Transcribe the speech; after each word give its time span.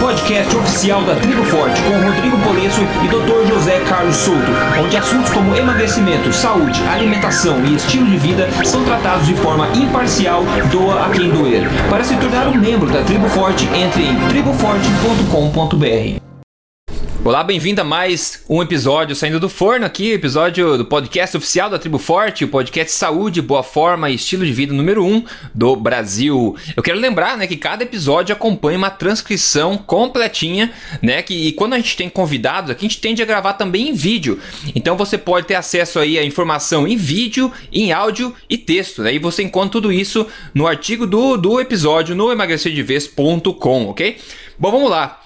podcast 0.00 0.56
oficial 0.56 1.02
da 1.04 1.14
Tribo 1.16 1.44
Forte 1.44 1.80
com 1.82 1.92
Rodrigo 2.08 2.38
Polesso 2.38 2.80
e 3.04 3.08
Dr. 3.08 3.46
José 3.46 3.80
Carlos 3.80 4.16
Souto, 4.16 4.50
onde 4.82 4.96
assuntos 4.96 5.30
como 5.30 5.54
emagrecimento, 5.54 6.32
saúde, 6.32 6.82
alimentação 6.88 7.64
e 7.64 7.76
estilo 7.76 8.06
de 8.06 8.16
vida 8.16 8.48
são 8.64 8.82
tratados 8.84 9.26
de 9.26 9.34
forma 9.34 9.68
imparcial, 9.74 10.42
doa 10.72 11.06
a 11.06 11.10
quem 11.10 11.30
doer. 11.30 11.68
Para 11.90 12.02
se 12.02 12.16
tornar 12.16 12.48
um 12.48 12.56
membro 12.56 12.90
da 12.90 13.02
Tribo 13.02 13.28
Forte, 13.28 13.68
entre 13.74 14.02
em 14.02 14.16
triboforte.com.br. 14.28 16.19
Olá, 17.30 17.44
bem-vindo 17.44 17.80
a 17.80 17.84
mais 17.84 18.44
um 18.48 18.60
episódio 18.60 19.14
saindo 19.14 19.38
do 19.38 19.48
forno 19.48 19.86
aqui, 19.86 20.10
episódio 20.10 20.76
do 20.76 20.84
podcast 20.84 21.36
oficial 21.36 21.70
da 21.70 21.78
Tribo 21.78 21.96
Forte, 21.96 22.44
o 22.44 22.48
podcast 22.48 22.92
Saúde, 22.92 23.40
Boa 23.40 23.62
Forma 23.62 24.10
e 24.10 24.16
Estilo 24.16 24.44
de 24.44 24.52
Vida 24.52 24.74
número 24.74 25.04
1 25.04 25.14
um 25.14 25.24
do 25.54 25.76
Brasil. 25.76 26.56
Eu 26.76 26.82
quero 26.82 26.98
lembrar, 26.98 27.38
né, 27.38 27.46
que 27.46 27.56
cada 27.56 27.84
episódio 27.84 28.32
acompanha 28.32 28.76
uma 28.76 28.90
transcrição 28.90 29.78
completinha, 29.78 30.72
né, 31.00 31.22
que 31.22 31.46
e 31.46 31.52
quando 31.52 31.74
a 31.74 31.76
gente 31.76 31.96
tem 31.96 32.08
convidados 32.08 32.68
aqui, 32.68 32.84
a 32.84 32.88
gente 32.88 33.00
tende 33.00 33.22
a 33.22 33.26
gravar 33.26 33.52
também 33.52 33.90
em 33.90 33.92
vídeo. 33.92 34.40
Então 34.74 34.96
você 34.96 35.16
pode 35.16 35.46
ter 35.46 35.54
acesso 35.54 36.00
aí 36.00 36.18
à 36.18 36.24
informação 36.24 36.84
em 36.88 36.96
vídeo, 36.96 37.52
em 37.72 37.92
áudio 37.92 38.34
e 38.48 38.58
texto, 38.58 39.02
né? 39.02 39.14
E 39.14 39.20
você 39.20 39.44
encontra 39.44 39.70
tudo 39.70 39.92
isso 39.92 40.26
no 40.52 40.66
artigo 40.66 41.06
do, 41.06 41.36
do 41.36 41.60
episódio 41.60 42.16
no 42.16 42.32
emagrecerdevez.com, 42.32 43.86
ok? 43.86 44.18
Bom, 44.58 44.72
vamos 44.72 44.90
lá. 44.90 45.19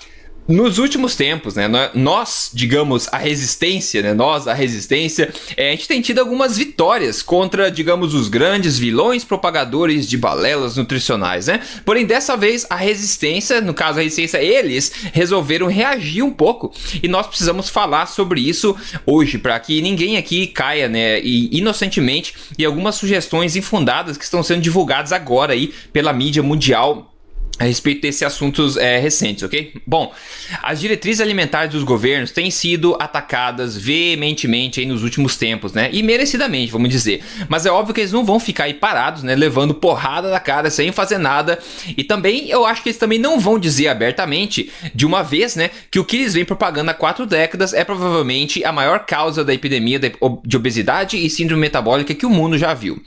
Nos 0.47 0.77
últimos 0.77 1.17
tempos, 1.17 1.55
né, 1.55 1.67
nós, 1.95 2.51
digamos, 2.53 3.09
a 3.11 3.17
resistência, 3.17 4.03
né, 4.03 4.13
nós, 4.13 4.47
a 4.47 4.53
resistência, 4.53 5.33
é, 5.57 5.69
a 5.69 5.71
gente 5.71 5.89
tem 5.89 6.03
tido 6.03 6.19
algumas 6.19 6.59
vitórias 6.59 7.23
contra, 7.23 7.71
digamos, 7.71 8.13
os 8.13 8.29
grandes 8.29 8.79
vilões 8.79 9.25
propagadores 9.25 10.07
de 10.07 10.19
balelas 10.19 10.77
nutricionais, 10.77 11.47
né? 11.47 11.61
Porém, 11.83 12.05
dessa 12.05 12.37
vez, 12.37 12.67
a 12.69 12.77
resistência, 12.77 13.63
no 13.63 13.73
caso 13.73 13.99
a 13.99 14.03
resistência, 14.03 14.37
eles 14.43 14.93
resolveram 15.15 15.67
reagir 15.67 16.23
um 16.23 16.31
pouco 16.31 16.75
e 17.03 17.09
nós 17.09 17.27
precisamos 17.27 17.71
falar 17.71 18.05
sobre 18.05 18.47
isso 18.47 18.77
hoje, 19.07 19.39
para 19.39 19.59
que 19.59 19.81
ninguém 19.81 20.19
aqui 20.19 20.47
caia, 20.47 20.91
né, 20.91 21.23
inocentemente 21.23 22.35
em 22.59 22.65
algumas 22.65 22.97
sugestões 22.97 23.57
infundadas 23.57 24.19
que 24.19 24.25
estão 24.25 24.43
sendo 24.43 24.61
divulgadas 24.61 25.11
agora 25.11 25.55
aí 25.55 25.73
pela 25.91 26.13
mídia 26.13 26.43
mundial 26.43 27.14
a 27.59 27.65
respeito 27.65 28.03
desses 28.03 28.23
assuntos 28.23 28.77
é, 28.77 28.99
recentes, 28.99 29.45
ok? 29.45 29.73
Bom, 29.87 30.13
as 30.63 30.81
diretrizes 30.81 31.21
alimentares 31.21 31.71
dos 31.73 31.85
governos 31.85 32.33
têm 32.33 32.51
sido 32.51 32.97
atacadas 32.99 33.77
veementemente 33.77 34.85
nos 34.85 35.05
últimos 35.05 35.37
tempos, 35.37 35.73
né? 35.73 35.89
E 35.93 36.03
merecidamente, 36.03 36.73
vamos 36.73 36.91
dizer. 36.91 37.23
Mas 37.49 37.65
é 37.65 37.71
óbvio 37.71 37.95
que 37.95 38.01
eles 38.01 38.13
não 38.13 38.25
vão 38.25 38.41
ficar 38.41 38.65
aí 38.65 38.75
parados, 38.75 39.23
né? 39.23 39.37
Levando 39.37 39.73
porrada 39.73 40.31
da 40.31 40.41
cara 40.41 40.69
sem 40.69 40.91
fazer 40.91 41.19
nada. 41.19 41.59
E 41.97 42.03
também, 42.03 42.49
eu 42.49 42.67
acho 42.67 42.83
que 42.83 42.89
eles 42.89 42.99
também 42.99 43.19
não 43.21 43.39
vão 43.39 43.59
dizer 43.59 43.87
abertamente, 43.87 44.73
de 44.93 45.07
uma 45.07 45.23
vez, 45.23 45.55
né? 45.55 45.71
Que 45.91 46.01
o 46.01 46.05
que 46.05 46.17
eles 46.17 46.35
vêm 46.35 46.45
propagando 46.45 46.91
há 46.91 46.95
quatro 46.95 47.25
décadas 47.25 47.73
é 47.73 47.85
provavelmente 47.85 48.65
a 48.65 48.73
maior 48.73 49.07
causa 49.07 49.45
da 49.45 49.55
epidemia 49.55 50.01
de 50.01 50.57
obesidade 50.57 51.17
e 51.17 51.31
síndrome 51.31 51.61
metabólica 51.61 52.15
que 52.15 52.27
o 52.27 52.31
mundo 52.31 52.59
já 52.59 52.75
viu. 52.75 53.01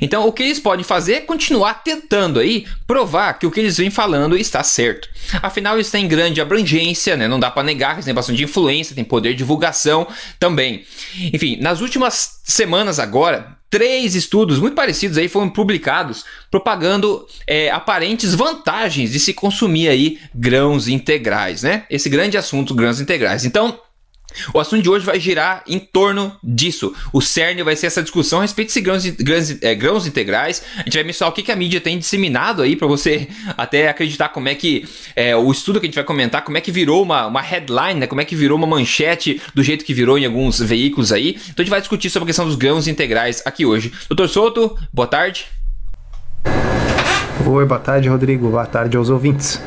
Então, 0.00 0.26
o 0.26 0.32
que 0.32 0.42
eles 0.42 0.58
podem 0.58 0.84
fazer 0.84 1.14
é 1.14 1.20
continuar 1.20 1.82
tentando 1.84 2.40
aí 2.40 2.66
provar 2.86 3.34
que 3.34 3.46
o 3.46 3.50
que 3.50 3.60
eles 3.60 3.76
vêm 3.76 3.89
falando 3.90 4.36
está 4.36 4.62
certo. 4.62 5.08
Afinal, 5.42 5.78
isso 5.78 5.92
tem 5.92 6.06
grande 6.06 6.40
abrangência, 6.40 7.16
né? 7.16 7.28
não 7.28 7.40
dá 7.40 7.50
para 7.50 7.62
negar 7.62 7.96
que 7.96 8.04
tem 8.04 8.14
bastante 8.14 8.42
influência, 8.42 8.94
tem 8.94 9.04
poder 9.04 9.30
de 9.30 9.36
divulgação 9.36 10.06
também. 10.38 10.84
Enfim, 11.32 11.56
nas 11.60 11.80
últimas 11.80 12.40
semanas 12.44 12.98
agora, 12.98 13.56
três 13.68 14.14
estudos 14.14 14.58
muito 14.58 14.74
parecidos 14.74 15.16
aí 15.16 15.28
foram 15.28 15.48
publicados 15.48 16.24
propagando 16.50 17.26
é, 17.46 17.70
aparentes 17.70 18.34
vantagens 18.34 19.12
de 19.12 19.20
se 19.20 19.32
consumir 19.32 19.88
aí 19.88 20.18
grãos 20.34 20.88
integrais, 20.88 21.62
né? 21.62 21.84
Esse 21.88 22.08
grande 22.08 22.36
assunto, 22.36 22.74
grãos 22.74 23.00
integrais. 23.00 23.44
Então, 23.44 23.78
o 24.54 24.58
assunto 24.58 24.82
de 24.82 24.88
hoje 24.88 25.04
vai 25.04 25.18
girar 25.18 25.62
em 25.66 25.78
torno 25.78 26.36
disso. 26.42 26.94
O 27.12 27.20
cerne 27.20 27.62
vai 27.62 27.76
ser 27.76 27.86
essa 27.86 28.02
discussão 28.02 28.38
a 28.38 28.42
respeito 28.42 28.72
de 28.72 28.80
grãos, 28.80 29.06
grãos, 29.06 29.62
é, 29.62 29.74
grãos 29.74 30.06
integrais. 30.06 30.62
A 30.78 30.82
gente 30.82 30.94
vai 30.94 31.04
mencionar 31.04 31.32
o 31.32 31.34
que, 31.34 31.42
que 31.42 31.52
a 31.52 31.56
mídia 31.56 31.80
tem 31.80 31.98
disseminado 31.98 32.62
aí 32.62 32.76
para 32.76 32.86
você 32.86 33.28
até 33.56 33.88
acreditar 33.88 34.28
como 34.28 34.48
é 34.48 34.54
que 34.54 34.88
é, 35.14 35.36
o 35.36 35.50
estudo 35.50 35.80
que 35.80 35.86
a 35.86 35.88
gente 35.88 35.94
vai 35.94 36.04
comentar, 36.04 36.42
como 36.42 36.58
é 36.58 36.60
que 36.60 36.72
virou 36.72 37.02
uma, 37.02 37.26
uma 37.26 37.40
headline, 37.40 38.00
né? 38.00 38.06
como 38.06 38.20
é 38.20 38.24
que 38.24 38.34
virou 38.34 38.56
uma 38.56 38.66
manchete 38.66 39.40
do 39.54 39.62
jeito 39.62 39.84
que 39.84 39.94
virou 39.94 40.18
em 40.18 40.26
alguns 40.26 40.58
veículos 40.60 41.12
aí. 41.12 41.30
Então 41.30 41.54
a 41.58 41.62
gente 41.62 41.70
vai 41.70 41.80
discutir 41.80 42.10
sobre 42.10 42.24
a 42.24 42.28
questão 42.28 42.46
dos 42.46 42.56
grãos 42.56 42.86
integrais 42.88 43.42
aqui 43.44 43.64
hoje. 43.66 43.92
Doutor 44.08 44.28
Souto, 44.28 44.78
boa 44.92 45.06
tarde. 45.06 45.46
Oi, 47.46 47.64
boa 47.64 47.80
tarde, 47.80 48.08
Rodrigo. 48.08 48.50
Boa 48.50 48.66
tarde 48.66 48.96
aos 48.96 49.08
ouvintes. 49.08 49.60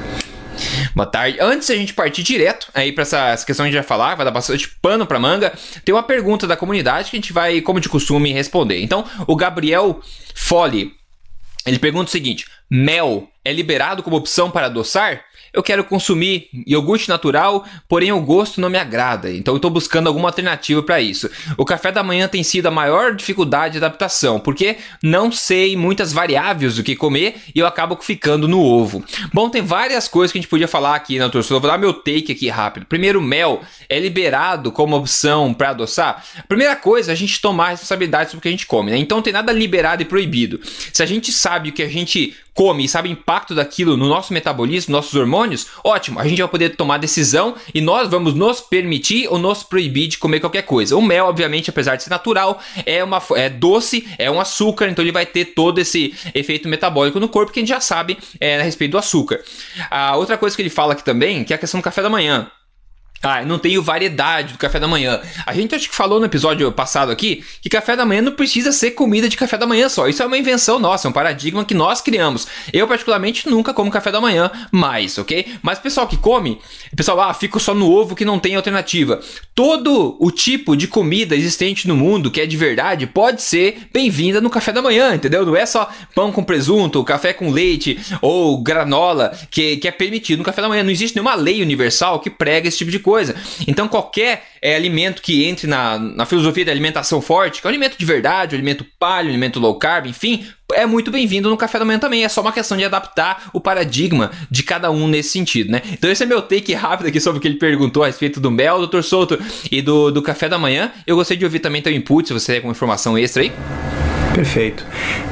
Boa 0.95 1.05
tarde. 1.05 1.37
Antes 1.39 1.69
a 1.69 1.75
gente 1.75 1.93
partir 1.93 2.23
direto 2.23 2.67
aí 2.73 2.91
para 2.91 3.01
essa, 3.03 3.45
questão 3.45 3.63
que 3.65 3.69
a 3.69 3.71
gente 3.71 3.81
vai 3.81 3.83
falar, 3.83 4.15
vai 4.15 4.25
dar 4.25 4.31
bastante 4.31 4.69
pano 4.81 5.05
para 5.05 5.19
manga, 5.19 5.53
tem 5.83 5.93
uma 5.93 6.03
pergunta 6.03 6.45
da 6.47 6.55
comunidade 6.55 7.09
que 7.09 7.17
a 7.17 7.19
gente 7.19 7.33
vai, 7.33 7.61
como 7.61 7.79
de 7.79 7.89
costume, 7.89 8.31
responder. 8.31 8.81
Então, 8.81 9.05
o 9.27 9.35
Gabriel 9.35 10.01
Fole, 10.35 10.93
ele 11.65 11.79
pergunta 11.79 12.09
o 12.09 12.11
seguinte: 12.11 12.45
mel 12.69 13.29
é 13.43 13.51
liberado 13.51 14.03
como 14.03 14.15
opção 14.15 14.49
para 14.51 14.67
adoçar? 14.67 15.23
Eu 15.53 15.61
quero 15.61 15.83
consumir 15.83 16.49
iogurte 16.65 17.07
natural, 17.07 17.65
porém 17.87 18.11
o 18.11 18.19
gosto 18.19 18.59
não 18.59 18.69
me 18.69 18.77
agrada, 18.77 19.31
então 19.31 19.53
eu 19.53 19.57
estou 19.57 19.69
buscando 19.69 20.07
alguma 20.07 20.29
alternativa 20.29 20.81
para 20.81 20.99
isso. 20.99 21.29
O 21.57 21.63
café 21.65 21.91
da 21.91 22.03
manhã 22.03 22.27
tem 22.27 22.43
sido 22.43 22.65
a 22.67 22.71
maior 22.71 23.15
dificuldade 23.15 23.73
de 23.73 23.77
adaptação, 23.77 24.39
porque 24.39 24.77
não 25.01 25.31
sei 25.31 25.77
muitas 25.77 26.11
variáveis 26.11 26.75
do 26.75 26.83
que 26.83 26.95
comer 26.95 27.35
e 27.53 27.59
eu 27.59 27.67
acabo 27.67 27.97
ficando 28.01 28.47
no 28.47 28.61
ovo. 28.61 29.03
Bom, 29.31 29.49
tem 29.49 29.61
várias 29.61 30.07
coisas 30.07 30.31
que 30.31 30.39
a 30.39 30.41
gente 30.41 30.49
podia 30.49 30.67
falar 30.67 30.95
aqui 30.95 31.19
na 31.19 31.29
torcida. 31.29 31.59
Vou 31.59 31.69
dar 31.69 31.77
meu 31.77 31.93
take 31.93 32.31
aqui 32.31 32.49
rápido. 32.49 32.85
Primeiro, 32.85 33.21
mel 33.21 33.61
é 33.87 33.99
liberado 33.99 34.71
como 34.71 34.95
opção 34.95 35.53
para 35.53 35.69
adoçar. 35.69 36.23
Primeira 36.47 36.75
coisa, 36.75 37.11
a 37.11 37.15
gente 37.15 37.39
tomar 37.39 37.69
responsabilidade 37.69 38.31
sobre 38.31 38.39
o 38.39 38.41
que 38.41 38.47
a 38.47 38.51
gente 38.51 38.65
come, 38.65 38.91
né? 38.91 38.97
Então 38.97 39.17
não 39.17 39.23
tem 39.23 39.33
nada 39.33 39.51
liberado 39.51 40.01
e 40.01 40.05
proibido. 40.05 40.59
Se 40.91 41.03
a 41.03 41.05
gente 41.05 41.31
sabe 41.31 41.69
o 41.69 41.73
que 41.73 41.83
a 41.83 41.89
gente 41.89 42.35
come 42.53 42.85
e 42.85 42.89
sabe 42.89 43.09
o 43.09 43.11
impacto 43.11 43.55
daquilo 43.55 43.97
no 43.97 44.07
nosso 44.07 44.33
metabolismo, 44.33 44.91
nossos 44.91 45.13
hormônios, 45.15 45.67
ótimo, 45.83 46.19
a 46.19 46.27
gente 46.27 46.41
vai 46.41 46.47
poder 46.47 46.75
tomar 46.75 46.97
decisão 46.97 47.55
e 47.73 47.81
nós 47.81 48.09
vamos 48.09 48.33
nos 48.33 48.61
permitir 48.61 49.27
ou 49.29 49.37
nos 49.37 49.63
proibir 49.63 50.07
de 50.07 50.17
comer 50.17 50.39
qualquer 50.39 50.63
coisa. 50.63 50.95
O 50.95 51.01
mel, 51.01 51.25
obviamente, 51.25 51.69
apesar 51.69 51.95
de 51.95 52.03
ser 52.03 52.09
natural, 52.09 52.61
é, 52.85 53.03
uma, 53.03 53.21
é 53.35 53.49
doce, 53.49 54.07
é 54.17 54.29
um 54.29 54.39
açúcar, 54.39 54.87
então 54.89 55.03
ele 55.03 55.11
vai 55.11 55.25
ter 55.25 55.45
todo 55.45 55.79
esse 55.79 56.13
efeito 56.33 56.67
metabólico 56.67 57.19
no 57.19 57.27
corpo 57.27 57.51
que 57.51 57.59
a 57.59 57.61
gente 57.61 57.69
já 57.69 57.79
sabe 57.79 58.17
é, 58.39 58.59
a 58.59 58.63
respeito 58.63 58.91
do 58.91 58.97
açúcar. 58.97 59.41
A 59.89 60.15
outra 60.15 60.37
coisa 60.37 60.55
que 60.55 60.61
ele 60.61 60.69
fala 60.69 60.93
aqui 60.93 61.03
também, 61.03 61.43
que 61.43 61.53
é 61.53 61.55
a 61.55 61.59
questão 61.59 61.79
do 61.79 61.83
café 61.83 62.01
da 62.01 62.09
manhã. 62.09 62.49
Ah, 63.23 63.41
não 63.45 63.57
tenho 63.57 63.81
variedade 63.81 64.51
do 64.51 64.59
café 64.59 64.81
da 64.81 64.87
manhã. 64.87 65.21
A 65.45 65.53
gente 65.53 65.73
acho 65.73 65.89
que 65.89 65.95
falou 65.95 66.19
no 66.19 66.25
episódio 66.25 66.69
passado 66.73 67.09
aqui 67.09 67.41
que 67.61 67.69
café 67.69 67.95
da 67.95 68.05
manhã 68.05 68.21
não 68.21 68.33
precisa 68.33 68.73
ser 68.73 68.91
comida 68.91 69.29
de 69.29 69.37
café 69.37 69.57
da 69.57 69.65
manhã 69.65 69.87
só. 69.87 70.09
Isso 70.09 70.21
é 70.21 70.25
uma 70.25 70.37
invenção 70.37 70.77
nossa, 70.77 71.07
é 71.07 71.09
um 71.09 71.13
paradigma 71.13 71.63
que 71.63 71.73
nós 71.73 72.01
criamos. 72.01 72.45
Eu, 72.73 72.85
particularmente, 72.85 73.47
nunca 73.49 73.73
como 73.73 73.89
café 73.89 74.11
da 74.11 74.19
manhã 74.19 74.51
mais, 74.73 75.17
ok? 75.17 75.53
Mas 75.61 75.79
pessoal 75.79 76.05
que 76.05 76.17
come, 76.17 76.59
pessoal, 76.97 77.21
ah, 77.21 77.33
fica 77.33 77.57
só 77.59 77.73
no 77.73 77.89
ovo 77.89 78.13
que 78.13 78.25
não 78.25 78.37
tem 78.37 78.55
alternativa. 78.55 79.21
Todo 79.55 80.17
o 80.19 80.29
tipo 80.29 80.75
de 80.75 80.85
comida 80.85 81.33
existente 81.33 81.87
no 81.87 81.95
mundo 81.95 82.29
que 82.29 82.41
é 82.41 82.45
de 82.45 82.57
verdade 82.57 83.07
pode 83.07 83.41
ser 83.41 83.87
bem-vinda 83.93 84.41
no 84.41 84.49
café 84.49 84.73
da 84.73 84.81
manhã, 84.81 85.15
entendeu? 85.15 85.45
Não 85.45 85.55
é 85.55 85.65
só 85.65 85.89
pão 86.13 86.29
com 86.29 86.43
presunto, 86.43 87.01
café 87.05 87.31
com 87.31 87.49
leite 87.49 87.97
ou 88.21 88.61
granola 88.61 89.31
que, 89.49 89.77
que 89.77 89.87
é 89.87 89.91
permitido 89.91 90.39
no 90.39 90.45
café 90.45 90.61
da 90.61 90.67
manhã. 90.67 90.83
Não 90.83 90.91
existe 90.91 91.15
nenhuma 91.15 91.35
lei 91.35 91.61
universal 91.61 92.19
que 92.19 92.29
prega 92.29 92.67
esse 92.67 92.79
tipo 92.79 92.91
de 92.91 92.99
coisa 92.99 93.12
coisa. 93.13 93.35
Então, 93.67 93.87
qualquer 93.87 94.41
é, 94.59 94.75
alimento 94.75 95.21
que 95.21 95.45
entre 95.45 95.67
na, 95.67 95.99
na 95.99 96.25
filosofia 96.25 96.65
da 96.65 96.71
alimentação 96.71 97.21
forte, 97.21 97.61
que 97.61 97.67
é 97.67 97.69
um 97.69 97.69
alimento 97.69 97.95
de 97.95 98.03
verdade, 98.03 98.55
um 98.55 98.57
alimento 98.57 98.83
paleo, 98.99 99.27
um 99.27 99.29
alimento 99.29 99.59
low 99.59 99.75
carb, 99.75 100.07
enfim, 100.07 100.47
é 100.73 100.83
muito 100.87 101.11
bem-vindo 101.11 101.47
no 101.47 101.55
café 101.55 101.77
da 101.77 101.85
manhã 101.85 101.99
também. 101.99 102.23
É 102.23 102.29
só 102.29 102.41
uma 102.41 102.51
questão 102.51 102.75
de 102.75 102.83
adaptar 102.83 103.51
o 103.53 103.61
paradigma 103.61 104.31
de 104.49 104.63
cada 104.63 104.89
um 104.89 105.07
nesse 105.07 105.29
sentido, 105.29 105.71
né? 105.71 105.83
Então, 105.91 106.09
esse 106.09 106.23
é 106.23 106.25
meu 106.25 106.41
take 106.41 106.73
rápido 106.73 107.05
aqui 107.05 107.19
sobre 107.21 107.37
o 107.37 107.41
que 107.41 107.47
ele 107.47 107.57
perguntou 107.57 108.01
a 108.01 108.07
respeito 108.07 108.39
do 108.39 108.49
mel, 108.49 108.79
do 108.79 108.87
Dr. 108.87 109.03
Souto 109.03 109.39
e 109.71 109.79
do, 109.79 110.09
do 110.09 110.23
café 110.23 110.49
da 110.49 110.57
manhã. 110.57 110.91
Eu 111.05 111.15
gostaria 111.15 111.37
de 111.37 111.45
ouvir 111.45 111.59
também 111.59 111.83
teu 111.83 111.93
input, 111.93 112.27
se 112.27 112.33
você 112.33 112.47
tem 112.47 112.55
alguma 112.55 112.71
informação 112.71 113.15
extra 113.15 113.43
aí. 113.43 113.51
Perfeito. 114.33 114.83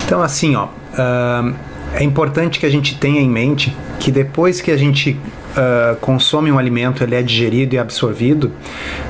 Então, 0.05 0.21
assim, 0.21 0.55
ó. 0.55 0.65
Uh, 0.65 1.55
é 1.93 2.03
importante 2.03 2.59
que 2.59 2.65
a 2.65 2.69
gente 2.69 2.95
tenha 2.97 3.19
em 3.19 3.29
mente 3.29 3.75
que 3.99 4.11
depois 4.11 4.61
que 4.61 4.71
a 4.71 4.77
gente 4.77 5.17
uh, 5.51 5.95
consome 5.97 6.51
um 6.51 6.57
alimento, 6.57 7.03
ele 7.03 7.15
é 7.15 7.21
digerido 7.21 7.75
e 7.75 7.79
absorvido, 7.79 8.51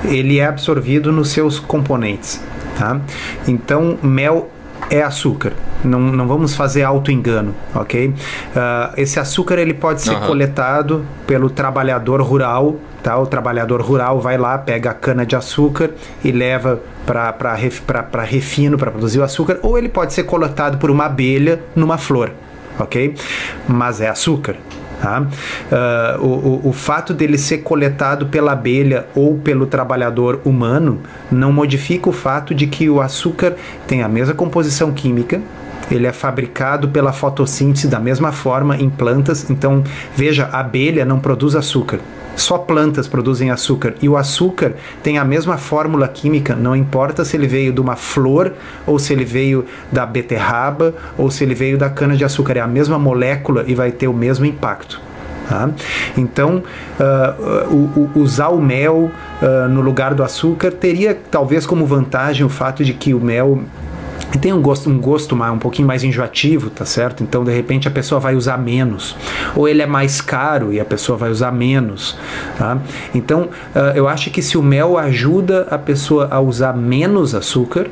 ele 0.05 0.39
é 0.39 0.45
absorvido 0.45 1.11
nos 1.11 1.29
seus 1.29 1.59
componentes, 1.59 2.41
tá? 2.77 2.99
Então, 3.47 3.97
mel 4.01 4.49
é 4.89 5.01
açúcar. 5.01 5.53
Não, 5.83 5.99
não 5.99 6.27
vamos 6.27 6.53
fazer 6.53 6.83
auto-engano, 6.83 7.55
ok? 7.73 8.09
Uh, 8.09 8.13
esse 8.97 9.19
açúcar 9.19 9.57
ele 9.57 9.73
pode 9.73 10.01
ser 10.01 10.13
uhum. 10.13 10.27
coletado 10.27 11.05
pelo 11.25 11.49
trabalhador 11.49 12.21
rural, 12.21 12.75
tá? 13.01 13.17
O 13.17 13.25
trabalhador 13.25 13.81
rural 13.81 14.19
vai 14.19 14.37
lá, 14.37 14.57
pega 14.57 14.91
a 14.91 14.94
cana 14.94 15.25
de 15.25 15.35
açúcar 15.35 15.91
e 16.23 16.31
leva 16.31 16.81
para 17.05 17.53
ref, 17.55 17.81
refino, 18.27 18.77
para 18.77 18.91
produzir 18.91 19.19
o 19.19 19.23
açúcar, 19.23 19.59
ou 19.61 19.77
ele 19.77 19.89
pode 19.89 20.13
ser 20.13 20.23
coletado 20.23 20.77
por 20.77 20.91
uma 20.91 21.05
abelha 21.05 21.61
numa 21.75 21.97
flor, 21.97 22.31
ok? 22.77 23.15
Mas 23.67 24.01
é 24.01 24.09
açúcar, 24.09 24.55
Tá? 25.01 25.21
Uh, 25.21 26.24
o, 26.24 26.69
o 26.69 26.74
fato 26.74 27.12
dele 27.12 27.36
ser 27.36 27.59
coletado 27.59 28.27
pela 28.27 28.51
abelha 28.51 29.07
ou 29.15 29.36
pelo 29.36 29.65
trabalhador 29.65 30.39
humano 30.45 31.01
não 31.31 31.51
modifica 31.51 32.07
o 32.07 32.13
fato 32.13 32.53
de 32.53 32.68
que 32.68 32.88
o 32.88 33.01
açúcar 33.01 33.56
tem 33.88 34.03
a 34.03 34.07
mesma 34.07 34.36
composição 34.36 34.92
química, 34.92 35.42
ele 35.91 36.07
é 36.07 36.13
fabricado 36.13 36.89
pela 36.89 37.11
fotossíntese 37.11 37.88
da 37.88 37.99
mesma 37.99 38.31
forma 38.31 38.77
em 38.77 38.89
plantas. 38.89 39.49
Então, 39.49 39.83
veja, 40.15 40.49
a 40.51 40.59
abelha 40.59 41.05
não 41.05 41.19
produz 41.19 41.55
açúcar. 41.55 41.99
Só 42.35 42.57
plantas 42.57 43.07
produzem 43.07 43.51
açúcar 43.51 43.93
e 44.01 44.07
o 44.07 44.15
açúcar 44.15 44.73
tem 45.03 45.17
a 45.17 45.25
mesma 45.25 45.57
fórmula 45.57 46.07
química, 46.07 46.55
não 46.55 46.75
importa 46.75 47.25
se 47.25 47.35
ele 47.35 47.45
veio 47.45 47.73
de 47.73 47.81
uma 47.81 47.95
flor 47.95 48.53
ou 48.88 48.97
se 48.97 49.11
ele 49.11 49.25
veio 49.25 49.65
da 49.91 50.05
beterraba 50.05 50.95
ou 51.17 51.29
se 51.29 51.43
ele 51.43 51.53
veio 51.53 51.77
da 51.77 51.89
cana 51.89 52.15
de 52.15 52.23
açúcar, 52.23 52.57
é 52.57 52.61
a 52.61 52.67
mesma 52.67 52.97
molécula 52.97 53.65
e 53.67 53.75
vai 53.75 53.91
ter 53.91 54.07
o 54.07 54.13
mesmo 54.13 54.45
impacto. 54.45 55.01
Tá? 55.47 55.69
Então, 56.17 56.63
uh, 56.97 57.75
uh, 57.75 58.11
usar 58.15 58.49
o 58.49 58.61
mel 58.61 59.11
uh, 59.41 59.67
no 59.67 59.81
lugar 59.81 60.13
do 60.13 60.23
açúcar 60.23 60.71
teria 60.71 61.17
talvez 61.29 61.65
como 61.65 61.85
vantagem 61.85 62.45
o 62.45 62.49
fato 62.49 62.85
de 62.85 62.94
que 62.94 63.13
o 63.13 63.19
mel 63.19 63.61
tem 64.38 64.54
um 64.54 64.62
gosto, 64.62 64.89
um 64.89 65.00
gosto 65.00 65.36
mais, 65.36 65.54
um 65.54 65.60
pouquinho 65.60 65.88
mais 65.88 66.04
enjoativo, 66.04 66.69
tá 66.69 66.86
certo? 66.86 67.24
Então, 67.24 67.44
de 67.44 67.54
repente, 67.54 67.88
a 67.88 67.92
pessoa 67.92 68.19
vai 68.19 68.36
usar 68.36 68.57
menos. 68.57 69.16
Ou 69.56 69.68
ele 69.68 69.81
é 69.81 69.86
mais 69.86 70.22
caro 70.22 70.72
e 70.72 70.80
a 70.80 70.86
pessoa 70.86 71.18
vai 71.18 71.30
usar 71.30 71.51
menos. 71.51 72.18
Tá? 72.57 72.78
Então, 73.13 73.50
uh, 73.75 73.95
eu 73.95 74.07
acho 74.07 74.30
que 74.30 74.42
se 74.42 74.57
o 74.57 74.63
mel 74.63 74.98
ajuda 74.98 75.68
a 75.69 75.78
pessoa 75.78 76.28
a 76.31 76.39
usar 76.39 76.74
menos 76.74 77.36
açúcar, 77.36 77.88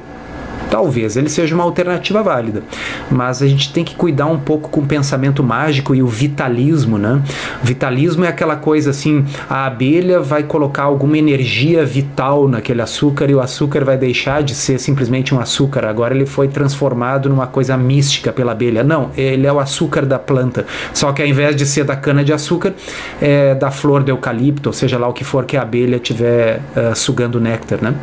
talvez 0.69 1.18
ele 1.18 1.30
seja 1.30 1.56
uma 1.56 1.63
alternativa 1.63 2.21
válida. 2.21 2.63
Mas 3.10 3.42
a 3.42 3.48
gente 3.48 3.74
tem 3.74 3.83
que 3.83 3.95
cuidar 3.95 4.27
um 4.27 4.39
pouco 4.39 4.69
com 4.69 4.81
o 4.81 4.86
pensamento 4.86 5.44
mágico 5.44 5.95
e 5.95 6.01
o 6.01 6.07
vitalismo, 6.07 6.98
né? 6.98 7.21
Vitalismo 7.63 8.25
é 8.25 8.27
aquela 8.27 8.56
coisa 8.56 8.92
assim, 8.92 9.25
a 9.50 9.66
abelha 9.66 10.19
vai 10.19 10.44
colocar 10.44 10.83
alguma 10.83 11.18
energia 11.18 11.86
vital 11.86 12.48
naquele 12.48 12.81
açúcar 12.81 13.30
e 13.30 13.36
o 13.36 13.42
açúcar 13.42 13.83
vai 13.83 13.98
deixar 13.98 14.44
de 14.44 14.54
ser 14.54 14.80
simplesmente 14.80 15.33
um 15.33 15.39
açúcar. 15.39 15.86
Agora 15.86 16.13
ele 16.13 16.25
foi 16.25 16.48
transformado 16.48 17.30
numa 17.30 17.48
coisa 17.48 17.75
mística 17.77 18.31
pela 18.31 18.51
abelha. 18.51 18.83
Não, 18.83 19.12
ele 19.18 19.48
é 19.48 19.51
o 19.51 19.60
açúcar 19.60 20.06
da 20.06 20.19
planta. 20.19 20.66
Só 20.94 21.12
que 21.12 21.21
ao 21.21 21.27
invés 21.27 21.56
de 21.56 21.66
ser 21.66 21.83
da 21.83 21.95
cana 21.95 22.24
de 22.24 22.33
açúcar, 22.33 22.74
é 23.21 23.56
da 23.56 23.71
flor 23.71 24.04
do 24.04 24.10
eucalipto, 24.10 24.69
ou 24.69 24.74
seja 24.74 24.98
lá 24.98 25.07
o 25.07 25.13
que 25.13 25.24
for 25.24 25.45
que 25.45 25.57
a 25.57 25.62
abelha 25.62 25.95
estiver 25.95 26.62
uh, 26.75 26.95
sugando 26.95 27.39
néctar, 27.39 27.80
né? 27.81 27.94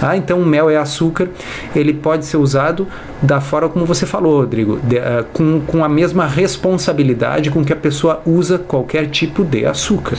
Ah, 0.00 0.16
então 0.16 0.40
o 0.40 0.46
mel 0.46 0.70
é 0.70 0.76
açúcar, 0.76 1.28
ele 1.74 1.97
pode 1.98 2.24
ser 2.24 2.36
usado 2.36 2.86
da 3.22 3.40
forma 3.40 3.68
como 3.68 3.84
você 3.84 4.06
falou, 4.06 4.40
Rodrigo, 4.40 4.80
de, 4.82 4.96
uh, 4.96 5.24
com, 5.32 5.60
com 5.60 5.84
a 5.84 5.88
mesma 5.88 6.26
responsabilidade 6.26 7.50
com 7.50 7.64
que 7.64 7.72
a 7.72 7.76
pessoa 7.76 8.22
usa 8.24 8.58
qualquer 8.58 9.08
tipo 9.08 9.44
de 9.44 9.66
açúcar. 9.66 10.16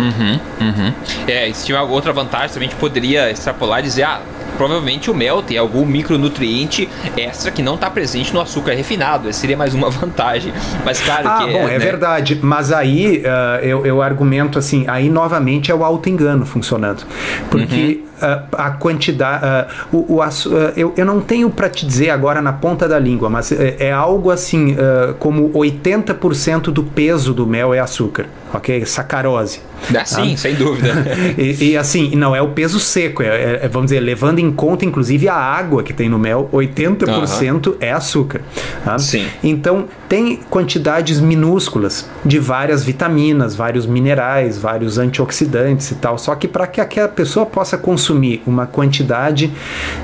Uhum, 0.00 0.40
uhum. 0.60 0.92
É, 1.26 1.52
se 1.52 1.66
tiver 1.66 1.80
outra 1.80 2.12
vantagem, 2.12 2.48
também 2.48 2.68
a 2.68 2.70
gente 2.70 2.80
poderia 2.80 3.30
extrapolar 3.30 3.80
e 3.80 3.82
dizer, 3.82 4.04
ah, 4.04 4.20
provavelmente 4.56 5.10
o 5.10 5.14
mel 5.14 5.42
tem 5.42 5.56
algum 5.56 5.86
micronutriente 5.86 6.88
extra 7.16 7.50
que 7.50 7.62
não 7.62 7.76
está 7.76 7.90
presente 7.90 8.32
no 8.32 8.40
açúcar 8.40 8.72
refinado. 8.72 9.28
Essa 9.28 9.40
seria 9.40 9.56
mais 9.56 9.74
uma 9.74 9.88
vantagem. 9.90 10.52
Mas 10.84 11.00
claro 11.00 11.28
ah, 11.28 11.38
que. 11.38 11.52
Bom, 11.52 11.68
é, 11.68 11.74
é 11.74 11.78
né? 11.78 11.78
verdade. 11.78 12.38
Mas 12.42 12.72
aí 12.72 13.18
uh, 13.18 13.64
eu, 13.64 13.86
eu 13.86 14.02
argumento 14.02 14.58
assim, 14.58 14.84
aí 14.86 15.08
novamente 15.08 15.70
é 15.70 15.74
o 15.74 15.84
auto-engano 15.84 16.44
funcionando. 16.44 17.04
Porque. 17.50 18.04
A 18.52 18.70
quantidade. 18.70 19.68
O, 19.92 20.16
o 20.16 20.20
eu, 20.76 20.92
eu 20.96 21.04
não 21.04 21.20
tenho 21.20 21.50
para 21.50 21.68
te 21.68 21.86
dizer 21.86 22.10
agora 22.10 22.40
na 22.42 22.52
ponta 22.52 22.88
da 22.88 22.98
língua, 22.98 23.28
mas 23.28 23.52
é, 23.52 23.76
é 23.78 23.92
algo 23.92 24.30
assim 24.30 24.76
como 25.18 25.50
80% 25.50 26.70
do 26.70 26.82
peso 26.82 27.32
do 27.32 27.46
mel 27.46 27.72
é 27.74 27.80
açúcar, 27.80 28.26
ok? 28.52 28.84
Sacarose. 28.84 29.60
Ah, 29.94 30.04
sim, 30.04 30.36
sem 30.36 30.54
dúvida. 30.54 30.88
e, 31.38 31.70
e, 31.70 31.76
assim, 31.76 32.14
não 32.14 32.34
é 32.36 32.42
o 32.42 32.48
peso 32.48 32.78
seco, 32.78 33.22
é, 33.22 33.60
é, 33.62 33.68
vamos 33.68 33.90
dizer, 33.90 34.00
levando 34.00 34.38
em 34.38 34.52
conta 34.52 34.84
inclusive 34.84 35.28
a 35.28 35.34
água 35.34 35.82
que 35.82 35.92
tem 35.92 36.08
no 36.08 36.18
mel, 36.18 36.48
80% 36.52 37.66
uhum. 37.66 37.74
é 37.80 37.90
açúcar. 37.90 38.42
Tá? 38.84 38.98
Sim. 38.98 39.26
Então, 39.42 39.86
tem 40.08 40.36
quantidades 40.48 41.20
minúsculas 41.20 42.08
de 42.24 42.38
várias 42.38 42.84
vitaminas, 42.84 43.54
vários 43.54 43.86
minerais, 43.86 44.58
vários 44.58 44.98
antioxidantes 44.98 45.90
e 45.90 45.94
tal. 45.94 46.18
Só 46.18 46.34
que 46.34 46.46
para 46.46 46.66
que 46.66 46.80
aquela 46.80 47.08
pessoa 47.08 47.46
possa 47.46 47.78
consumir 47.78 48.09
uma 48.46 48.66
quantidade 48.66 49.50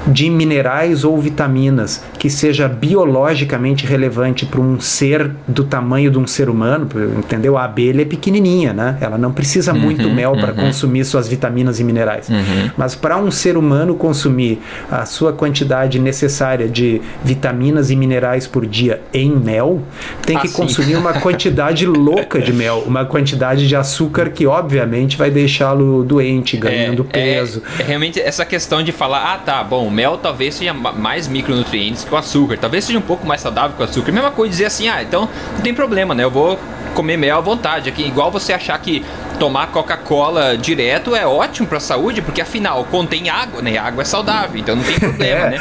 de 0.06 0.30
minerais 0.30 1.04
ou 1.04 1.18
vitaminas 1.20 2.02
que 2.18 2.30
seja 2.30 2.68
biologicamente 2.68 3.86
relevante 3.86 4.46
para 4.46 4.60
um 4.60 4.80
ser 4.80 5.30
do 5.46 5.64
tamanho 5.64 6.10
de 6.10 6.18
um 6.18 6.26
ser 6.26 6.48
humano, 6.48 6.88
entendeu? 7.18 7.56
A 7.56 7.64
abelha 7.64 8.02
é 8.02 8.04
pequenininha, 8.04 8.72
né? 8.72 8.96
Ela 9.00 9.18
não 9.18 9.32
precisa 9.32 9.72
uhum, 9.72 9.80
muito 9.80 10.08
mel 10.10 10.32
para 10.32 10.52
uhum. 10.52 10.66
consumir 10.66 11.04
suas 11.04 11.28
vitaminas 11.28 11.80
e 11.80 11.84
minerais. 11.84 12.28
Uhum. 12.28 12.70
Mas 12.76 12.94
para 12.94 13.16
um 13.16 13.30
ser 13.30 13.56
humano 13.56 13.94
consumir 13.94 14.60
a 14.90 15.04
sua 15.04 15.32
quantidade 15.32 15.98
necessária 15.98 16.68
de 16.68 17.00
vitaminas 17.24 17.90
e 17.90 17.96
minerais 17.96 18.46
por 18.46 18.66
dia 18.66 19.00
em 19.12 19.30
mel, 19.30 19.82
tem 20.24 20.38
que 20.38 20.46
assim. 20.46 20.56
consumir 20.56 20.96
uma 20.96 21.14
quantidade 21.20 21.86
louca 21.86 22.40
de 22.40 22.52
mel, 22.52 22.84
uma 22.86 23.04
quantidade 23.04 23.66
de 23.66 23.76
açúcar 23.76 24.30
que 24.30 24.46
obviamente 24.46 25.16
vai 25.16 25.30
deixá-lo 25.30 26.02
doente, 26.02 26.56
ganhando 26.56 27.06
é, 27.12 27.18
é 27.18 27.34
peso. 27.34 27.62
É, 27.78 27.92
é, 27.92 27.95
realmente 27.96 28.20
essa 28.20 28.44
questão 28.44 28.82
de 28.82 28.92
falar, 28.92 29.34
ah 29.34 29.38
tá, 29.38 29.64
bom, 29.64 29.86
o 29.86 29.90
mel 29.90 30.18
talvez 30.18 30.54
seja 30.54 30.74
mais 30.74 31.26
micronutrientes 31.26 32.04
que 32.04 32.12
o 32.12 32.16
açúcar, 32.16 32.58
talvez 32.58 32.84
seja 32.84 32.98
um 32.98 33.02
pouco 33.02 33.26
mais 33.26 33.40
saudável 33.40 33.74
que 33.74 33.82
o 33.82 33.84
açúcar. 33.84 34.12
Mesma 34.12 34.30
coisa 34.30 34.50
dizer 34.50 34.66
assim, 34.66 34.88
ah, 34.88 35.02
então 35.02 35.28
não 35.54 35.60
tem 35.62 35.74
problema, 35.74 36.14
né? 36.14 36.22
Eu 36.22 36.30
vou 36.30 36.58
comer 36.94 37.16
mel 37.16 37.38
à 37.38 37.40
vontade. 37.40 37.88
Aqui, 37.88 38.06
igual 38.06 38.30
você 38.30 38.52
achar 38.52 38.78
que 38.78 39.04
tomar 39.38 39.68
Coca-Cola 39.68 40.56
direto 40.56 41.14
é 41.14 41.26
ótimo 41.26 41.68
para 41.68 41.78
a 41.78 41.80
saúde, 41.80 42.22
porque 42.22 42.40
afinal 42.40 42.84
contém 42.84 43.28
água, 43.28 43.62
né? 43.62 43.76
A 43.76 43.84
água 43.84 44.02
é 44.02 44.04
saudável, 44.04 44.58
então 44.58 44.76
não 44.76 44.82
tem 44.82 44.98
problema, 45.00 45.46
é. 45.46 45.50
né? 45.50 45.58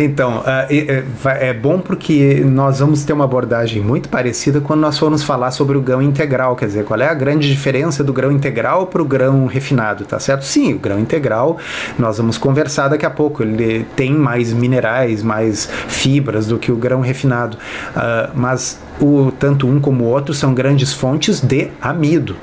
Então, 0.00 0.38
uh, 0.38 0.44
é, 0.70 1.48
é, 1.48 1.52
bom 1.52 1.78
porque 1.78 2.42
nós 2.44 2.78
vamos 2.80 3.04
ter 3.04 3.12
uma 3.12 3.24
abordagem 3.24 3.82
muito 3.82 4.08
parecida 4.08 4.60
quando 4.60 4.80
nós 4.80 4.98
formos 4.98 5.22
falar 5.22 5.50
sobre 5.50 5.76
o 5.76 5.80
grão 5.80 6.02
integral, 6.02 6.54
quer 6.56 6.66
dizer, 6.66 6.84
qual 6.84 7.00
é 7.00 7.08
a 7.08 7.14
grande 7.14 7.48
diferença 7.48 8.04
do 8.04 8.12
grão 8.12 8.30
integral 8.30 8.86
para 8.86 9.02
o 9.02 9.04
grão 9.04 9.46
refinado, 9.46 10.04
tá 10.04 10.18
certo? 10.18 10.44
Sim, 10.44 10.74
o 10.74 10.78
grão 10.78 10.98
integral, 10.98 11.58
nós 11.98 12.18
vamos 12.18 12.38
conversar 12.38 12.88
daqui 12.88 13.06
a 13.06 13.10
pouco, 13.10 13.42
ele 13.42 13.86
tem 13.96 14.12
mais 14.12 14.52
minerais, 14.52 15.22
mais 15.22 15.68
fibras 15.88 16.46
do 16.46 16.58
que 16.58 16.70
o 16.70 16.76
grão 16.76 17.00
refinado, 17.00 17.56
uh, 17.96 18.30
mas 18.34 18.78
o, 19.00 19.32
tanto 19.32 19.66
um 19.66 19.80
como 19.80 20.04
o 20.04 20.08
outro 20.08 20.34
são 20.34 20.54
grandes 20.54 20.92
fontes 20.92 21.40
de 21.40 21.70
amido. 21.80 22.36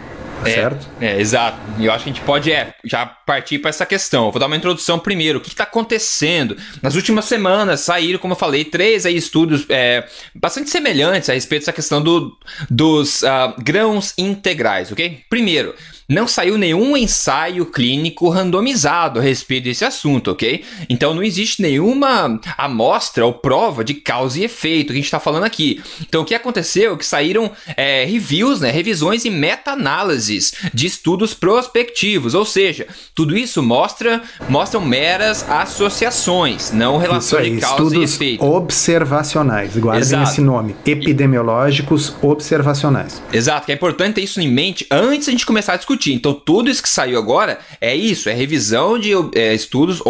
É, 0.45 0.53
certo? 0.53 0.87
É, 0.99 1.19
exato. 1.19 1.57
E 1.77 1.85
eu 1.85 1.91
acho 1.91 2.03
que 2.03 2.09
a 2.09 2.13
gente 2.13 2.25
pode 2.25 2.51
é, 2.51 2.73
já 2.83 3.05
partir 3.05 3.59
para 3.59 3.69
essa 3.69 3.85
questão. 3.85 4.25
Eu 4.25 4.31
vou 4.31 4.39
dar 4.39 4.47
uma 4.47 4.55
introdução 4.55 4.99
primeiro. 4.99 5.39
O 5.39 5.41
que 5.41 5.49
está 5.49 5.63
acontecendo? 5.63 6.57
Nas 6.81 6.95
últimas 6.95 7.25
semanas 7.25 7.81
saíram, 7.81 8.19
como 8.19 8.33
eu 8.33 8.37
falei, 8.37 8.65
três 8.65 9.05
aí, 9.05 9.15
estudos 9.15 9.65
é, 9.69 10.07
bastante 10.35 10.69
semelhantes 10.69 11.29
a 11.29 11.33
respeito 11.33 11.61
dessa 11.61 11.73
questão 11.73 12.01
do, 12.01 12.37
dos 12.69 13.21
uh, 13.21 13.53
grãos 13.59 14.13
integrais, 14.17 14.91
ok? 14.91 15.21
Primeiro, 15.29 15.75
não 16.07 16.27
saiu 16.27 16.57
nenhum 16.57 16.95
ensaio 16.97 17.65
clínico 17.65 18.29
randomizado 18.29 19.19
a 19.19 19.23
respeito 19.23 19.65
desse 19.65 19.85
assunto, 19.85 20.31
ok? 20.31 20.63
Então 20.89 21.13
não 21.13 21.23
existe 21.23 21.61
nenhuma 21.61 22.39
amostra 22.57 23.25
ou 23.25 23.33
prova 23.33 23.83
de 23.83 23.93
causa 23.93 24.39
e 24.39 24.43
efeito 24.43 24.87
que 24.87 24.93
a 24.93 24.95
gente 24.95 25.05
está 25.05 25.19
falando 25.19 25.43
aqui. 25.43 25.81
Então 26.01 26.21
o 26.21 26.25
que 26.25 26.35
aconteceu 26.35 26.93
é 26.93 26.97
que 26.97 27.05
saíram 27.05 27.51
é, 27.77 28.05
reviews, 28.05 28.61
né, 28.61 28.71
revisões 28.71 29.25
e 29.25 29.29
meta-análises 29.29 30.53
de 30.73 30.87
estudos 30.87 31.33
prospectivos, 31.33 32.33
ou 32.33 32.45
seja, 32.45 32.87
tudo 33.15 33.37
isso 33.37 33.63
mostra 33.63 34.21
mostram 34.49 34.81
meras 34.81 35.49
associações, 35.49 36.71
não 36.71 36.97
relação 36.97 37.39
aí, 37.39 37.55
de 37.55 37.61
causa 37.61 37.97
e 37.97 38.03
efeito. 38.03 38.43
Observacionais, 38.43 39.75
guardem 39.77 40.01
Exato. 40.01 40.31
esse 40.31 40.41
nome, 40.41 40.75
epidemiológicos 40.85 42.13
observacionais. 42.21 43.21
Exato, 43.31 43.65
que 43.65 43.71
é 43.71 43.75
importante 43.75 44.15
ter 44.15 44.21
isso 44.21 44.41
em 44.41 44.49
mente 44.49 44.85
antes 44.91 45.25
de 45.25 45.29
a 45.29 45.31
gente 45.31 45.45
começar 45.45 45.73
a 45.73 45.77
discutir 45.77 46.00
discutir. 46.01 46.13
Então, 46.13 46.33
tudo 46.33 46.69
isso 46.69 46.81
que 46.81 46.89
saiu 46.89 47.19
agora 47.19 47.59
é 47.79 47.95
isso, 47.95 48.27
é 48.27 48.33
revisão 48.33 48.97
de 48.97 49.11
é, 49.35 49.53
estudos 49.53 50.01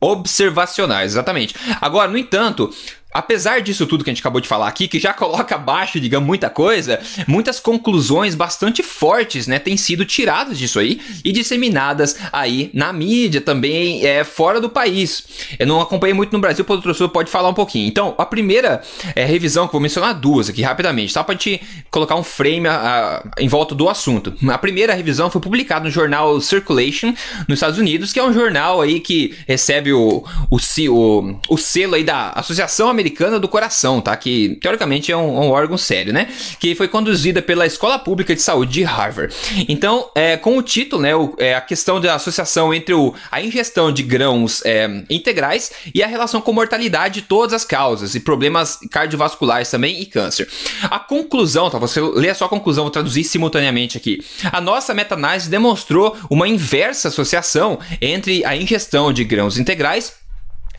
observacionais, 0.00 1.12
exatamente. 1.12 1.54
Agora, 1.80 2.10
no 2.10 2.16
entanto, 2.16 2.72
Apesar 3.12 3.62
disso 3.62 3.86
tudo 3.86 4.04
que 4.04 4.10
a 4.10 4.12
gente 4.12 4.20
acabou 4.20 4.40
de 4.40 4.48
falar 4.48 4.68
aqui, 4.68 4.86
que 4.86 4.98
já 4.98 5.12
coloca 5.14 5.54
abaixo, 5.54 5.98
digamos, 5.98 6.26
muita 6.26 6.50
coisa, 6.50 7.00
muitas 7.26 7.58
conclusões 7.58 8.34
bastante 8.34 8.82
fortes, 8.82 9.46
né, 9.46 9.58
têm 9.58 9.76
sido 9.76 10.04
tiradas 10.04 10.58
disso 10.58 10.78
aí 10.78 11.00
e 11.24 11.32
disseminadas 11.32 12.16
aí 12.32 12.70
na 12.74 12.92
mídia 12.92 13.40
também, 13.40 14.04
é, 14.06 14.24
fora 14.24 14.60
do 14.60 14.68
país. 14.68 15.24
Eu 15.58 15.66
não 15.66 15.80
acompanhei 15.80 16.14
muito 16.14 16.32
no 16.32 16.38
Brasil, 16.38 16.64
o 16.68 16.82
professor 16.82 17.08
pode 17.08 17.30
falar 17.30 17.48
um 17.48 17.54
pouquinho. 17.54 17.88
Então, 17.88 18.14
a 18.18 18.26
primeira 18.26 18.82
é, 19.14 19.24
revisão, 19.24 19.66
que 19.66 19.72
vou 19.72 19.80
mencionar 19.80 20.14
duas 20.14 20.48
aqui 20.48 20.62
rapidamente, 20.62 21.12
só 21.12 21.22
para 21.22 21.34
gente 21.34 21.60
colocar 21.90 22.14
um 22.16 22.22
frame 22.22 22.68
a, 22.68 22.74
a, 22.76 23.42
em 23.42 23.48
volta 23.48 23.74
do 23.74 23.88
assunto. 23.88 24.34
A 24.48 24.58
primeira 24.58 24.94
revisão 24.94 25.30
foi 25.30 25.40
publicada 25.40 25.84
no 25.84 25.90
jornal 25.90 26.40
Circulation, 26.40 27.14
nos 27.46 27.56
Estados 27.56 27.78
Unidos, 27.78 28.12
que 28.12 28.20
é 28.20 28.24
um 28.24 28.32
jornal 28.32 28.80
aí 28.80 29.00
que 29.00 29.34
recebe 29.46 29.92
o, 29.92 30.24
o, 30.50 30.58
o, 30.88 31.40
o 31.48 31.56
selo 31.56 31.94
aí 31.94 32.04
da 32.04 32.30
Associação 32.30 32.97
Americana 32.98 33.38
do 33.38 33.46
Coração, 33.46 34.00
tá? 34.00 34.16
Que 34.16 34.58
teoricamente 34.60 35.12
é 35.12 35.16
um, 35.16 35.40
um 35.40 35.50
órgão 35.50 35.78
sério, 35.78 36.12
né? 36.12 36.28
Que 36.58 36.74
foi 36.74 36.88
conduzida 36.88 37.40
pela 37.40 37.64
Escola 37.64 37.98
Pública 37.98 38.34
de 38.34 38.42
Saúde 38.42 38.72
de 38.72 38.82
Harvard. 38.82 39.34
Então, 39.68 40.10
é, 40.14 40.36
com 40.36 40.58
o 40.58 40.62
título, 40.62 41.02
né? 41.02 41.14
O, 41.14 41.34
é, 41.38 41.54
a 41.54 41.60
questão 41.60 42.00
da 42.00 42.14
associação 42.14 42.74
entre 42.74 42.92
o, 42.94 43.14
a 43.30 43.40
ingestão 43.40 43.92
de 43.92 44.02
grãos 44.02 44.62
é, 44.64 45.04
integrais 45.08 45.70
e 45.94 46.02
a 46.02 46.06
relação 46.06 46.40
com 46.40 46.52
mortalidade 46.52 47.20
de 47.20 47.22
todas 47.22 47.54
as 47.54 47.64
causas 47.64 48.14
e 48.14 48.20
problemas 48.20 48.78
cardiovasculares 48.90 49.70
também 49.70 50.00
e 50.00 50.06
câncer. 50.06 50.48
A 50.84 50.98
conclusão, 50.98 51.70
tá? 51.70 51.78
Você 51.78 52.00
lê 52.00 52.30
a 52.30 52.34
conclusão, 52.34 52.84
vou 52.84 52.90
traduzir 52.90 53.24
simultaneamente 53.24 53.96
aqui. 53.96 54.24
A 54.50 54.60
nossa 54.60 54.94
meta-análise 54.94 55.48
demonstrou 55.48 56.16
uma 56.30 56.48
inversa 56.48 57.08
associação 57.08 57.78
entre 58.00 58.44
a 58.44 58.56
ingestão 58.56 59.12
de 59.12 59.24
grãos 59.24 59.58
integrais 59.58 60.14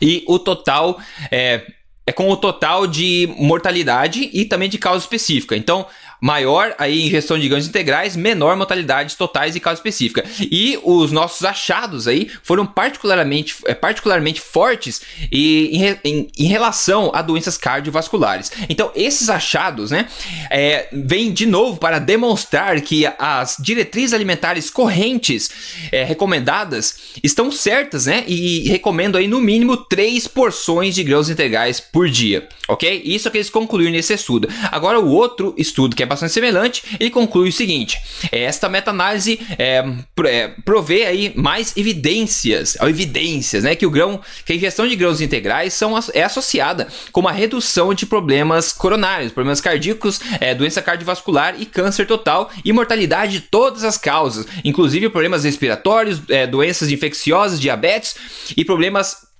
e 0.00 0.24
o 0.26 0.38
total 0.38 0.98
é, 1.30 1.62
é 2.10 2.12
com 2.12 2.28
o 2.28 2.36
total 2.36 2.86
de 2.86 3.32
mortalidade 3.38 4.28
e 4.32 4.44
também 4.44 4.68
de 4.68 4.78
causa 4.78 5.04
específica. 5.04 5.56
Então, 5.56 5.86
maior 6.20 6.74
aí 6.78 7.06
ingestão 7.06 7.38
de 7.38 7.48
ganhos 7.48 7.66
integrais, 7.66 8.14
menor 8.14 8.56
mortalidades 8.56 9.14
totais 9.14 9.56
e 9.56 9.60
causa 9.60 9.78
específica. 9.78 10.24
E 10.40 10.78
os 10.82 11.10
nossos 11.10 11.44
achados 11.44 12.06
aí 12.06 12.30
foram 12.42 12.66
particularmente, 12.66 13.56
é, 13.66 13.74
particularmente 13.74 14.40
fortes 14.40 15.00
e, 15.32 15.70
em, 15.72 15.98
em, 16.04 16.28
em, 16.38 16.46
relação 16.46 17.10
a 17.14 17.22
doenças 17.22 17.56
cardiovasculares. 17.56 18.52
Então, 18.68 18.90
esses 18.94 19.30
achados, 19.30 19.90
né, 19.90 20.06
é, 20.50 20.88
vêm 20.92 21.32
de 21.32 21.46
novo 21.46 21.78
para 21.78 21.98
demonstrar 21.98 22.80
que 22.80 23.06
as 23.18 23.56
diretrizes 23.58 24.12
alimentares 24.12 24.68
correntes 24.68 25.50
é, 25.90 26.04
recomendadas 26.04 26.98
estão 27.22 27.50
certas, 27.50 28.06
né, 28.06 28.24
e 28.26 28.68
recomendo 28.68 29.16
aí 29.16 29.26
no 29.26 29.40
mínimo 29.40 29.76
três 29.76 30.26
porções 30.26 30.94
de 30.94 31.02
grãos 31.02 31.30
integrais 31.30 31.80
por 31.80 32.08
dia, 32.08 32.48
ok? 32.68 33.02
Isso 33.04 33.28
é 33.28 33.30
que 33.30 33.38
eles 33.38 33.50
concluíram 33.50 33.92
nesse 33.92 34.12
estudo. 34.12 34.48
Agora, 34.70 35.00
o 35.00 35.08
outro 35.08 35.54
estudo 35.56 35.96
que 35.96 36.02
é 36.02 36.06
bastante 36.10 36.32
semelhante, 36.32 36.82
ele 36.98 37.08
conclui 37.08 37.48
o 37.48 37.52
seguinte: 37.52 37.98
esta 38.32 38.68
meta-análise 38.68 39.40
é, 39.56 39.84
é, 40.26 40.48
provê 40.64 41.06
aí 41.06 41.32
mais 41.36 41.76
evidências, 41.76 42.76
evidências, 42.82 43.62
né, 43.62 43.76
que 43.76 43.86
o 43.86 43.90
grão, 43.90 44.20
que 44.44 44.52
a 44.52 44.56
ingestão 44.56 44.88
de 44.88 44.96
grãos 44.96 45.20
integrais 45.20 45.72
são, 45.72 45.96
é 46.12 46.24
associada 46.24 46.88
com 47.12 47.20
uma 47.20 47.30
redução 47.30 47.94
de 47.94 48.06
problemas 48.06 48.72
coronários, 48.72 49.32
problemas 49.32 49.60
cardíacos, 49.60 50.20
é, 50.40 50.52
doença 50.52 50.82
cardiovascular 50.82 51.54
e 51.60 51.64
câncer 51.64 52.06
total 52.06 52.50
e 52.64 52.72
mortalidade 52.72 53.32
de 53.32 53.40
todas 53.42 53.84
as 53.84 53.96
causas, 53.96 54.46
inclusive 54.64 55.08
problemas 55.10 55.44
respiratórios, 55.44 56.20
é, 56.28 56.44
doenças 56.46 56.90
infecciosas, 56.90 57.60
diabetes 57.60 58.16
e 58.56 58.64
problemas 58.64 59.30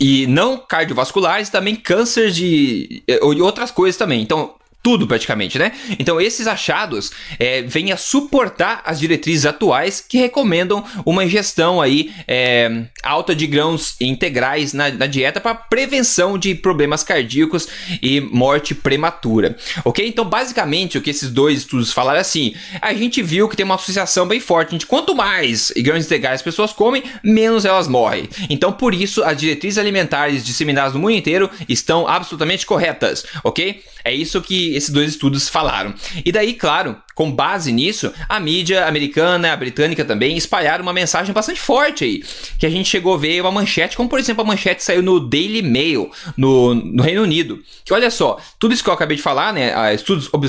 e 0.00 0.26
não 0.26 0.56
cardiovasculares, 0.56 1.50
também 1.50 1.76
câncer 1.76 2.30
de 2.30 3.04
e 3.06 3.20
outras 3.20 3.70
coisas 3.70 3.96
também. 3.96 4.20
Então, 4.20 4.54
tudo 4.84 5.06
praticamente, 5.06 5.58
né? 5.58 5.72
Então 5.98 6.20
esses 6.20 6.46
achados 6.46 7.10
é, 7.38 7.62
vêm 7.62 7.90
a 7.90 7.96
suportar 7.96 8.82
as 8.84 9.00
diretrizes 9.00 9.46
atuais 9.46 10.04
que 10.06 10.18
recomendam 10.18 10.84
uma 11.06 11.24
ingestão 11.24 11.80
aí 11.80 12.12
é, 12.28 12.84
alta 13.02 13.34
de 13.34 13.46
grãos 13.46 13.96
integrais 13.98 14.74
na, 14.74 14.90
na 14.90 15.06
dieta 15.06 15.40
para 15.40 15.54
prevenção 15.54 16.36
de 16.36 16.54
problemas 16.54 17.02
cardíacos 17.02 17.66
e 18.02 18.20
morte 18.20 18.74
prematura, 18.74 19.56
ok? 19.86 20.06
Então 20.06 20.26
basicamente 20.26 20.98
o 20.98 21.00
que 21.00 21.08
esses 21.08 21.30
dois 21.30 21.60
estudos 21.60 21.90
falaram 21.90 22.18
é 22.18 22.20
assim, 22.20 22.54
a 22.82 22.92
gente 22.92 23.22
viu 23.22 23.48
que 23.48 23.56
tem 23.56 23.64
uma 23.64 23.76
associação 23.76 24.28
bem 24.28 24.38
forte, 24.38 24.72
gente, 24.72 24.86
quanto 24.86 25.14
mais 25.14 25.72
grãos 25.78 26.04
integrais 26.04 26.40
as 26.40 26.42
pessoas 26.42 26.74
comem, 26.74 27.02
menos 27.22 27.64
elas 27.64 27.88
morrem. 27.88 28.28
Então 28.50 28.70
por 28.70 28.92
isso 28.92 29.24
as 29.24 29.38
diretrizes 29.38 29.78
alimentares 29.78 30.44
disseminadas 30.44 30.92
no 30.92 31.00
mundo 31.00 31.12
inteiro 31.12 31.48
estão 31.66 32.06
absolutamente 32.06 32.66
corretas, 32.66 33.24
ok? 33.42 33.82
É 34.04 34.12
isso 34.12 34.42
que 34.42 34.73
esses 34.74 34.90
dois 34.90 35.10
estudos 35.10 35.48
falaram. 35.48 35.94
E 36.24 36.30
daí, 36.30 36.54
claro, 36.54 36.96
com 37.14 37.30
base 37.30 37.70
nisso, 37.72 38.12
a 38.28 38.40
mídia 38.40 38.86
americana, 38.86 39.52
a 39.52 39.56
britânica 39.56 40.04
também, 40.04 40.36
espalharam 40.36 40.82
uma 40.82 40.92
mensagem 40.92 41.32
bastante 41.32 41.60
forte 41.60 42.04
aí. 42.04 42.24
Que 42.58 42.66
a 42.66 42.70
gente 42.70 42.88
chegou 42.88 43.14
a 43.14 43.18
ver 43.18 43.40
uma 43.40 43.52
manchete, 43.52 43.96
como 43.96 44.08
por 44.08 44.18
exemplo 44.18 44.42
a 44.42 44.46
manchete 44.46 44.82
saiu 44.82 45.02
no 45.02 45.20
Daily 45.20 45.62
Mail, 45.62 46.10
no, 46.36 46.74
no 46.74 47.02
Reino 47.02 47.22
Unido. 47.22 47.62
Que 47.84 47.94
olha 47.94 48.10
só, 48.10 48.38
tudo 48.58 48.74
isso 48.74 48.82
que 48.82 48.90
eu 48.90 48.94
acabei 48.94 49.16
de 49.16 49.22
falar, 49.22 49.52
né? 49.52 49.94
Estudos 49.94 50.28
ob 50.32 50.44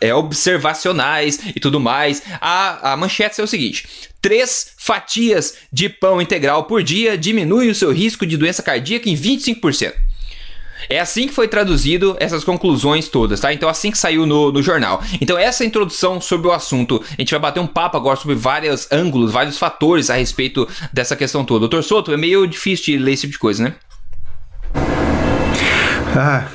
é, 0.00 0.14
observacionais 0.14 1.40
e 1.54 1.60
tudo 1.60 1.78
mais. 1.78 2.22
A, 2.40 2.92
a 2.92 2.96
manchete 2.96 3.36
saiu 3.36 3.44
o 3.44 3.48
seguinte: 3.48 3.86
três 4.20 4.72
fatias 4.76 5.54
de 5.72 5.88
pão 5.88 6.20
integral 6.20 6.64
por 6.64 6.82
dia 6.82 7.16
diminui 7.16 7.68
o 7.68 7.74
seu 7.74 7.92
risco 7.92 8.26
de 8.26 8.36
doença 8.36 8.62
cardíaca 8.62 9.08
em 9.08 9.16
25%. 9.16 10.05
É 10.88 11.00
assim 11.00 11.26
que 11.26 11.34
foi 11.34 11.48
traduzido 11.48 12.16
essas 12.20 12.44
conclusões 12.44 13.08
todas, 13.08 13.40
tá? 13.40 13.52
Então, 13.52 13.68
assim 13.68 13.90
que 13.90 13.98
saiu 13.98 14.26
no, 14.26 14.52
no 14.52 14.62
jornal. 14.62 15.02
Então, 15.20 15.38
essa 15.38 15.64
introdução 15.64 16.20
sobre 16.20 16.48
o 16.48 16.52
assunto, 16.52 17.02
a 17.10 17.20
gente 17.20 17.30
vai 17.30 17.40
bater 17.40 17.60
um 17.60 17.66
papo 17.66 17.96
agora 17.96 18.16
sobre 18.16 18.34
vários 18.34 18.90
ângulos, 18.92 19.32
vários 19.32 19.58
fatores 19.58 20.10
a 20.10 20.14
respeito 20.14 20.68
dessa 20.92 21.16
questão 21.16 21.44
toda. 21.44 21.60
Doutor 21.60 21.82
Soto, 21.82 22.12
é 22.12 22.16
meio 22.16 22.46
difícil 22.46 22.84
de 22.86 22.98
ler 22.98 23.12
esse 23.12 23.22
tipo 23.22 23.32
de 23.32 23.38
coisa, 23.38 23.64
né? 23.64 23.74
Ah, 26.16 26.46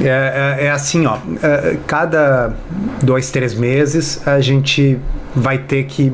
é, 0.00 0.58
é, 0.60 0.66
é 0.66 0.70
assim, 0.70 1.06
ó. 1.06 1.18
É, 1.42 1.78
cada 1.86 2.54
dois, 3.02 3.30
três 3.30 3.54
meses 3.54 4.26
a 4.26 4.40
gente 4.40 4.98
vai 5.34 5.58
ter 5.58 5.84
que. 5.84 6.12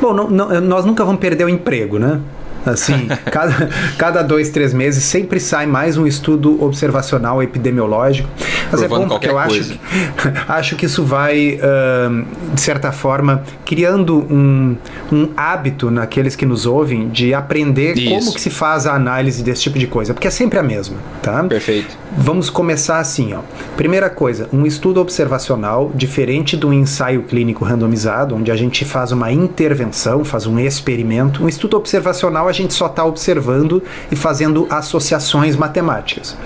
Bom, 0.00 0.12
não, 0.12 0.30
não, 0.30 0.60
nós 0.60 0.84
nunca 0.84 1.04
vamos 1.04 1.20
perder 1.20 1.44
o 1.44 1.48
emprego, 1.48 1.98
né? 1.98 2.20
Assim, 2.64 3.08
cada, 3.30 3.68
cada 3.98 4.22
dois, 4.22 4.50
três 4.50 4.72
meses 4.72 5.04
sempre 5.04 5.40
sai 5.40 5.66
mais 5.66 5.96
um 5.96 6.06
estudo 6.06 6.62
observacional 6.62 7.42
epidemiológico. 7.42 8.28
Mas 8.70 8.82
é 8.82 8.88
Provando 8.88 9.04
é 9.04 9.08
bom 9.08 9.14
porque 9.14 9.28
eu 9.28 9.38
acho 9.38 9.62
que, 9.62 9.80
acho 10.48 10.76
que 10.76 10.86
isso 10.86 11.04
vai, 11.04 11.58
uh, 11.58 12.24
de 12.54 12.60
certa 12.60 12.92
forma, 12.92 13.42
criando 13.64 14.18
um, 14.18 14.76
um 15.10 15.28
hábito 15.36 15.90
naqueles 15.90 16.36
que 16.36 16.46
nos 16.46 16.66
ouvem 16.66 17.08
de 17.08 17.34
aprender 17.34 17.96
isso. 17.98 18.08
como 18.08 18.34
que 18.34 18.40
se 18.40 18.50
faz 18.50 18.86
a 18.86 18.94
análise 18.94 19.42
desse 19.42 19.62
tipo 19.62 19.78
de 19.78 19.86
coisa, 19.86 20.14
porque 20.14 20.28
é 20.28 20.30
sempre 20.30 20.58
a 20.58 20.62
mesma, 20.62 20.96
tá? 21.22 21.42
Perfeito. 21.44 21.96
Vamos 22.16 22.50
começar 22.50 22.98
assim, 22.98 23.32
ó. 23.32 23.40
Primeira 23.76 24.10
coisa, 24.10 24.48
um 24.52 24.66
estudo 24.66 25.00
observacional 25.00 25.90
diferente 25.94 26.56
do 26.56 26.72
ensaio 26.72 27.22
clínico 27.22 27.64
randomizado, 27.64 28.36
onde 28.36 28.50
a 28.50 28.56
gente 28.56 28.84
faz 28.84 29.12
uma 29.12 29.32
intervenção, 29.32 30.24
faz 30.24 30.46
um 30.46 30.58
experimento. 30.58 31.42
Um 31.42 31.48
estudo 31.48 31.76
observacional 31.76 32.48
a 32.52 32.54
gente 32.54 32.74
só 32.74 32.86
está 32.86 33.04
observando 33.04 33.82
e 34.10 34.16
fazendo 34.16 34.66
associações 34.70 35.56
matemáticas. 35.56 36.36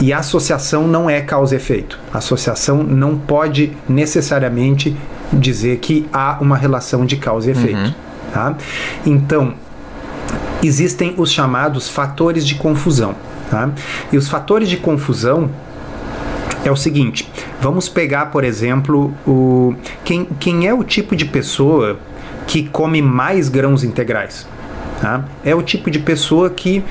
E 0.00 0.12
a 0.12 0.18
associação 0.18 0.86
não 0.86 1.08
é 1.08 1.20
causa 1.22 1.54
e 1.54 1.56
efeito. 1.56 1.98
A 2.12 2.18
associação 2.18 2.82
não 2.82 3.16
pode 3.16 3.72
necessariamente 3.88 4.96
dizer 5.32 5.78
que 5.78 6.06
há 6.12 6.36
uma 6.40 6.56
relação 6.56 7.06
de 7.06 7.16
causa 7.16 7.48
e 7.48 7.52
efeito. 7.52 7.78
Uhum. 7.78 7.94
Tá? 8.32 8.54
Então, 9.06 9.54
existem 10.62 11.14
os 11.16 11.32
chamados 11.32 11.88
fatores 11.88 12.46
de 12.46 12.54
confusão. 12.54 13.14
Tá? 13.50 13.70
E 14.12 14.16
os 14.16 14.28
fatores 14.28 14.68
de 14.68 14.76
confusão 14.76 15.50
é 16.64 16.70
o 16.70 16.76
seguinte: 16.76 17.28
vamos 17.60 17.88
pegar, 17.88 18.26
por 18.26 18.44
exemplo, 18.44 19.14
o 19.26 19.74
quem, 20.04 20.26
quem 20.38 20.66
é 20.66 20.74
o 20.74 20.84
tipo 20.84 21.16
de 21.16 21.24
pessoa 21.24 21.98
que 22.46 22.68
come 22.68 23.00
mais 23.00 23.48
grãos 23.48 23.82
integrais? 23.82 24.46
Tá? 25.02 25.24
É 25.44 25.52
o 25.52 25.60
tipo 25.62 25.90
de 25.90 25.98
pessoa 25.98 26.48
que 26.48 26.84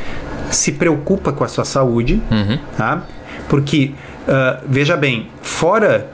se 0.49 0.73
preocupa 0.73 1.31
com 1.31 1.45
a 1.45 1.47
sua 1.47 1.63
saúde, 1.63 2.21
uhum. 2.29 2.59
tá? 2.75 3.03
Porque, 3.47 3.93
uh, 4.27 4.61
veja 4.67 4.97
bem, 4.97 5.29
fora 5.41 6.09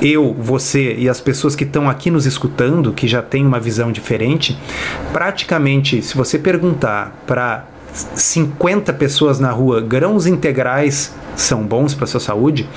eu, 0.00 0.32
você 0.38 0.94
e 0.94 1.08
as 1.08 1.20
pessoas 1.20 1.56
que 1.56 1.64
estão 1.64 1.90
aqui 1.90 2.08
nos 2.08 2.24
escutando, 2.24 2.92
que 2.92 3.08
já 3.08 3.20
têm 3.20 3.44
uma 3.44 3.58
visão 3.58 3.90
diferente, 3.90 4.56
praticamente, 5.12 6.00
se 6.02 6.16
você 6.16 6.38
perguntar 6.38 7.12
para 7.26 7.64
50 7.92 8.92
pessoas 8.92 9.40
na 9.40 9.50
rua, 9.50 9.80
grãos 9.80 10.28
integrais 10.28 11.12
são 11.34 11.64
bons 11.64 11.94
para 11.94 12.06
sua 12.06 12.20
saúde? 12.20 12.68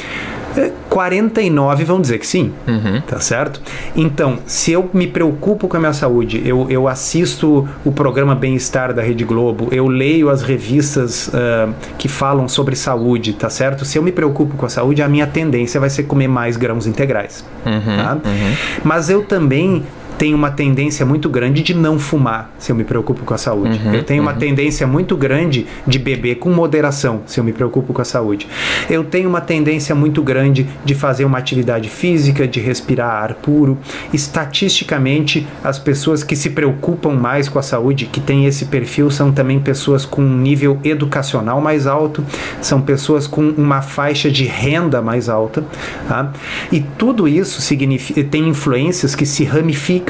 49 0.89 1.83
vão 1.83 2.01
dizer 2.01 2.17
que 2.19 2.27
sim, 2.27 2.53
uhum. 2.67 3.01
tá 3.01 3.19
certo? 3.19 3.61
Então, 3.95 4.39
se 4.45 4.71
eu 4.71 4.89
me 4.93 5.07
preocupo 5.07 5.67
com 5.67 5.77
a 5.77 5.79
minha 5.79 5.93
saúde, 5.93 6.41
eu, 6.45 6.67
eu 6.69 6.87
assisto 6.87 7.67
o 7.85 7.91
programa 7.91 8.35
Bem-Estar 8.35 8.93
da 8.93 9.01
Rede 9.01 9.23
Globo, 9.23 9.67
eu 9.71 9.87
leio 9.87 10.29
as 10.29 10.41
revistas 10.41 11.27
uh, 11.27 11.73
que 11.97 12.07
falam 12.07 12.47
sobre 12.47 12.75
saúde, 12.75 13.33
tá 13.33 13.49
certo? 13.49 13.85
Se 13.85 13.97
eu 13.97 14.03
me 14.03 14.11
preocupo 14.11 14.55
com 14.55 14.65
a 14.65 14.69
saúde, 14.69 15.01
a 15.01 15.07
minha 15.07 15.27
tendência 15.27 15.79
vai 15.79 15.89
ser 15.89 16.03
comer 16.03 16.27
mais 16.27 16.57
grãos 16.57 16.87
integrais. 16.87 17.45
Uhum, 17.65 17.97
tá? 17.97 18.17
uhum. 18.25 18.55
Mas 18.83 19.09
eu 19.09 19.23
também 19.23 19.83
tenho 20.17 20.35
uma 20.35 20.51
tendência 20.51 21.05
muito 21.05 21.29
grande 21.29 21.61
de 21.61 21.73
não 21.73 21.99
fumar 21.99 22.51
se 22.57 22.71
eu 22.71 22.75
me 22.75 22.83
preocupo 22.83 23.23
com 23.23 23.33
a 23.33 23.37
saúde. 23.37 23.79
Uhum, 23.83 23.93
eu 23.93 24.03
tenho 24.03 24.21
uhum. 24.21 24.29
uma 24.29 24.33
tendência 24.33 24.87
muito 24.87 25.15
grande 25.15 25.67
de 25.85 25.99
beber 25.99 26.35
com 26.35 26.49
moderação 26.49 27.21
se 27.25 27.39
eu 27.39 27.43
me 27.43 27.53
preocupo 27.53 27.93
com 27.93 28.01
a 28.01 28.05
saúde. 28.05 28.47
Eu 28.89 29.03
tenho 29.03 29.29
uma 29.29 29.41
tendência 29.41 29.93
muito 29.93 30.21
grande 30.23 30.67
de 30.83 30.95
fazer 30.95 31.25
uma 31.25 31.37
atividade 31.37 31.89
física, 31.89 32.47
de 32.47 32.59
respirar 32.59 33.23
ar 33.23 33.33
puro. 33.35 33.77
Estatisticamente, 34.13 35.45
as 35.63 35.77
pessoas 35.77 36.23
que 36.23 36.35
se 36.35 36.49
preocupam 36.49 37.13
mais 37.13 37.47
com 37.47 37.59
a 37.59 37.63
saúde, 37.63 38.05
que 38.05 38.19
têm 38.19 38.45
esse 38.45 38.65
perfil, 38.65 39.11
são 39.11 39.31
também 39.31 39.59
pessoas 39.59 40.05
com 40.05 40.21
um 40.21 40.37
nível 40.37 40.79
educacional 40.83 41.61
mais 41.61 41.85
alto, 41.85 42.23
são 42.61 42.81
pessoas 42.81 43.27
com 43.27 43.41
uma 43.41 43.81
faixa 43.81 44.31
de 44.31 44.45
renda 44.45 45.01
mais 45.01 45.29
alta. 45.29 45.63
Tá? 46.07 46.31
E 46.71 46.79
tudo 46.79 47.27
isso 47.27 47.61
tem 48.31 48.47
influências 48.47 49.15
que 49.15 49.25
se 49.25 49.43
ramificam. 49.43 50.06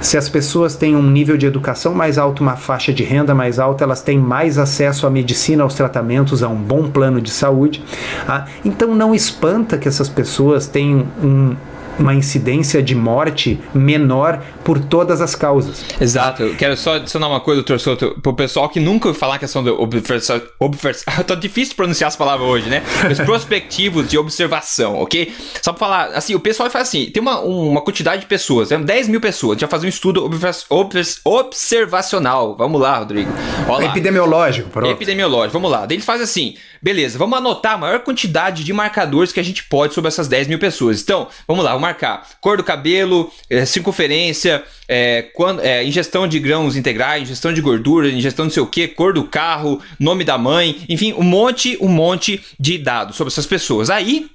Se 0.00 0.16
as 0.16 0.28
pessoas 0.28 0.76
têm 0.76 0.96
um 0.96 1.02
nível 1.02 1.36
de 1.36 1.46
educação 1.46 1.94
mais 1.94 2.18
alto, 2.18 2.42
uma 2.42 2.56
faixa 2.56 2.92
de 2.92 3.02
renda 3.02 3.34
mais 3.34 3.58
alta, 3.58 3.84
elas 3.84 4.02
têm 4.02 4.18
mais 4.18 4.58
acesso 4.58 5.06
à 5.06 5.10
medicina, 5.10 5.62
aos 5.62 5.74
tratamentos, 5.74 6.42
a 6.42 6.48
um 6.48 6.56
bom 6.56 6.88
plano 6.90 7.20
de 7.20 7.30
saúde. 7.30 7.82
Tá? 8.26 8.46
Então 8.64 8.94
não 8.94 9.14
espanta 9.14 9.78
que 9.78 9.88
essas 9.88 10.08
pessoas 10.08 10.66
tenham 10.66 11.06
um 11.22 11.56
uma 11.98 12.14
incidência 12.14 12.82
de 12.82 12.94
morte 12.94 13.60
menor 13.74 14.42
por 14.64 14.78
todas 14.78 15.20
as 15.20 15.34
causas. 15.34 15.84
Exato. 16.00 16.42
Eu 16.42 16.54
quero 16.54 16.76
só 16.76 16.96
adicionar 16.96 17.28
uma 17.28 17.40
coisa, 17.40 17.60
doutor 17.62 17.80
Souto, 17.80 18.18
pro 18.22 18.34
pessoal 18.34 18.68
que 18.68 18.80
nunca 18.80 19.08
ouviu 19.08 19.18
falar 19.18 19.36
a 19.36 19.38
questão 19.38 19.62
do 19.62 19.80
observação. 19.80 20.40
tá 21.26 21.34
difícil 21.34 21.74
pronunciar 21.74 22.08
essa 22.08 22.18
palavra 22.18 22.44
hoje, 22.44 22.68
né? 22.68 22.82
Os 23.10 23.18
prospectivos 23.24 24.08
de 24.08 24.18
observação, 24.18 24.96
ok? 25.00 25.34
Só 25.62 25.72
pra 25.72 25.78
falar, 25.78 26.06
assim, 26.08 26.34
o 26.34 26.40
pessoal 26.40 26.68
faz 26.70 26.88
assim: 26.88 27.10
tem 27.10 27.20
uma, 27.20 27.40
uma 27.40 27.80
quantidade 27.80 28.22
de 28.22 28.26
pessoas, 28.26 28.68
10 28.68 29.08
mil 29.08 29.20
pessoas, 29.20 29.58
vai 29.60 29.68
fazer 29.68 29.86
um 29.86 29.90
estudo 29.90 30.28
observacional. 31.24 32.54
Vamos 32.56 32.80
lá, 32.80 32.98
Rodrigo. 32.98 33.30
Olá. 33.68 33.84
Epidemiológico, 33.84 34.70
pronto. 34.70 34.90
Epidemiológico, 34.90 35.52
vamos 35.52 35.70
lá. 35.70 35.86
Daí 35.86 35.96
ele 35.96 36.04
faz 36.04 36.20
assim: 36.20 36.54
beleza, 36.86 37.18
vamos 37.18 37.36
anotar 37.36 37.72
a 37.72 37.78
maior 37.78 37.98
quantidade 37.98 38.62
de 38.62 38.72
marcadores 38.72 39.32
que 39.32 39.40
a 39.40 39.42
gente 39.42 39.64
pode 39.64 39.92
sobre 39.92 40.06
essas 40.06 40.28
10 40.28 40.46
mil 40.46 40.56
pessoas. 40.56 41.02
Então, 41.02 41.26
vamos 41.44 41.64
lá, 41.64 41.76
marcar 41.76 42.24
cor 42.40 42.56
do 42.56 42.62
cabelo, 42.62 43.28
é, 43.50 43.66
circunferência, 43.66 44.62
é, 44.86 45.22
quando, 45.34 45.62
é, 45.62 45.84
ingestão 45.84 46.28
de 46.28 46.38
grãos 46.38 46.76
integrais, 46.76 47.24
ingestão 47.24 47.52
de 47.52 47.60
gordura, 47.60 48.08
ingestão 48.08 48.44
não 48.44 48.52
sei 48.52 48.62
o 48.62 48.68
que, 48.68 48.86
cor 48.86 49.12
do 49.12 49.24
carro, 49.24 49.82
nome 49.98 50.22
da 50.22 50.38
mãe, 50.38 50.80
enfim, 50.88 51.12
um 51.14 51.24
monte, 51.24 51.76
um 51.80 51.88
monte 51.88 52.40
de 52.56 52.78
dados 52.78 53.16
sobre 53.16 53.32
essas 53.32 53.46
pessoas. 53.46 53.90
Aí 53.90 54.30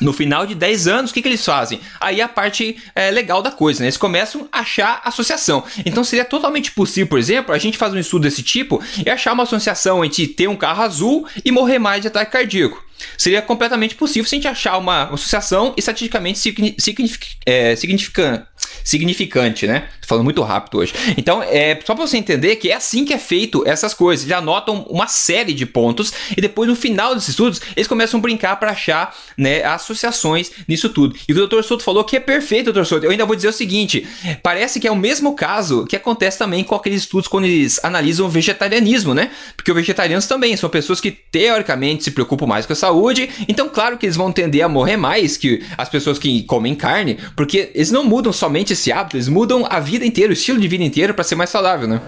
no 0.00 0.12
final 0.12 0.46
de 0.46 0.54
10 0.54 0.88
anos, 0.88 1.10
o 1.10 1.14
que, 1.14 1.22
que 1.22 1.28
eles 1.28 1.44
fazem? 1.44 1.80
Aí 2.00 2.20
a 2.20 2.28
parte 2.28 2.76
é, 2.94 3.10
legal 3.10 3.42
da 3.42 3.50
coisa, 3.50 3.80
né? 3.80 3.86
Eles 3.86 3.96
começam 3.96 4.48
a 4.50 4.60
achar 4.60 5.00
associação. 5.04 5.64
Então 5.84 6.02
seria 6.04 6.24
totalmente 6.24 6.72
possível, 6.72 7.08
por 7.08 7.18
exemplo, 7.18 7.54
a 7.54 7.58
gente 7.58 7.78
fazer 7.78 7.96
um 7.96 8.00
estudo 8.00 8.22
desse 8.22 8.42
tipo 8.42 8.82
e 9.04 9.10
achar 9.10 9.32
uma 9.32 9.42
associação 9.42 10.04
entre 10.04 10.26
ter 10.26 10.48
um 10.48 10.56
carro 10.56 10.82
azul 10.82 11.26
e 11.44 11.50
morrer 11.50 11.78
mais 11.78 12.02
de 12.02 12.08
ataque 12.08 12.32
cardíaco. 12.32 12.82
Seria 13.16 13.42
completamente 13.42 13.94
possível 13.94 14.28
se 14.28 14.34
a 14.34 14.38
gente 14.38 14.48
achar 14.48 14.78
uma 14.78 15.04
associação 15.04 15.74
estatisticamente 15.76 16.38
signific, 16.38 17.36
é, 17.46 17.74
significante, 17.76 18.44
significante, 18.84 19.66
né? 19.66 19.88
Tô 20.00 20.08
falando 20.08 20.24
muito 20.24 20.42
rápido 20.42 20.78
hoje. 20.78 20.94
Então, 21.16 21.42
é 21.42 21.78
só 21.84 21.94
para 21.94 22.06
você 22.06 22.16
entender 22.16 22.56
que 22.56 22.70
é 22.70 22.74
assim 22.74 23.04
que 23.04 23.12
é 23.12 23.18
feito 23.18 23.62
essas 23.66 23.94
coisas. 23.94 24.24
Eles 24.24 24.36
anotam 24.36 24.86
uma 24.88 25.06
série 25.06 25.52
de 25.52 25.66
pontos 25.66 26.12
e 26.36 26.40
depois 26.40 26.68
no 26.68 26.76
final 26.76 27.14
desses 27.14 27.30
estudos 27.30 27.60
eles 27.76 27.86
começam 27.86 28.18
a 28.18 28.20
brincar 28.22 28.56
para 28.56 28.70
achar 28.70 29.14
né, 29.36 29.64
associações 29.64 30.50
nisso 30.66 30.88
tudo. 30.88 31.16
E 31.28 31.32
o 31.32 31.46
Dr. 31.46 31.62
Souto 31.62 31.82
falou 31.82 32.04
que 32.04 32.16
é 32.16 32.20
perfeito, 32.20 32.72
Dr. 32.72 32.84
Souto. 32.84 33.06
Eu 33.06 33.10
ainda 33.10 33.24
vou 33.24 33.36
dizer 33.36 33.48
o 33.48 33.52
seguinte: 33.52 34.06
parece 34.42 34.80
que 34.80 34.86
é 34.86 34.90
o 34.90 34.96
mesmo 34.96 35.34
caso 35.34 35.84
que 35.86 35.96
acontece 35.96 36.38
também 36.38 36.64
com 36.64 36.74
aqueles 36.74 37.02
estudos 37.02 37.28
quando 37.28 37.44
eles 37.44 37.82
analisam 37.84 38.26
o 38.26 38.28
vegetarianismo, 38.28 39.14
né? 39.14 39.30
Porque 39.56 39.70
os 39.70 39.76
vegetarianos 39.76 40.26
também 40.26 40.56
são 40.56 40.68
pessoas 40.68 41.00
que 41.00 41.10
teoricamente 41.10 42.04
se 42.04 42.10
preocupam 42.10 42.46
mais 42.46 42.66
com 42.66 42.72
a 42.72 42.76
saúde. 42.76 43.28
Então, 43.48 43.68
claro 43.68 43.98
que 43.98 44.06
eles 44.06 44.16
vão 44.16 44.32
tender 44.32 44.64
a 44.64 44.68
morrer 44.68 44.96
mais 44.96 45.36
que 45.36 45.62
as 45.76 45.88
pessoas 45.88 46.18
que 46.18 46.42
comem 46.44 46.74
carne, 46.74 47.18
porque 47.36 47.70
eles 47.74 47.90
não 47.90 48.04
mudam 48.04 48.32
somente 48.32 48.69
esse 48.72 48.92
hábito, 48.92 49.16
eles 49.16 49.28
mudam 49.28 49.66
a 49.68 49.80
vida 49.80 50.04
inteira, 50.04 50.30
o 50.30 50.32
estilo 50.32 50.60
de 50.60 50.68
vida 50.68 50.84
inteiro 50.84 51.14
para 51.14 51.24
ser 51.24 51.34
mais 51.34 51.50
saudável, 51.50 51.88
né? 51.88 52.00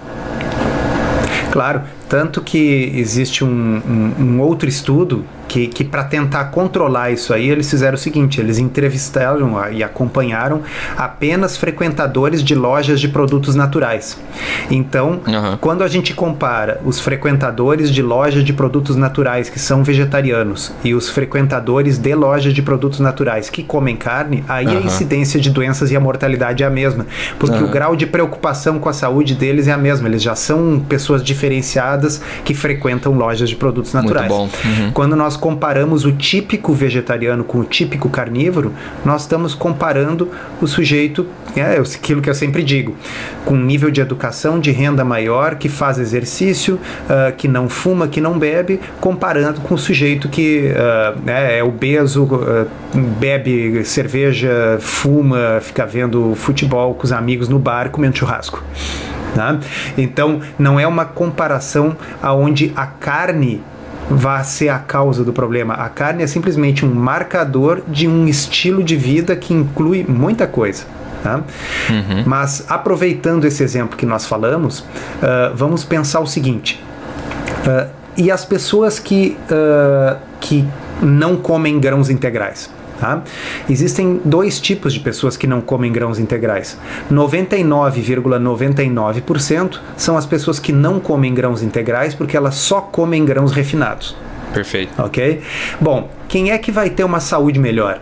Claro, 1.51 1.83
tanto 2.09 2.41
que 2.41 2.93
existe 2.97 3.45
um, 3.45 3.49
um, 3.49 4.23
um 4.23 4.41
outro 4.41 4.69
estudo 4.69 5.25
que, 5.49 5.67
que 5.67 5.85
para 5.85 6.05
tentar 6.05 6.45
controlar 6.47 7.11
isso 7.11 7.33
aí, 7.33 7.49
eles 7.49 7.69
fizeram 7.69 7.95
o 7.95 7.99
seguinte: 7.99 8.41
eles 8.41 8.59
entrevistaram 8.59 9.71
e 9.71 9.83
acompanharam 9.83 10.63
apenas 10.97 11.57
frequentadores 11.57 12.43
de 12.43 12.55
lojas 12.55 13.01
de 13.01 13.09
produtos 13.09 13.55
naturais. 13.55 14.19
Então, 14.71 15.21
uhum. 15.27 15.57
quando 15.61 15.83
a 15.83 15.89
gente 15.89 16.15
compara 16.15 16.81
os 16.85 17.01
frequentadores 17.01 17.91
de 17.91 18.03
lojas 18.03 18.45
de 18.45 18.53
produtos 18.53 18.97
naturais 18.97 19.49
que 19.49 19.59
são 19.59 19.85
vegetarianos 19.85 20.73
e 20.83 20.95
os 20.95 21.09
frequentadores 21.09 21.99
de 21.99 22.15
lojas 22.15 22.55
de 22.55 22.63
produtos 22.63 23.01
naturais 23.01 23.51
que 23.51 23.63
comem 23.63 23.97
carne, 23.97 24.45
aí 24.49 24.67
uhum. 24.67 24.79
a 24.79 24.81
incidência 24.81 25.41
de 25.41 25.51
doenças 25.51 25.91
e 25.91 25.97
a 25.97 26.01
mortalidade 26.01 26.63
é 26.63 26.67
a 26.67 26.71
mesma, 26.71 27.07
porque 27.39 27.59
uhum. 27.59 27.67
o 27.67 27.69
grau 27.69 27.97
de 27.97 28.07
preocupação 28.07 28.79
com 28.79 28.89
a 28.89 28.93
saúde 28.93 29.35
deles 29.35 29.69
é 29.69 29.73
a 29.73 29.79
mesma. 29.79 30.09
Eles 30.09 30.23
já 30.23 30.35
são 30.35 30.83
pessoas 30.89 31.23
diferenciadas 31.23 32.21
que 32.45 32.55
frequentam 32.55 33.13
lojas 33.13 33.49
de 33.49 33.57
produtos 33.57 33.93
naturais. 33.93 34.33
Uhum. 34.33 34.91
Quando 34.93 35.17
nós 35.17 35.32
comparamos 35.37 36.05
o 36.05 36.13
típico 36.13 36.73
vegetariano 36.73 37.45
com 37.45 37.59
o 37.59 37.65
típico 37.65 38.09
carnívoro, 38.09 38.73
nós 39.05 39.23
estamos 39.23 39.55
comparando 39.55 40.31
o 40.61 40.67
sujeito, 40.67 41.27
é 41.57 41.79
aquilo 41.79 42.23
que 42.23 42.31
eu 42.31 42.35
sempre 42.35 42.63
digo, 42.63 42.97
com 43.45 43.57
nível 43.57 43.91
de 43.91 44.01
educação, 44.01 44.59
de 44.59 44.71
renda 44.71 45.05
maior, 45.05 45.57
que 45.57 45.69
faz 45.69 45.99
exercício, 45.99 46.75
uh, 46.75 47.35
que 47.37 47.49
não 47.49 47.69
fuma, 47.69 48.09
que 48.09 48.21
não 48.21 48.39
bebe, 48.39 48.81
comparando 49.01 49.61
com 49.61 49.75
o 49.75 49.79
sujeito 49.79 50.29
que 50.29 50.73
uh, 50.73 51.29
é, 51.29 51.59
é 51.59 51.65
obeso, 51.65 52.25
uh, 52.25 52.69
bebe 53.19 53.85
cerveja, 53.85 54.79
fuma, 54.81 55.59
fica 55.61 55.85
vendo 55.87 56.35
futebol 56.35 56.95
com 56.95 57.05
os 57.05 57.13
amigos 57.13 57.49
no 57.49 57.59
bar, 57.59 57.91
comendo 57.91 58.17
churrasco. 58.17 58.63
Tá? 59.35 59.59
Então, 59.97 60.41
não 60.59 60.79
é 60.79 60.87
uma 60.87 61.07
comparação 61.07 61.97
aonde 62.23 62.71
a 62.77 62.87
carne 62.87 63.63
vá 64.17 64.43
ser 64.45 64.69
a 64.69 64.79
causa 64.79 65.25
do 65.25 65.33
problema. 65.33 65.75
A 65.75 65.89
carne 65.89 66.23
é 66.23 66.27
simplesmente 66.27 66.85
um 66.85 66.95
marcador 66.95 67.83
de 67.87 68.07
um 68.07 68.27
estilo 68.27 68.83
de 68.83 68.97
vida 68.97 69.35
que 69.37 69.53
inclui 69.53 70.05
muita 70.09 70.47
coisa. 70.47 70.85
Tá? 71.23 71.37
Uhum. 71.89 72.25
Mas 72.27 72.65
aproveitando 72.69 73.45
esse 73.45 73.63
exemplo 73.63 73.97
que 73.97 74.05
nós 74.05 74.27
falamos, 74.27 74.81
uh, 74.81 75.55
vamos 75.55 75.85
pensar 75.85 76.21
o 76.21 76.27
seguinte: 76.27 76.83
uh, 77.67 77.89
e 78.17 78.31
as 78.31 78.45
pessoas 78.45 78.99
que, 78.99 79.37
uh, 79.51 80.17
que 80.41 80.67
não 81.01 81.37
comem 81.37 81.79
grãos 81.79 82.11
integrais? 82.11 82.69
Tá? 83.03 83.21
Existem 83.69 84.21
dois 84.25 84.61
tipos 84.61 84.95
de 84.95 85.01
pessoas 85.01 85.37
que 85.37 85.45
não 85.45 85.61
comem 85.61 85.91
grãos 85.91 86.21
integrais. 86.21 86.79
99,99% 87.11 88.23
,99 88.41 89.81
são 89.97 90.17
as 90.17 90.25
pessoas 90.25 90.61
que 90.61 90.73
não 90.73 91.01
comem 91.01 91.35
grãos 91.35 91.65
integrais 91.65 92.15
porque 92.15 92.37
elas 92.37 92.55
só 92.55 92.81
comem 92.81 93.25
grãos 93.25 93.51
refinados. 93.51 94.15
Perfeito. 94.55 94.93
Ok? 95.03 95.43
Bom, 95.81 96.09
quem 96.29 96.53
é 96.53 96.59
que 96.59 96.71
vai 96.71 96.91
ter 96.91 97.03
uma 97.03 97.19
saúde 97.19 97.59
melhor? 97.59 98.01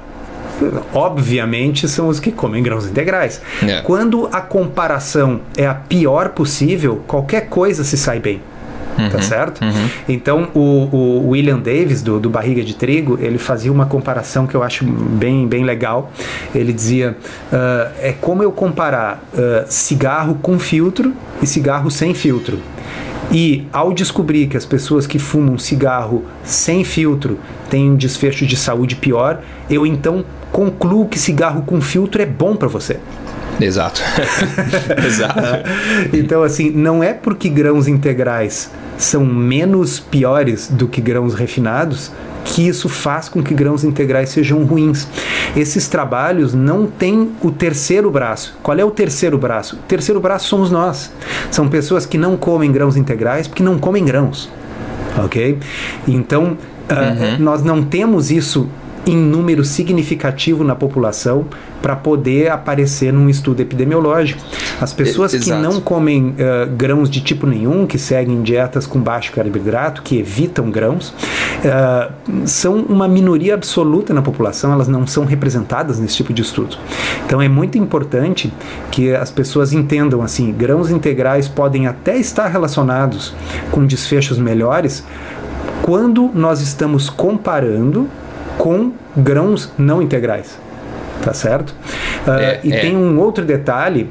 obviamente 0.92 1.88
são 1.88 2.08
os 2.08 2.20
que 2.20 2.30
comem 2.30 2.62
grãos 2.62 2.86
integrais. 2.86 3.40
É. 3.66 3.80
Quando 3.80 4.28
a 4.30 4.42
comparação 4.42 5.40
é 5.56 5.66
a 5.66 5.72
pior 5.74 6.28
possível, 6.28 7.02
qualquer 7.06 7.48
coisa 7.48 7.82
se 7.82 7.96
sai 7.96 8.20
bem. 8.20 8.42
Tá 8.96 9.02
uhum, 9.02 9.08
tá 9.10 9.22
certo? 9.22 9.64
Uhum. 9.64 9.88
Então, 10.08 10.48
o, 10.54 10.60
o, 10.92 11.28
William 11.30 11.58
Davis, 11.58 12.02
do, 12.02 12.18
do 12.18 12.28
Barriga 12.28 12.62
de 12.62 12.74
Trigo, 12.74 13.18
ele 13.20 13.38
fazia 13.38 13.72
uma 13.72 13.86
comparação 13.86 14.46
que 14.46 14.54
eu 14.54 14.62
acho 14.62 14.84
bem, 14.84 15.46
bem 15.46 15.64
legal. 15.64 16.12
Ele 16.54 16.72
dizia: 16.72 17.16
uh, 17.52 17.92
é 18.00 18.14
como 18.20 18.42
eu 18.42 18.52
comparar 18.52 19.22
uh, 19.32 19.64
cigarro 19.68 20.38
com 20.42 20.58
filtro 20.58 21.12
e 21.42 21.46
cigarro 21.46 21.90
sem 21.90 22.14
filtro. 22.14 22.58
E 23.32 23.68
ao 23.72 23.92
descobrir 23.92 24.48
que 24.48 24.56
as 24.56 24.66
pessoas 24.66 25.06
que 25.06 25.18
fumam 25.18 25.56
cigarro 25.56 26.24
sem 26.42 26.82
filtro 26.82 27.38
têm 27.68 27.92
um 27.92 27.96
desfecho 27.96 28.44
de 28.44 28.56
saúde 28.56 28.96
pior, 28.96 29.40
eu 29.68 29.86
então 29.86 30.24
concluo 30.50 31.06
que 31.06 31.16
cigarro 31.16 31.62
com 31.62 31.80
filtro 31.80 32.20
é 32.20 32.26
bom 32.26 32.56
para 32.56 32.66
você. 32.66 32.98
Exato. 33.60 34.00
Exato. 35.06 35.40
então, 36.12 36.42
assim, 36.42 36.70
não 36.70 37.02
é 37.02 37.12
porque 37.12 37.48
grãos 37.48 37.86
integrais 37.86 38.70
são 38.96 39.24
menos 39.24 39.98
piores 39.98 40.68
do 40.68 40.86
que 40.86 41.00
grãos 41.00 41.34
refinados 41.34 42.10
que 42.44 42.66
isso 42.66 42.88
faz 42.88 43.28
com 43.28 43.42
que 43.42 43.54
grãos 43.54 43.84
integrais 43.84 44.30
sejam 44.30 44.64
ruins. 44.64 45.06
Esses 45.56 45.88
trabalhos 45.88 46.54
não 46.54 46.86
têm 46.86 47.32
o 47.42 47.50
terceiro 47.50 48.10
braço. 48.10 48.56
Qual 48.62 48.78
é 48.78 48.84
o 48.84 48.90
terceiro 48.90 49.38
braço? 49.38 49.76
O 49.76 49.78
terceiro 49.80 50.20
braço 50.20 50.48
somos 50.48 50.70
nós. 50.70 51.12
São 51.50 51.68
pessoas 51.68 52.06
que 52.06 52.18
não 52.18 52.36
comem 52.36 52.72
grãos 52.72 52.96
integrais 52.96 53.46
porque 53.46 53.62
não 53.62 53.78
comem 53.78 54.04
grãos. 54.04 54.50
Ok? 55.24 55.58
Então, 56.06 56.56
uh, 56.90 57.42
nós 57.42 57.62
não 57.62 57.82
temos 57.82 58.30
isso 58.30 58.68
em 59.10 59.16
número 59.16 59.64
significativo 59.64 60.62
na 60.62 60.74
população 60.74 61.46
para 61.82 61.96
poder 61.96 62.50
aparecer 62.50 63.12
num 63.12 63.28
estudo 63.28 63.60
epidemiológico. 63.60 64.40
As 64.80 64.92
pessoas 64.92 65.34
que 65.34 65.50
não 65.50 65.80
comem 65.80 66.30
uh, 66.30 66.70
grãos 66.76 67.10
de 67.10 67.20
tipo 67.20 67.46
nenhum, 67.46 67.86
que 67.86 67.98
seguem 67.98 68.42
dietas 68.42 68.86
com 68.86 69.00
baixo 69.00 69.32
carboidrato, 69.32 70.02
que 70.02 70.18
evitam 70.18 70.70
grãos, 70.70 71.08
uh, 71.08 72.12
são 72.46 72.76
uma 72.76 73.08
minoria 73.08 73.54
absoluta 73.54 74.14
na 74.14 74.22
população, 74.22 74.72
elas 74.72 74.88
não 74.88 75.06
são 75.06 75.24
representadas 75.24 75.98
nesse 75.98 76.16
tipo 76.16 76.32
de 76.32 76.42
estudo. 76.42 76.76
Então 77.26 77.42
é 77.42 77.48
muito 77.48 77.76
importante 77.78 78.52
que 78.90 79.14
as 79.14 79.30
pessoas 79.30 79.72
entendam 79.72 80.22
assim, 80.22 80.52
grãos 80.52 80.90
integrais 80.90 81.48
podem 81.48 81.86
até 81.86 82.16
estar 82.16 82.46
relacionados 82.46 83.34
com 83.70 83.84
desfechos 83.84 84.38
melhores 84.38 85.04
quando 85.82 86.30
nós 86.34 86.60
estamos 86.60 87.08
comparando 87.08 88.08
com 88.58 88.92
grãos 89.16 89.72
não 89.78 90.00
integrais 90.00 90.58
tá 91.20 91.34
certo? 91.34 91.70
Uh, 92.26 92.30
é, 92.30 92.60
e 92.64 92.72
é. 92.72 92.80
tem 92.80 92.96
um 92.96 93.18
outro 93.18 93.44
detalhe 93.44 94.08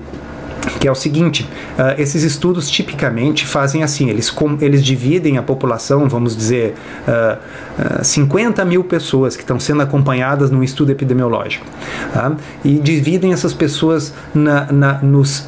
que 0.80 0.88
é 0.88 0.92
o 0.92 0.96
seguinte: 0.96 1.44
uh, 1.44 2.00
esses 2.00 2.24
estudos 2.24 2.70
tipicamente 2.70 3.46
fazem 3.46 3.84
assim, 3.84 4.10
eles, 4.10 4.30
com, 4.30 4.58
eles 4.62 4.84
dividem 4.84 5.38
a 5.38 5.44
população, 5.44 6.08
vamos 6.08 6.36
dizer, 6.36 6.76
uh, 7.08 8.02
uh, 8.02 8.04
50 8.04 8.64
mil 8.66 8.84
pessoas 8.84 9.36
que 9.36 9.42
estão 9.42 9.60
sendo 9.60 9.82
acompanhadas 9.82 10.52
num 10.52 10.64
estudo 10.64 10.92
epidemiológico, 10.92 11.66
tá? 12.14 12.34
e 12.64 12.76
dividem 12.76 13.34
essas 13.34 13.54
pessoas 13.54 14.14
na, 14.34 14.72
na, 14.72 14.94
nos, 15.02 15.48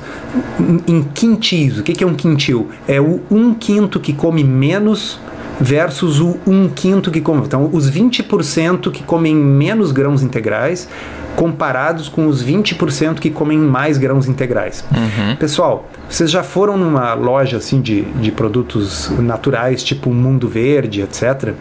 em 0.87 1.03
quintis. 1.03 1.77
O 1.77 1.83
que, 1.83 1.93
que 1.93 2.03
é 2.03 2.07
um 2.07 2.15
quintil? 2.15 2.69
É 2.87 2.99
o 2.99 3.21
um 3.29 3.53
quinto 3.53 3.99
que 3.99 4.13
come 4.13 4.43
menos 4.43 5.19
versus 5.61 6.19
o 6.19 6.39
um 6.47 6.67
quinto 6.67 7.11
que 7.11 7.21
come. 7.21 7.45
Então, 7.45 7.69
os 7.71 7.89
20% 7.89 8.91
que 8.91 9.03
comem 9.03 9.35
menos 9.35 9.91
grãos 9.91 10.23
integrais 10.23 10.89
comparados 11.35 12.09
com 12.09 12.27
os 12.27 12.43
20% 12.43 13.19
que 13.19 13.29
comem 13.29 13.57
mais 13.57 13.97
grãos 13.97 14.27
integrais. 14.27 14.83
Uhum. 14.91 15.35
Pessoal, 15.37 15.89
vocês 16.09 16.29
já 16.29 16.43
foram 16.43 16.75
numa 16.75 17.13
loja 17.13 17.57
assim 17.57 17.79
de, 17.79 18.01
de 18.01 18.31
produtos 18.31 19.09
naturais, 19.17 19.83
tipo 19.83 20.11
Mundo 20.11 20.49
Verde, 20.49 21.01
etc. 21.01 21.53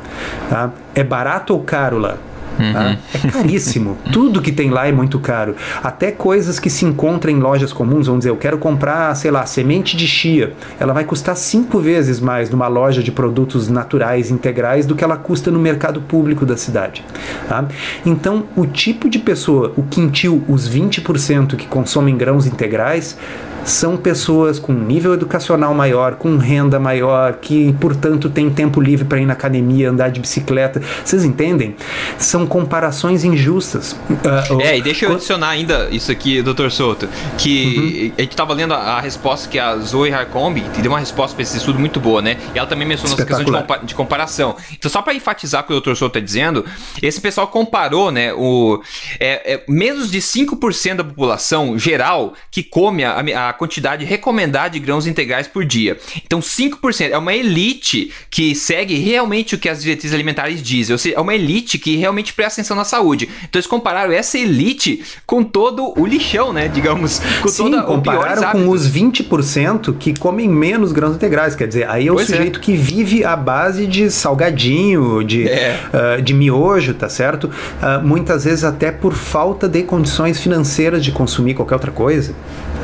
Tá? 0.48 0.70
É 0.94 1.04
barato 1.04 1.52
ou 1.52 1.60
caro 1.60 1.98
lá? 1.98 2.16
Uhum. 2.58 2.72
Tá? 2.72 2.96
É 3.14 3.30
caríssimo. 3.30 3.96
Tudo 4.12 4.40
que 4.42 4.52
tem 4.52 4.70
lá 4.70 4.86
é 4.86 4.92
muito 4.92 5.18
caro. 5.18 5.54
Até 5.82 6.10
coisas 6.10 6.58
que 6.58 6.68
se 6.68 6.84
encontram 6.84 7.32
em 7.32 7.38
lojas 7.38 7.72
comuns, 7.72 8.06
vamos 8.06 8.20
dizer, 8.20 8.30
eu 8.30 8.36
quero 8.36 8.58
comprar, 8.58 9.14
sei 9.14 9.30
lá, 9.30 9.46
semente 9.46 9.96
de 9.96 10.06
chia. 10.06 10.54
Ela 10.78 10.92
vai 10.92 11.04
custar 11.04 11.36
cinco 11.36 11.78
vezes 11.78 12.20
mais 12.20 12.50
numa 12.50 12.68
loja 12.68 13.02
de 13.02 13.12
produtos 13.12 13.68
naturais 13.68 14.30
integrais 14.30 14.86
do 14.86 14.94
que 14.94 15.04
ela 15.04 15.16
custa 15.16 15.50
no 15.50 15.58
mercado 15.58 16.00
público 16.00 16.44
da 16.44 16.56
cidade. 16.56 17.04
Tá? 17.48 17.66
Então, 18.04 18.44
o 18.56 18.66
tipo 18.66 19.08
de 19.08 19.18
pessoa, 19.18 19.72
o 19.76 19.82
quintil, 19.82 20.42
os 20.48 20.68
20% 20.68 21.56
que 21.56 21.66
consomem 21.66 22.16
grãos 22.16 22.46
integrais, 22.46 23.16
são 23.64 23.96
pessoas 23.96 24.58
com 24.58 24.72
nível 24.72 25.14
educacional 25.14 25.74
maior, 25.74 26.16
com 26.16 26.36
renda 26.36 26.78
maior, 26.78 27.34
que, 27.34 27.72
portanto, 27.74 28.28
têm 28.28 28.50
tempo 28.50 28.80
livre 28.80 29.04
para 29.04 29.20
ir 29.20 29.26
na 29.26 29.32
academia, 29.32 29.90
andar 29.90 30.10
de 30.10 30.20
bicicleta. 30.20 30.80
Vocês 31.04 31.24
entendem? 31.24 31.76
São 32.18 32.46
comparações 32.46 33.24
injustas. 33.24 33.92
Uh, 33.92 34.60
é, 34.60 34.78
e 34.78 34.82
deixa 34.82 35.06
eu 35.06 35.12
adicionar 35.12 35.50
ainda 35.50 35.88
isso 35.90 36.10
aqui, 36.10 36.42
doutor 36.42 36.70
Souto, 36.70 37.08
que 37.38 37.76
uhum. 38.08 38.12
a 38.18 38.20
gente 38.22 38.30
estava 38.30 38.54
lendo 38.54 38.74
a, 38.74 38.78
a, 38.78 39.00
resposta 39.00 39.48
que 39.48 39.58
a 39.58 39.76
Zoe 39.78 40.12
Harcombe 40.12 40.62
deu 40.80 40.90
uma 40.90 40.98
resposta 40.98 41.34
para 41.34 41.42
esse 41.42 41.56
estudo 41.56 41.78
muito 41.78 42.00
boa, 42.00 42.22
né? 42.22 42.36
E 42.54 42.58
ela 42.58 42.66
também 42.66 42.86
mencionou 42.86 43.16
essa 43.16 43.26
questão 43.26 43.44
de, 43.44 43.52
compa 43.52 43.78
de, 43.78 43.94
comparação. 43.94 44.56
Então, 44.72 44.90
só 44.90 45.02
para 45.02 45.14
enfatizar 45.14 45.62
o 45.62 45.66
que 45.66 45.72
o 45.72 45.76
doutor 45.76 45.96
Souto 45.96 46.18
está 46.18 46.24
dizendo, 46.24 46.64
esse 47.02 47.20
pessoal 47.20 47.46
comparou, 47.46 48.10
né, 48.10 48.32
o, 48.32 48.82
é, 49.18 49.54
é, 49.54 49.64
menos 49.68 50.10
de 50.10 50.18
5% 50.20 50.96
da 50.96 51.04
população 51.04 51.78
geral 51.78 52.34
que 52.50 52.62
come 52.62 53.04
a, 53.04 53.18
a 53.48 53.49
a 53.50 53.52
quantidade 53.52 54.04
recomendada 54.04 54.70
de 54.70 54.78
grãos 54.78 55.06
integrais 55.06 55.46
por 55.46 55.64
dia. 55.64 55.98
Então, 56.24 56.40
5% 56.40 57.10
é 57.10 57.18
uma 57.18 57.34
elite 57.34 58.12
que 58.30 58.54
segue 58.54 58.94
realmente 58.96 59.54
o 59.54 59.58
que 59.58 59.68
as 59.68 59.82
diretrizes 59.82 60.14
alimentares 60.14 60.62
dizem, 60.62 60.94
ou 60.94 60.98
seja, 60.98 61.16
é 61.16 61.20
uma 61.20 61.34
elite 61.34 61.78
que 61.78 61.96
realmente 61.96 62.32
presta 62.32 62.60
atenção 62.60 62.76
na 62.76 62.84
saúde. 62.84 63.28
Então, 63.48 63.58
eles 63.58 63.66
compararam 63.66 64.12
essa 64.12 64.38
elite 64.38 65.02
com 65.26 65.42
todo 65.42 65.92
o 65.98 66.06
lixão, 66.06 66.52
né? 66.52 66.68
Digamos, 66.68 67.20
com 67.42 67.48
Sim, 67.48 67.64
toda 67.64 67.82
compararam 67.82 68.52
com 68.52 68.68
os 68.68 68.90
20% 68.90 69.96
que 69.98 70.18
comem 70.18 70.48
menos 70.48 70.92
grãos 70.92 71.16
integrais. 71.16 71.54
Quer 71.54 71.68
dizer, 71.68 71.88
aí 71.88 72.08
é 72.08 72.12
o 72.12 72.14
pois 72.14 72.30
é. 72.30 72.36
sujeito 72.36 72.58
é. 72.58 72.62
que 72.62 72.76
vive 72.76 73.24
à 73.24 73.36
base 73.36 73.86
de 73.86 74.10
salgadinho, 74.10 75.22
de, 75.24 75.48
é. 75.48 75.78
uh, 76.18 76.22
de 76.22 76.34
miojo, 76.34 76.94
tá 76.94 77.08
certo? 77.08 77.44
Uh, 77.44 78.06
muitas 78.06 78.44
vezes 78.44 78.64
até 78.64 78.90
por 78.92 79.14
falta 79.14 79.68
de 79.68 79.82
condições 79.82 80.40
financeiras 80.40 81.04
de 81.04 81.12
consumir 81.12 81.54
qualquer 81.54 81.74
outra 81.74 81.92
coisa. 81.92 82.34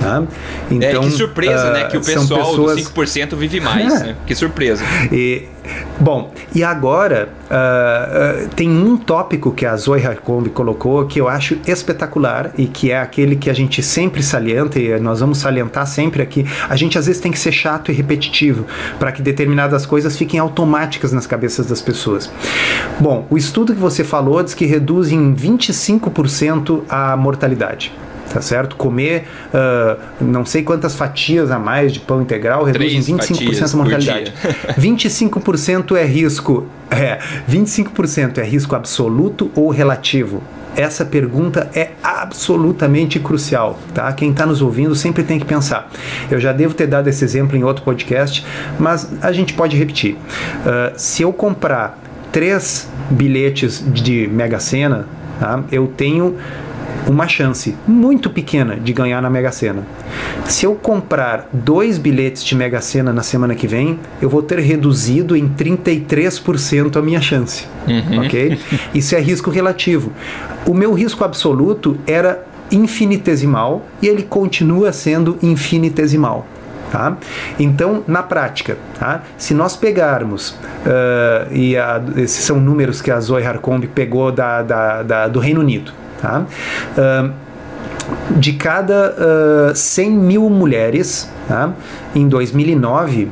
Tá? 0.00 0.22
Então, 0.70 1.02
é, 1.02 1.06
que 1.06 1.10
surpresa, 1.10 1.68
uh, 1.68 1.72
né? 1.72 1.84
Que 1.84 1.96
o 1.96 2.00
pessoal 2.00 2.50
pessoas... 2.50 2.76
dos 2.76 2.92
5% 2.92 3.34
vive 3.36 3.60
mais, 3.60 3.92
é. 3.92 4.06
né? 4.06 4.16
Que 4.26 4.34
surpresa. 4.34 4.84
E, 5.10 5.44
bom, 5.98 6.32
e 6.54 6.62
agora 6.62 7.28
uh, 7.50 8.44
uh, 8.44 8.48
tem 8.54 8.68
um 8.70 8.96
tópico 8.96 9.52
que 9.52 9.64
a 9.64 9.76
Zoe 9.76 10.04
Harcombe 10.04 10.50
colocou 10.50 11.06
que 11.06 11.20
eu 11.20 11.28
acho 11.28 11.58
espetacular 11.66 12.52
e 12.56 12.66
que 12.66 12.90
é 12.90 12.98
aquele 12.98 13.36
que 13.36 13.50
a 13.50 13.54
gente 13.54 13.82
sempre 13.82 14.22
salienta 14.22 14.78
e 14.78 14.98
nós 15.00 15.20
vamos 15.20 15.38
salientar 15.38 15.86
sempre 15.86 16.22
aqui. 16.22 16.46
A 16.68 16.76
gente 16.76 16.98
às 16.98 17.06
vezes 17.06 17.20
tem 17.20 17.32
que 17.32 17.38
ser 17.38 17.52
chato 17.52 17.90
e 17.90 17.94
repetitivo 17.94 18.66
para 18.98 19.12
que 19.12 19.22
determinadas 19.22 19.86
coisas 19.86 20.16
fiquem 20.16 20.38
automáticas 20.38 21.12
nas 21.12 21.26
cabeças 21.26 21.66
das 21.66 21.80
pessoas. 21.80 22.30
Bom, 23.00 23.26
o 23.30 23.36
estudo 23.36 23.74
que 23.74 23.80
você 23.80 24.04
falou 24.04 24.42
diz 24.42 24.54
que 24.54 24.66
reduz 24.66 25.10
em 25.10 25.34
25% 25.34 26.82
a 26.88 27.16
mortalidade 27.16 27.92
tá 28.32 28.40
certo? 28.40 28.76
Comer 28.76 29.24
uh, 29.52 30.00
não 30.20 30.44
sei 30.44 30.62
quantas 30.62 30.94
fatias 30.94 31.50
a 31.50 31.58
mais 31.58 31.92
de 31.92 32.00
pão 32.00 32.22
integral 32.22 32.64
reduz 32.64 33.08
em 33.08 33.16
25% 33.16 33.74
a 33.74 33.76
mortalidade. 33.76 34.34
25% 34.78 35.96
é 35.96 36.04
risco, 36.04 36.66
é, 36.90 37.18
25% 37.50 38.38
é 38.38 38.44
risco 38.44 38.74
absoluto 38.74 39.50
ou 39.54 39.70
relativo? 39.70 40.42
Essa 40.76 41.06
pergunta 41.06 41.70
é 41.74 41.92
absolutamente 42.02 43.18
crucial, 43.18 43.78
tá? 43.94 44.12
Quem 44.12 44.30
está 44.30 44.44
nos 44.44 44.60
ouvindo 44.60 44.94
sempre 44.94 45.22
tem 45.22 45.38
que 45.38 45.46
pensar. 45.46 45.90
Eu 46.30 46.38
já 46.38 46.52
devo 46.52 46.74
ter 46.74 46.86
dado 46.86 47.08
esse 47.08 47.24
exemplo 47.24 47.56
em 47.56 47.64
outro 47.64 47.82
podcast, 47.82 48.44
mas 48.78 49.10
a 49.22 49.32
gente 49.32 49.54
pode 49.54 49.74
repetir. 49.74 50.14
Uh, 50.14 50.92
se 50.98 51.22
eu 51.22 51.32
comprar 51.32 51.98
três 52.30 52.90
bilhetes 53.08 53.82
de 53.86 54.28
Mega 54.28 54.60
Sena, 54.60 55.06
tá? 55.40 55.64
eu 55.72 55.86
tenho 55.86 56.36
uma 57.06 57.28
chance 57.28 57.74
muito 57.86 58.28
pequena 58.30 58.76
de 58.76 58.92
ganhar 58.92 59.20
na 59.22 59.30
Mega 59.30 59.52
Sena. 59.52 59.82
Se 60.44 60.66
eu 60.66 60.74
comprar 60.74 61.48
dois 61.52 61.98
bilhetes 61.98 62.44
de 62.44 62.54
Mega 62.54 62.80
Sena 62.80 63.12
na 63.12 63.22
semana 63.22 63.54
que 63.54 63.66
vem, 63.66 63.98
eu 64.20 64.28
vou 64.28 64.42
ter 64.42 64.58
reduzido 64.58 65.36
em 65.36 65.48
33% 65.48 66.96
a 66.96 67.02
minha 67.02 67.20
chance. 67.20 67.66
Uhum. 67.86 68.24
Ok? 68.24 68.58
Isso 68.94 69.14
é 69.14 69.20
risco 69.20 69.50
relativo. 69.50 70.12
O 70.66 70.74
meu 70.74 70.92
risco 70.92 71.24
absoluto 71.24 71.96
era 72.06 72.44
infinitesimal 72.70 73.86
e 74.02 74.08
ele 74.08 74.22
continua 74.22 74.92
sendo 74.92 75.38
infinitesimal. 75.42 76.46
Tá? 76.90 77.16
Então, 77.58 78.04
na 78.06 78.22
prática, 78.22 78.78
tá? 78.98 79.22
se 79.36 79.52
nós 79.52 79.74
pegarmos, 79.74 80.50
uh, 80.50 81.52
e 81.52 81.76
a, 81.76 82.00
esses 82.16 82.44
são 82.44 82.60
números 82.60 83.02
que 83.02 83.10
a 83.10 83.18
Zoe 83.18 83.44
Harcombe 83.44 83.88
pegou 83.88 84.30
da, 84.30 84.62
da, 84.62 85.02
da, 85.02 85.28
do 85.28 85.40
Reino 85.40 85.60
Unido, 85.60 85.92
Tá? 86.20 86.46
Uh, 86.96 87.46
de 88.38 88.52
cada 88.52 89.14
uh, 89.72 89.74
100 89.74 90.10
mil 90.10 90.50
mulheres, 90.50 91.28
tá? 91.48 91.72
em 92.14 92.28
2009, 92.28 93.28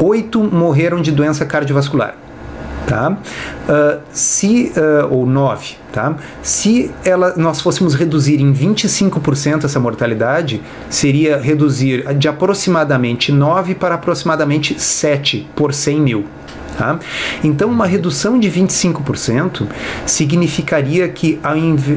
oito 0.00 0.42
morreram 0.42 1.00
de 1.00 1.12
doença 1.12 1.44
cardiovascular. 1.44 2.14
Tá? 2.86 3.10
Uh, 3.12 4.00
se, 4.10 4.72
uh, 4.76 5.14
ou 5.14 5.24
9, 5.24 5.76
tá? 5.92 6.16
se 6.42 6.90
ela, 7.04 7.34
nós 7.36 7.60
fôssemos 7.60 7.94
reduzir 7.94 8.40
em 8.40 8.52
25% 8.52 9.64
essa 9.64 9.78
mortalidade, 9.78 10.60
seria 10.88 11.38
reduzir 11.38 12.12
de 12.14 12.26
aproximadamente 12.26 13.30
9 13.30 13.76
para 13.76 13.94
aproximadamente 13.94 14.80
7 14.80 15.48
por 15.54 15.72
100 15.72 16.00
mil. 16.00 16.24
Tá? 16.80 16.98
Então, 17.44 17.68
uma 17.68 17.84
redução 17.84 18.40
de 18.40 18.50
25% 18.50 19.66
significaria 20.06 21.06
que, 21.10 21.38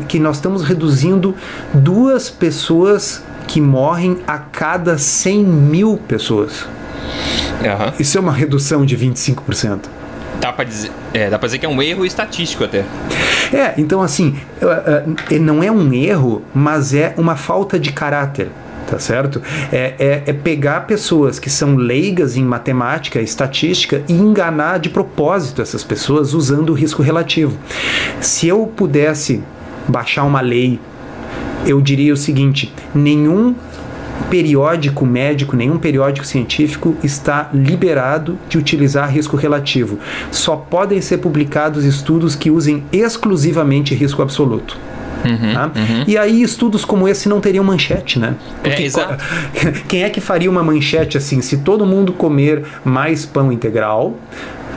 que 0.10 0.20
nós 0.20 0.36
estamos 0.36 0.62
reduzindo 0.62 1.34
duas 1.74 2.30
pessoas 2.30 3.24
que 3.48 3.62
morrem 3.62 4.18
a 4.28 4.38
cada 4.38 4.98
100 4.98 5.42
mil 5.42 5.96
pessoas. 6.06 6.64
Uhum. 6.64 7.94
Isso 7.98 8.18
é 8.18 8.20
uma 8.20 8.34
redução 8.34 8.86
de 8.86 8.98
25%. 8.98 9.84
Dá 10.42 10.52
para 10.52 10.66
dizer, 10.66 10.92
é, 11.14 11.30
dá 11.30 11.38
dizer 11.38 11.60
que 11.60 11.66
é 11.66 11.70
um 11.70 11.82
erro 11.82 12.06
estatístico 12.06 12.66
até. 12.66 12.84
É, 13.54 13.76
então 13.78 14.02
assim, 14.02 14.38
não 15.40 15.64
é 15.64 15.72
um 15.72 15.94
erro, 15.94 16.42
mas 16.54 16.94
é 16.94 17.14
uma 17.16 17.38
falta 17.38 17.80
de 17.80 17.94
caráter 17.94 18.50
tá 18.94 19.00
certo? 19.00 19.42
É, 19.72 19.96
é, 19.98 20.24
é, 20.28 20.34
pegar 20.34 20.82
pessoas 20.82 21.40
que 21.40 21.50
são 21.50 21.76
leigas 21.76 22.38
em 22.38 22.44
matemática, 22.44 23.20
estatística 23.20 24.04
e 24.08 24.14
enganar 24.14 24.78
de 24.78 24.92
propósito 24.92 25.64
essas 25.64 25.84
pessoas 25.84 26.36
usando 26.36 26.70
o 26.70 26.74
risco 26.74 27.02
relativo. 27.02 27.58
Se 28.22 28.48
eu 28.48 28.68
pudesse 28.68 29.42
baixar 29.88 30.26
uma 30.26 30.42
lei, 30.42 30.80
eu 31.66 31.82
diria 31.82 32.14
o 32.14 32.18
seguinte: 32.18 32.72
nenhum 32.94 33.56
periódico 34.30 35.08
médico, 35.08 35.56
nenhum 35.56 35.80
periódico 35.80 36.28
científico 36.28 36.96
está 37.04 37.50
liberado 37.52 38.38
de 38.48 38.60
utilizar 38.60 39.12
risco 39.12 39.36
relativo. 39.36 39.98
Só 40.30 40.56
podem 40.56 41.02
ser 41.02 41.18
publicados 41.18 41.84
estudos 41.84 42.36
que 42.36 42.52
usem 42.52 42.84
exclusivamente 42.92 43.96
risco 43.96 44.22
absoluto. 44.22 44.78
Uhum, 45.26 45.54
tá? 45.54 45.72
uhum. 45.76 46.04
E 46.08 46.18
aí 46.18 46.42
estudos 46.42 46.84
como 46.86 47.08
esse 47.08 47.30
não 47.30 47.40
teriam 47.40 47.64
manchete, 47.64 48.20
né? 48.20 48.36
Porque 48.62 48.84
é, 48.84 49.72
quem 49.88 50.04
é 50.04 50.10
que 50.10 50.22
faria 50.22 50.50
uma 50.50 50.64
manchete 50.64 51.18
assim? 51.18 51.42
Se 51.42 51.58
todo 51.58 51.86
mundo 51.86 52.14
comer 52.14 52.64
mais 52.84 53.26
pão 53.26 53.52
integral, 53.52 54.16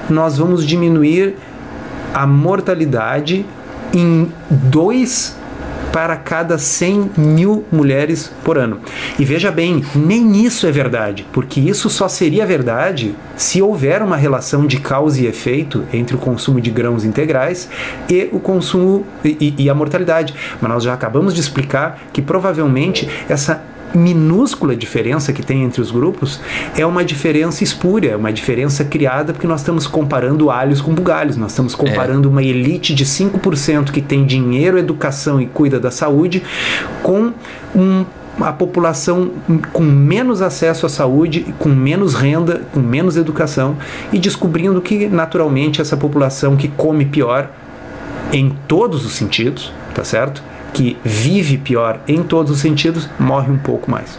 nós 0.09 0.39
vamos 0.39 0.67
diminuir 0.67 1.37
a 2.15 2.27
mortalidade 2.27 3.45
em 3.93 4.31
dois 4.51 5.37
para 5.97 6.15
cada 6.15 6.59
100 6.59 7.13
mil 7.17 7.65
mulheres 7.73 8.31
por 8.45 8.59
ano. 8.59 8.81
E 9.19 9.25
veja 9.25 9.51
bem, 9.51 9.83
nem 9.95 10.45
isso 10.45 10.67
é 10.67 10.71
verdade, 10.71 11.27
porque 11.33 11.59
isso 11.59 11.89
só 11.89 12.07
seria 12.07 12.45
verdade 12.45 13.15
se 13.35 13.63
houver 13.63 14.03
uma 14.03 14.15
relação 14.15 14.67
de 14.67 14.79
causa 14.79 15.23
e 15.23 15.27
efeito 15.27 15.85
entre 15.95 16.15
o 16.15 16.19
consumo 16.19 16.61
de 16.61 16.71
grãos 16.71 17.03
integrais 17.03 17.71
e 18.11 18.29
o 18.31 18.39
consumo 18.39 19.07
e, 19.25 19.55
e 19.57 19.71
a 19.71 19.75
mortalidade. 19.75 20.35
Mas 20.61 20.71
nós 20.71 20.85
já 20.85 20.93
acabamos 20.93 21.33
de 21.33 21.41
explicar 21.41 21.99
que 22.13 22.21
provavelmente 22.21 23.09
essa 23.27 23.63
minúscula 23.97 24.77
diferença 24.77 25.33
que 25.33 25.43
tem 25.43 25.65
entre 25.65 25.81
os 25.81 25.91
grupos 25.91 26.41
é 26.77 26.85
uma 26.85 27.05
diferença 27.05 27.65
espúria, 27.65 28.17
uma 28.17 28.33
diferença 28.33 28.85
criada 28.85 29.33
porque 29.33 29.47
nós 29.47 29.61
estamos 29.61 29.87
comparando 29.87 30.51
alhos 30.51 30.81
com 30.81 30.95
bugalhos, 30.95 31.37
nós 31.37 31.53
estamos 31.53 31.75
comparando 31.75 32.29
é. 32.29 32.31
uma 32.31 32.43
elite 32.43 32.95
de 32.95 33.05
5% 33.05 33.91
que 33.91 34.01
tem 34.01 34.25
dinheiro, 34.25 34.79
educação 34.79 35.41
e 35.41 35.47
cuida 35.47 35.81
da 35.81 35.91
saúde 35.91 36.43
com 37.03 37.33
um 37.75 38.05
a 38.39 38.53
população 38.53 39.31
com 39.73 39.83
menos 39.83 40.43
acesso 40.43 40.85
à 40.85 40.91
saúde, 40.91 41.55
com 41.59 41.71
menos 41.71 42.15
renda, 42.15 42.61
com 42.71 42.81
menos 42.81 43.17
educação 43.17 43.79
e 44.13 44.19
descobrindo 44.19 44.81
que 44.83 45.09
naturalmente 45.09 45.81
essa 45.81 45.97
população 45.97 46.55
que 46.55 46.69
come 46.69 47.07
pior 47.07 47.51
em 48.33 48.55
todos 48.69 49.07
os 49.07 49.13
sentidos, 49.13 49.73
tá 49.95 50.05
certo? 50.05 50.43
Que 50.72 50.96
vive 51.05 51.59
pior 51.59 52.02
em 52.07 52.22
todos 52.22 52.52
os 52.52 52.61
sentidos, 52.61 53.09
morre 53.18 53.50
um 53.50 53.59
pouco 53.59 53.90
mais. 53.90 54.18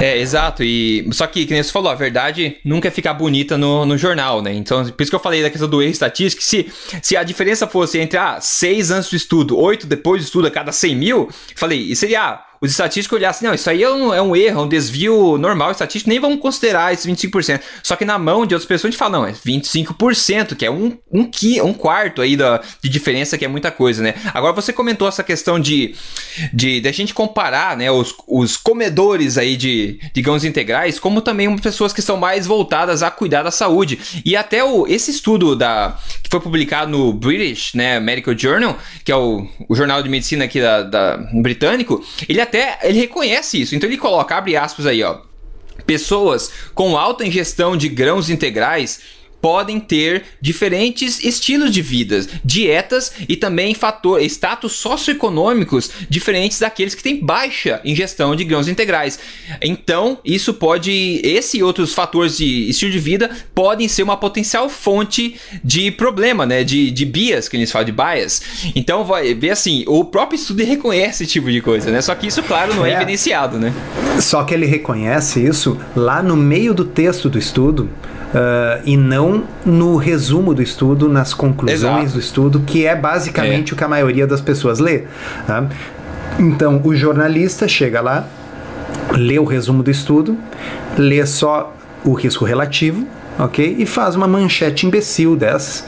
É, 0.00 0.18
exato. 0.18 0.62
E 0.62 1.08
só 1.12 1.26
que, 1.26 1.46
como 1.46 1.62
você 1.62 1.72
falou, 1.72 1.90
a 1.90 1.94
verdade 1.94 2.56
nunca 2.64 2.90
fica 2.90 3.12
bonita 3.12 3.58
no, 3.58 3.84
no 3.84 3.98
jornal, 3.98 4.40
né? 4.40 4.54
Então, 4.54 4.84
por 4.84 5.02
isso 5.02 5.10
que 5.10 5.16
eu 5.16 5.20
falei 5.20 5.42
da 5.42 5.50
questão 5.50 5.68
do 5.68 5.82
erro 5.82 5.90
estatístico. 5.90 6.42
Se, 6.42 6.70
se 7.02 7.16
a 7.16 7.22
diferença 7.22 7.66
fosse 7.66 7.98
entre 7.98 8.16
ah, 8.16 8.40
6 8.40 8.90
antes 8.90 9.10
do 9.10 9.16
estudo, 9.16 9.58
8 9.58 9.86
depois 9.86 10.22
do 10.22 10.24
estudo 10.26 10.46
a 10.46 10.50
cada 10.50 10.70
100 10.70 10.96
mil, 10.96 11.28
falei, 11.56 11.78
e 11.80 11.96
seria 11.96 12.22
ah, 12.22 12.44
os 12.60 12.70
estatísticos 12.70 13.16
olhassem, 13.16 13.46
não, 13.46 13.54
isso 13.54 13.68
aí 13.68 13.82
é 13.82 13.90
um, 13.90 14.12
é 14.12 14.20
um 14.20 14.34
erro, 14.34 14.60
é 14.60 14.64
um 14.64 14.68
desvio 14.68 15.38
normal 15.38 15.70
estatístico, 15.70 16.10
nem 16.10 16.20
vão 16.20 16.36
considerar 16.36 16.92
esses 16.92 17.06
25%. 17.06 17.60
Só 17.82 17.96
que 17.96 18.04
na 18.04 18.18
mão 18.18 18.46
de 18.46 18.54
outras 18.54 18.66
pessoas 18.66 18.88
a 18.88 18.90
gente 18.90 18.98
fala, 18.98 19.18
não, 19.18 19.26
é 19.26 19.32
25%, 19.32 20.56
que 20.56 20.66
é 20.66 20.70
um, 20.70 20.96
um, 21.10 21.24
qui, 21.24 21.60
um 21.60 21.72
quarto 21.72 22.20
aí 22.20 22.36
da, 22.36 22.60
de 22.82 22.88
diferença, 22.88 23.38
que 23.38 23.44
é 23.44 23.48
muita 23.48 23.70
coisa, 23.70 24.02
né? 24.02 24.14
Agora 24.34 24.52
você 24.52 24.72
comentou 24.72 25.08
essa 25.08 25.22
questão 25.22 25.58
de, 25.58 25.94
de, 26.52 26.80
de 26.80 26.88
a 26.88 26.92
gente 26.92 27.14
comparar, 27.14 27.76
né, 27.76 27.90
os, 27.90 28.14
os 28.26 28.56
comedores 28.56 29.38
aí 29.38 29.56
de, 29.56 30.00
de 30.12 30.22
grãos 30.22 30.44
integrais, 30.44 30.98
como 30.98 31.20
também 31.20 31.56
pessoas 31.58 31.92
que 31.92 32.02
são 32.02 32.16
mais 32.16 32.46
voltadas 32.46 33.02
a 33.02 33.10
cuidar 33.10 33.42
da 33.42 33.50
saúde. 33.50 33.98
E 34.24 34.36
até 34.36 34.64
o, 34.64 34.86
esse 34.86 35.10
estudo 35.10 35.54
da, 35.54 35.96
que 36.22 36.30
foi 36.30 36.40
publicado 36.40 36.90
no 36.90 37.12
British, 37.12 37.74
né, 37.74 38.00
Medical 38.00 38.36
Journal, 38.36 38.78
que 39.04 39.12
é 39.12 39.16
o, 39.16 39.46
o 39.68 39.74
jornal 39.74 40.02
de 40.02 40.08
medicina 40.08 40.44
aqui 40.44 40.60
da, 40.60 40.82
da 40.82 41.16
britânico, 41.32 42.04
ele 42.28 42.40
até 42.48 42.78
ele 42.82 42.98
reconhece 42.98 43.60
isso. 43.60 43.74
Então 43.74 43.88
ele 43.88 43.98
coloca, 43.98 44.36
abre 44.36 44.56
aspas 44.56 44.86
aí, 44.86 45.02
ó. 45.02 45.20
Pessoas 45.86 46.50
com 46.74 46.96
alta 46.98 47.24
ingestão 47.24 47.76
de 47.76 47.88
grãos 47.88 48.28
integrais 48.28 49.00
podem 49.40 49.78
ter 49.78 50.24
diferentes 50.40 51.22
estilos 51.22 51.70
de 51.70 51.82
vida, 51.82 52.26
dietas 52.44 53.12
e 53.28 53.36
também 53.36 53.74
fator, 53.74 54.20
status 54.22 54.72
socioeconômicos 54.72 55.90
diferentes 56.08 56.58
daqueles 56.58 56.94
que 56.94 57.02
têm 57.02 57.24
baixa 57.24 57.80
ingestão 57.84 58.34
de 58.34 58.44
grãos 58.44 58.68
integrais. 58.68 59.18
Então, 59.62 60.18
isso 60.24 60.54
pode, 60.54 61.20
esse 61.22 61.58
e 61.58 61.62
outros 61.62 61.94
fatores 61.94 62.36
de 62.36 62.68
estilo 62.68 62.92
de 62.92 62.98
vida 62.98 63.30
podem 63.54 63.88
ser 63.88 64.02
uma 64.02 64.16
potencial 64.16 64.68
fonte 64.68 65.36
de 65.62 65.90
problema, 65.90 66.44
né? 66.44 66.64
De, 66.64 66.90
de 66.90 67.04
bias, 67.04 67.48
que 67.48 67.56
eles 67.56 67.70
falam 67.70 67.86
de 67.86 67.92
bias. 67.92 68.42
Então, 68.74 69.04
vai 69.04 69.34
ver 69.34 69.50
assim, 69.50 69.84
o 69.86 70.04
próprio 70.04 70.36
estudo 70.36 70.64
reconhece 70.64 71.24
esse 71.24 71.32
tipo 71.32 71.50
de 71.50 71.60
coisa, 71.60 71.90
né? 71.90 72.00
Só 72.00 72.14
que 72.14 72.26
isso, 72.26 72.42
claro, 72.42 72.74
não 72.74 72.84
é, 72.84 72.90
é 72.90 72.94
evidenciado, 72.96 73.58
né? 73.58 73.72
Só 74.20 74.44
que 74.44 74.54
ele 74.54 74.66
reconhece 74.66 75.44
isso 75.44 75.78
lá 75.94 76.22
no 76.22 76.36
meio 76.36 76.74
do 76.74 76.84
texto 76.84 77.28
do 77.28 77.38
estudo 77.38 77.88
Uh, 78.28 78.82
e 78.84 78.94
não 78.94 79.44
no 79.64 79.96
resumo 79.96 80.52
do 80.52 80.60
estudo, 80.60 81.08
nas 81.08 81.32
conclusões 81.32 81.80
Exato. 81.80 82.12
do 82.12 82.18
estudo, 82.18 82.60
que 82.60 82.84
é 82.84 82.94
basicamente 82.94 83.72
é. 83.72 83.74
o 83.74 83.76
que 83.76 83.82
a 83.82 83.88
maioria 83.88 84.26
das 84.26 84.40
pessoas 84.40 84.78
lê. 84.78 85.04
Tá? 85.46 85.66
Então, 86.38 86.80
o 86.84 86.94
jornalista 86.94 87.66
chega 87.66 88.00
lá, 88.00 88.26
lê 89.16 89.38
o 89.38 89.44
resumo 89.44 89.82
do 89.82 89.90
estudo, 89.90 90.36
lê 90.96 91.24
só 91.26 91.74
o 92.04 92.12
risco 92.12 92.44
relativo, 92.44 93.06
ok? 93.38 93.76
E 93.78 93.86
faz 93.86 94.14
uma 94.14 94.28
manchete 94.28 94.86
imbecil 94.86 95.34
dessas. 95.34 95.84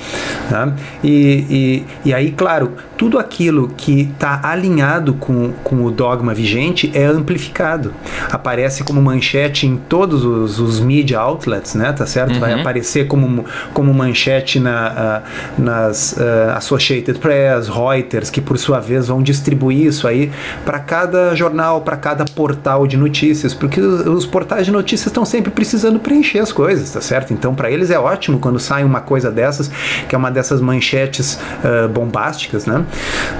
Tá? 0.49 0.73
E, 1.05 1.85
e, 2.05 2.09
e 2.09 2.15
aí, 2.15 2.33
claro, 2.33 2.73
tudo 3.01 3.19
aquilo 3.19 3.69
que 3.79 4.11
está 4.13 4.41
alinhado 4.43 5.15
com, 5.15 5.53
com 5.65 5.87
o 5.87 5.91
dogma 5.91 6.35
vigente 6.35 6.93
é 6.93 7.07
amplificado. 7.07 7.95
Aparece 8.31 8.85
como 8.85 9.01
manchete 9.01 9.67
em 9.67 9.79
todos 9.79 10.23
os, 10.23 10.61
os 10.61 10.79
media 10.81 11.19
outlets, 11.19 11.75
né? 11.75 11.95
Tá 11.95 12.05
certo? 12.05 12.35
Uhum. 12.35 12.41
Vai 12.41 12.53
aparecer 12.53 13.07
como, 13.07 13.47
como 13.73 13.95
manchete 13.95 14.61
na, 14.61 15.23
uh, 15.57 15.63
nas 15.63 16.13
uh, 16.13 16.51
Associated 16.57 17.19
Press, 17.19 17.69
Reuters, 17.69 18.29
que 18.29 18.39
por 18.39 18.59
sua 18.59 18.81
vez 18.81 19.09
vão 19.09 19.23
distribuir 19.23 19.87
isso 19.87 20.07
aí 20.07 20.31
para 20.67 20.79
cada 20.79 21.35
jornal, 21.35 21.81
para 21.81 21.97
cada 21.97 22.27
portal 22.27 22.87
de 22.87 22.99
notícias, 22.99 23.55
porque 23.55 23.81
os, 23.81 24.07
os 24.07 24.27
portais 24.27 24.67
de 24.67 24.73
notícias 24.73 25.07
estão 25.07 25.25
sempre 25.25 25.51
precisando 25.51 25.99
preencher 25.99 26.41
as 26.41 26.53
coisas, 26.53 26.93
tá 26.93 27.01
certo? 27.01 27.33
Então, 27.33 27.55
para 27.55 27.71
eles 27.71 27.91
é 27.91 27.99
ótimo 27.99 28.39
quando 28.39 28.59
sai 28.59 28.85
uma 28.85 29.01
coisa 29.01 29.31
dessas, 29.31 29.71
que 30.07 30.15
é 30.15 30.19
uma 30.19 30.31
dessas 30.31 30.61
manchetes 30.61 31.41
uh, 31.65 31.89
bombásticas, 31.89 32.67
né? 32.67 32.85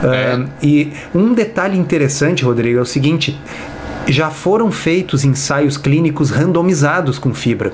É. 0.03 0.45
E 0.63 0.93
um 1.15 1.35
detalhe 1.35 1.79
interessante, 1.79 2.45
Rodrigo, 2.45 2.79
é 2.79 2.83
o 2.83 2.87
seguinte: 2.87 3.39
já 4.09 4.31
foram 4.31 4.71
feitos 4.71 5.25
ensaios 5.25 5.77
clínicos 5.77 6.31
randomizados 6.31 7.19
com 7.19 7.35
fibra. 7.35 7.73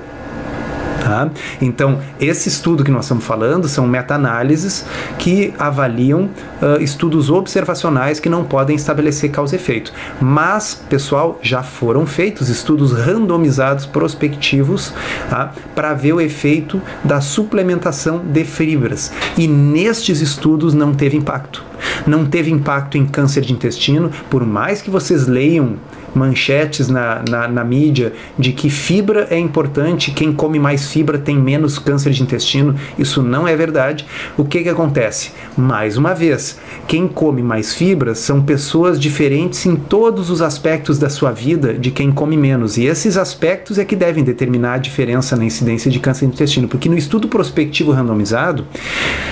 Tá? 1.07 1.31
Então, 1.62 2.01
esse 2.19 2.49
estudo 2.49 2.83
que 2.83 2.90
nós 2.90 3.05
estamos 3.05 3.25
falando 3.25 3.69
são 3.69 3.87
meta-análises 3.87 4.85
que 5.21 5.55
avaliam 5.57 6.23
uh, 6.61 6.83
estudos 6.83 7.31
observacionais 7.31 8.19
que 8.19 8.29
não 8.29 8.42
podem 8.42 8.75
estabelecer 8.75 9.31
causa 9.31 9.55
e 9.55 9.57
efeito. 9.57 9.92
Mas, 10.21 10.75
pessoal, 10.75 11.38
já 11.40 11.62
foram 11.62 12.07
feitos 12.07 12.49
estudos 12.49 12.92
randomizados 12.92 13.87
prospectivos 13.87 14.92
tá? 15.31 15.53
para 15.77 15.95
ver 15.95 16.12
o 16.12 16.21
efeito 16.21 16.83
da 17.05 17.21
suplementação 17.21 18.19
de 18.19 18.42
fibras. 18.42 19.12
E 19.38 19.47
nestes 19.47 20.21
estudos 20.21 20.75
não 20.75 20.92
teve 20.92 21.16
impacto. 21.16 21.64
Não 22.05 22.27
teve 22.27 22.51
impacto 22.51 22.99
em 22.99 23.07
câncer 23.07 23.42
de 23.42 23.53
intestino, 23.53 24.11
por 24.29 24.45
mais 24.45 24.83
que 24.83 24.90
vocês 24.90 25.29
leiam 25.29 25.77
manchetes 26.17 26.89
na, 26.89 27.23
na, 27.29 27.47
na, 27.47 27.65
mídia 27.65 28.13
de 28.39 28.53
que 28.53 28.71
fibra 28.71 29.27
é 29.31 29.39
importante, 29.39 30.11
quem 30.11 30.33
come 30.33 30.59
mais 30.59 30.91
fibra 30.91 31.19
tem 31.19 31.37
menos 31.37 31.79
câncer 31.79 32.11
de 32.11 32.23
intestino. 32.23 32.75
Isso 32.99 33.23
não 33.23 33.47
é 33.47 33.55
verdade. 33.55 34.07
O 34.37 34.45
que, 34.45 34.63
que 34.63 34.69
acontece? 34.69 35.31
Mais 35.57 35.97
uma 35.97 36.15
vez, 36.15 36.59
quem 36.89 37.07
come 37.07 37.43
mais 37.43 37.75
fibras 37.75 38.19
são 38.19 38.43
pessoas 38.43 38.99
diferentes 38.99 39.65
em 39.67 39.77
todos 39.77 40.31
os 40.31 40.41
aspectos 40.41 40.99
da 40.99 41.11
sua 41.11 41.33
vida 41.33 41.75
de 41.75 41.91
quem 41.91 42.11
come 42.11 42.37
menos. 42.37 42.77
E 42.77 42.85
esses 42.85 43.17
aspectos 43.17 43.79
é 43.79 43.85
que 43.85 43.95
devem 43.95 44.25
determinar 44.25 44.75
a 44.75 44.79
diferença 44.79 45.37
na 45.37 45.45
incidência 45.45 45.91
de 45.91 46.01
câncer 46.01 46.27
de 46.27 46.33
intestino. 46.33 46.69
Porque 46.69 46.89
no 46.89 46.97
estudo 46.97 47.29
prospectivo 47.29 47.93
randomizado, 47.93 48.67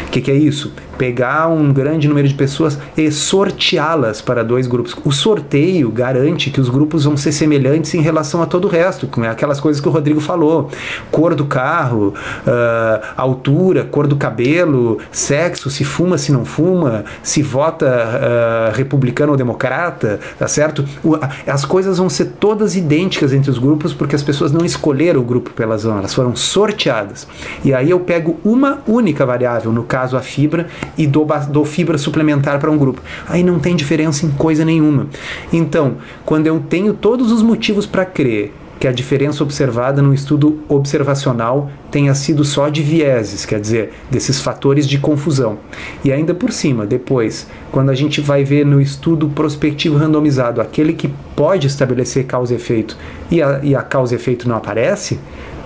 o 0.07 0.11
que, 0.11 0.21
que 0.21 0.31
é 0.31 0.37
isso? 0.37 0.73
Pegar 0.97 1.49
um 1.49 1.73
grande 1.73 2.09
número 2.09 2.29
de 2.29 2.35
pessoas 2.35 2.79
e 2.97 3.11
sorteá-las 3.11 4.21
para 4.21 4.43
dois 4.43 4.67
grupos. 4.67 4.97
O 5.05 5.13
sorteio 5.13 5.91
garante 5.91 6.51
que 6.51 6.61
os 6.61 6.69
grupos 6.69 7.05
vão 7.05 7.17
ser 7.17 7.33
semelhantes 7.33 7.95
em 7.95 8.01
relação 8.01 8.43
a 8.43 8.47
todo 8.47 8.67
o 8.67 8.69
resto, 8.69 9.09
é 9.23 9.29
aquelas 9.29 9.61
coisas 9.61 9.81
que 9.81 9.89
o 9.89 9.91
Rodrigo 9.91 10.21
falou: 10.21 10.71
cor 11.11 11.35
do 11.35 11.45
carro, 11.45 12.15
uh, 12.47 13.07
altura, 13.17 13.85
cor 13.85 14.07
do 14.07 14.17
cabelo, 14.17 14.99
sexo, 15.11 15.71
se 15.71 15.85
fuma, 15.85 16.19
se 16.19 16.33
não 16.33 16.45
fuma, 16.45 17.05
se 17.23 17.43
vota 17.43 17.87
uh, 17.87 18.77
republicano 18.77 19.33
ou 19.33 19.39
democrata, 19.39 20.21
tá 20.39 20.49
certo? 20.49 20.85
O, 21.03 21.19
as 21.47 21.65
coisas 21.65 21.99
vão 21.99 22.09
ser 22.09 22.27
todas 22.39 22.77
idênticas 22.77 23.33
entre 23.33 23.51
os 23.51 23.59
grupos 23.59 23.93
porque 23.93 24.17
as 24.17 24.23
pessoas 24.23 24.53
não 24.53 24.65
escolheram 24.65 25.21
o 25.21 25.25
grupo 25.25 25.51
pelas 25.51 25.85
mãos, 25.85 25.99
elas 25.99 26.15
foram 26.15 26.35
sorteadas. 26.37 27.27
E 27.65 27.73
aí 27.73 27.91
eu 27.91 28.01
pego 28.01 28.39
uma 28.45 28.81
única 28.87 29.25
variável, 29.25 29.73
no 29.73 29.85
caso 29.85 30.17
a 30.17 30.21
fibra, 30.21 30.67
e 30.97 31.07
dou, 31.07 31.27
dou 31.49 31.65
fibra 31.65 31.99
suplementar 31.99 32.59
para 32.59 32.71
um 32.71 32.79
grupo. 32.79 33.03
Aí 33.29 33.43
não 33.43 33.59
tem 33.59 33.77
diferença 33.77 34.27
em 34.27 34.31
coisa 34.31 34.65
nenhuma. 34.65 35.07
Então, 35.53 35.97
quando 36.25 36.47
eu 36.47 36.61
tenho 36.61 36.95
todos 36.95 37.31
os 37.31 37.43
motivos 37.43 37.87
para 37.87 38.05
crer 38.05 38.53
que 38.85 38.89
a 38.89 38.93
diferença 38.93 39.43
observada 39.43 40.03
no 40.03 40.13
estudo 40.13 40.63
observacional 40.69 41.71
tenha 41.91 42.15
sido 42.15 42.45
só 42.45 42.69
de 42.69 42.83
vieses, 42.83 43.47
quer 43.47 43.59
dizer, 43.59 43.95
desses 44.11 44.41
fatores 44.41 44.87
de 44.87 44.99
confusão. 44.99 45.59
E 46.05 46.13
ainda 46.13 46.35
por 46.35 46.53
cima, 46.53 46.85
depois, 46.85 47.47
quando 47.73 47.91
a 47.91 47.95
gente 47.95 48.21
vai 48.21 48.45
ver 48.45 48.67
no 48.67 48.81
estudo 48.81 49.29
prospectivo 49.29 49.97
randomizado 49.97 50.61
aquele 50.61 50.93
que 50.93 51.09
pode 51.35 51.67
estabelecer 51.67 52.27
causa 52.27 52.53
e 52.53 52.57
efeito 52.57 52.97
e 53.31 53.43
a, 53.43 53.61
e 53.63 53.75
a 53.75 53.83
causa 53.83 54.15
e 54.15 54.17
efeito 54.17 54.47
não 54.47 54.57
aparece, 54.57 55.19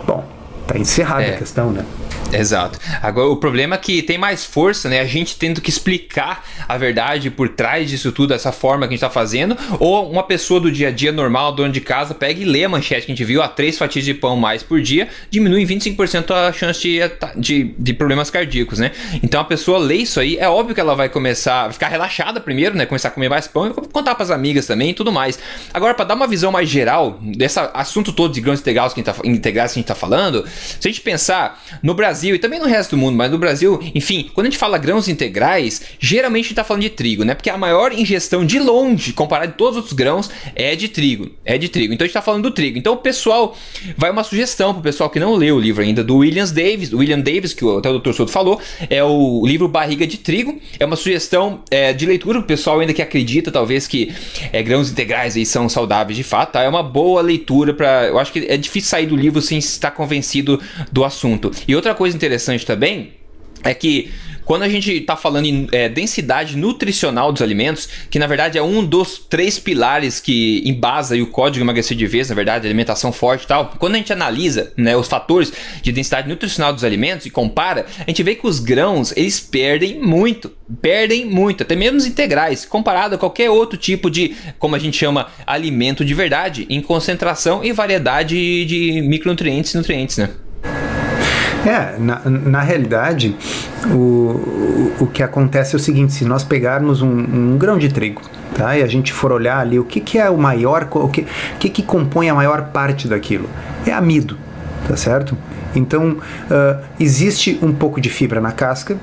bom, 0.06 0.24
tá 0.66 0.78
encerrada 0.78 1.24
é. 1.24 1.34
a 1.34 1.38
questão, 1.38 1.72
né? 1.72 1.84
Exato. 2.32 2.78
Agora, 3.02 3.28
o 3.28 3.36
problema 3.36 3.74
é 3.74 3.78
que 3.78 4.02
tem 4.02 4.18
mais 4.18 4.44
força, 4.44 4.88
né? 4.88 5.00
A 5.00 5.06
gente 5.06 5.36
tendo 5.36 5.60
que 5.60 5.70
explicar 5.70 6.44
a 6.68 6.76
verdade 6.76 7.30
por 7.30 7.48
trás 7.48 7.88
disso 7.88 8.12
tudo, 8.12 8.28
dessa 8.30 8.52
forma 8.52 8.86
que 8.86 8.92
a 8.92 8.96
gente 8.96 9.00
tá 9.00 9.10
fazendo, 9.10 9.56
ou 9.80 10.10
uma 10.10 10.22
pessoa 10.22 10.60
do 10.60 10.70
dia 10.70 10.88
a 10.88 10.90
dia 10.90 11.10
normal, 11.10 11.52
dono 11.52 11.72
de 11.72 11.80
casa, 11.80 12.14
pega 12.14 12.40
e 12.40 12.44
lê 12.44 12.64
a 12.64 12.68
manchete 12.68 13.06
que 13.06 13.12
a 13.12 13.14
gente 13.14 13.24
viu, 13.24 13.42
a 13.42 13.48
três 13.48 13.78
fatias 13.78 14.04
de 14.04 14.12
pão 14.12 14.36
mais 14.36 14.62
por 14.62 14.80
dia, 14.80 15.08
diminui 15.30 15.62
em 15.62 15.66
25% 15.66 16.30
a 16.30 16.52
chance 16.52 16.80
de, 16.80 17.00
de, 17.36 17.74
de, 17.78 17.94
problemas 17.94 18.30
cardíacos, 18.30 18.78
né? 18.78 18.92
Então 19.22 19.40
a 19.40 19.44
pessoa 19.44 19.78
lê 19.78 19.96
isso 19.96 20.20
aí, 20.20 20.36
é 20.36 20.48
óbvio 20.48 20.74
que 20.74 20.80
ela 20.80 20.94
vai 20.94 21.08
começar 21.08 21.66
a 21.66 21.72
ficar 21.72 21.88
relaxada 21.88 22.40
primeiro, 22.40 22.76
né? 22.76 22.84
Começar 22.84 23.08
a 23.08 23.10
comer 23.10 23.30
mais 23.30 23.48
pão 23.48 23.68
e 23.68 23.72
contar 23.72 24.14
para 24.14 24.24
as 24.24 24.30
amigas 24.30 24.66
também 24.66 24.90
e 24.90 24.94
tudo 24.94 25.10
mais. 25.10 25.38
Agora, 25.72 25.94
para 25.94 26.04
dar 26.04 26.14
uma 26.14 26.26
visão 26.26 26.52
mais 26.52 26.68
geral 26.68 27.18
desse 27.22 27.58
assunto 27.72 28.12
todo 28.12 28.34
de 28.34 28.40
grãos 28.40 28.60
integrais 28.60 28.92
que 28.92 29.00
a 29.00 29.04
gente 29.04 29.14
tá, 29.14 29.26
integrais 29.26 29.72
que 29.72 29.78
a 29.78 29.80
gente 29.80 29.88
tá 29.88 29.94
falando, 29.94 30.44
se 30.46 30.86
a 30.86 30.90
gente 30.90 31.00
pensar 31.00 31.62
no 31.82 31.94
Brasil, 31.94 32.07
Brasil 32.08 32.34
e 32.34 32.38
também 32.38 32.58
no 32.58 32.66
resto 32.66 32.96
do 32.96 32.96
mundo, 32.96 33.16
mas 33.16 33.30
no 33.30 33.36
Brasil, 33.36 33.78
enfim, 33.94 34.30
quando 34.32 34.46
a 34.46 34.50
gente 34.50 34.58
fala 34.58 34.78
grãos 34.78 35.08
integrais, 35.08 35.82
geralmente 35.98 36.40
a 36.40 36.42
gente 36.44 36.52
está 36.52 36.64
falando 36.64 36.82
de 36.82 36.90
trigo, 36.90 37.22
né? 37.22 37.34
Porque 37.34 37.50
a 37.50 37.58
maior 37.58 37.92
ingestão 37.92 38.46
de 38.46 38.58
longe, 38.58 39.12
comparado 39.12 39.52
a 39.52 39.54
todos 39.54 39.72
os 39.72 39.76
outros 39.78 39.92
grãos, 39.92 40.30
é 40.54 40.74
de 40.74 40.88
trigo. 40.88 41.30
É 41.44 41.58
de 41.58 41.68
trigo. 41.68 41.92
Então 41.92 42.04
a 42.04 42.06
gente 42.06 42.12
está 42.12 42.22
falando 42.22 42.44
do 42.44 42.50
trigo. 42.50 42.78
Então 42.78 42.94
o 42.94 42.96
pessoal, 42.96 43.56
vai 43.96 44.10
uma 44.10 44.24
sugestão 44.24 44.72
para 44.72 44.80
o 44.80 44.82
pessoal 44.82 45.10
que 45.10 45.20
não 45.20 45.34
leu 45.34 45.56
o 45.56 45.60
livro 45.60 45.82
ainda, 45.82 46.02
do 46.02 46.16
Williams 46.16 46.50
Davis, 46.50 46.92
William 46.94 47.20
Davis, 47.20 47.52
que 47.52 47.64
até 47.76 47.90
o 47.90 47.98
Dr. 47.98 48.12
Souto 48.12 48.32
falou, 48.32 48.58
é 48.88 49.04
o 49.04 49.46
livro 49.46 49.68
Barriga 49.68 50.06
de 50.06 50.16
Trigo. 50.16 50.58
É 50.80 50.86
uma 50.86 50.96
sugestão 50.96 51.60
é, 51.70 51.92
de 51.92 52.06
leitura 52.06 52.38
para 52.38 52.44
o 52.44 52.48
pessoal 52.48 52.80
ainda 52.80 52.94
que 52.94 53.02
acredita, 53.02 53.52
talvez, 53.52 53.86
que 53.86 54.14
é, 54.50 54.62
grãos 54.62 54.90
integrais 54.90 55.36
aí 55.36 55.44
são 55.44 55.68
saudáveis 55.68 56.16
de 56.16 56.22
fato. 56.22 56.52
Tá? 56.52 56.62
É 56.62 56.68
uma 56.68 56.82
boa 56.82 57.20
leitura 57.20 57.74
para. 57.74 58.06
Eu 58.06 58.18
acho 58.18 58.32
que 58.32 58.46
é 58.48 58.56
difícil 58.56 58.88
sair 58.88 59.06
do 59.06 59.16
livro 59.16 59.42
sem 59.42 59.58
estar 59.58 59.90
convencido 59.90 60.58
do 60.90 61.04
assunto. 61.04 61.50
E 61.66 61.74
outra 61.74 61.94
coisa 61.98 62.16
interessante 62.16 62.64
também 62.64 63.18
é 63.64 63.74
que 63.74 64.10
quando 64.44 64.62
a 64.62 64.68
gente 64.68 64.90
está 64.90 65.14
falando 65.14 65.44
em 65.44 65.68
é, 65.72 65.90
densidade 65.90 66.56
nutricional 66.56 67.30
dos 67.30 67.42
alimentos, 67.42 67.86
que 68.08 68.18
na 68.18 68.26
verdade 68.26 68.56
é 68.56 68.62
um 68.62 68.82
dos 68.82 69.18
três 69.18 69.58
pilares 69.58 70.20
que 70.20 70.62
embasa 70.64 71.16
o 71.16 71.26
código 71.26 71.62
emagrecer 71.62 71.94
de 71.94 72.06
vez, 72.06 72.30
na 72.30 72.34
verdade, 72.34 72.66
alimentação 72.66 73.12
forte 73.12 73.44
e 73.44 73.46
tal, 73.46 73.74
quando 73.78 73.96
a 73.96 73.98
gente 73.98 74.10
analisa 74.10 74.72
né, 74.74 74.96
os 74.96 75.06
fatores 75.06 75.52
de 75.82 75.92
densidade 75.92 76.28
nutricional 76.28 76.72
dos 76.72 76.82
alimentos 76.82 77.26
e 77.26 77.30
compara, 77.30 77.84
a 78.00 78.08
gente 78.08 78.22
vê 78.22 78.34
que 78.34 78.46
os 78.46 78.58
grãos 78.58 79.12
eles 79.18 79.38
perdem 79.38 80.00
muito, 80.00 80.50
perdem 80.80 81.26
muito, 81.26 81.62
até 81.62 81.76
mesmo 81.76 81.98
os 81.98 82.06
integrais, 82.06 82.64
comparado 82.64 83.16
a 83.16 83.18
qualquer 83.18 83.50
outro 83.50 83.76
tipo 83.76 84.08
de, 84.08 84.34
como 84.58 84.74
a 84.74 84.78
gente 84.78 84.96
chama, 84.96 85.26
alimento 85.46 86.06
de 86.06 86.14
verdade, 86.14 86.66
em 86.70 86.80
concentração 86.80 87.62
e 87.62 87.70
variedade 87.70 88.64
de 88.64 89.02
micronutrientes 89.02 89.74
e 89.74 89.76
nutrientes, 89.76 90.16
né? 90.16 90.30
É, 91.66 91.98
na, 91.98 92.20
na 92.24 92.60
realidade, 92.60 93.36
o, 93.90 94.92
o 95.00 95.06
que 95.06 95.22
acontece 95.22 95.74
é 95.74 95.76
o 95.76 95.80
seguinte: 95.80 96.12
se 96.12 96.24
nós 96.24 96.44
pegarmos 96.44 97.02
um, 97.02 97.08
um 97.08 97.58
grão 97.58 97.78
de 97.78 97.88
trigo, 97.88 98.22
tá? 98.54 98.76
E 98.76 98.82
a 98.82 98.86
gente 98.86 99.12
for 99.12 99.32
olhar 99.32 99.58
ali 99.58 99.78
o 99.78 99.84
que, 99.84 100.00
que 100.00 100.18
é 100.18 100.30
o 100.30 100.38
maior, 100.38 100.88
o 100.90 101.08
que, 101.08 101.22
o 101.22 101.58
que, 101.58 101.68
que 101.68 101.82
compõe 101.82 102.28
a 102.28 102.34
maior 102.34 102.66
parte 102.66 103.08
daquilo? 103.08 103.48
É 103.86 103.92
amido, 103.92 104.36
tá 104.86 104.96
certo? 104.96 105.36
Então, 105.74 106.16
uh, 106.50 106.82
existe 106.98 107.58
um 107.62 107.72
pouco 107.72 108.00
de 108.00 108.08
fibra 108.08 108.40
na 108.40 108.52
casca, 108.52 108.96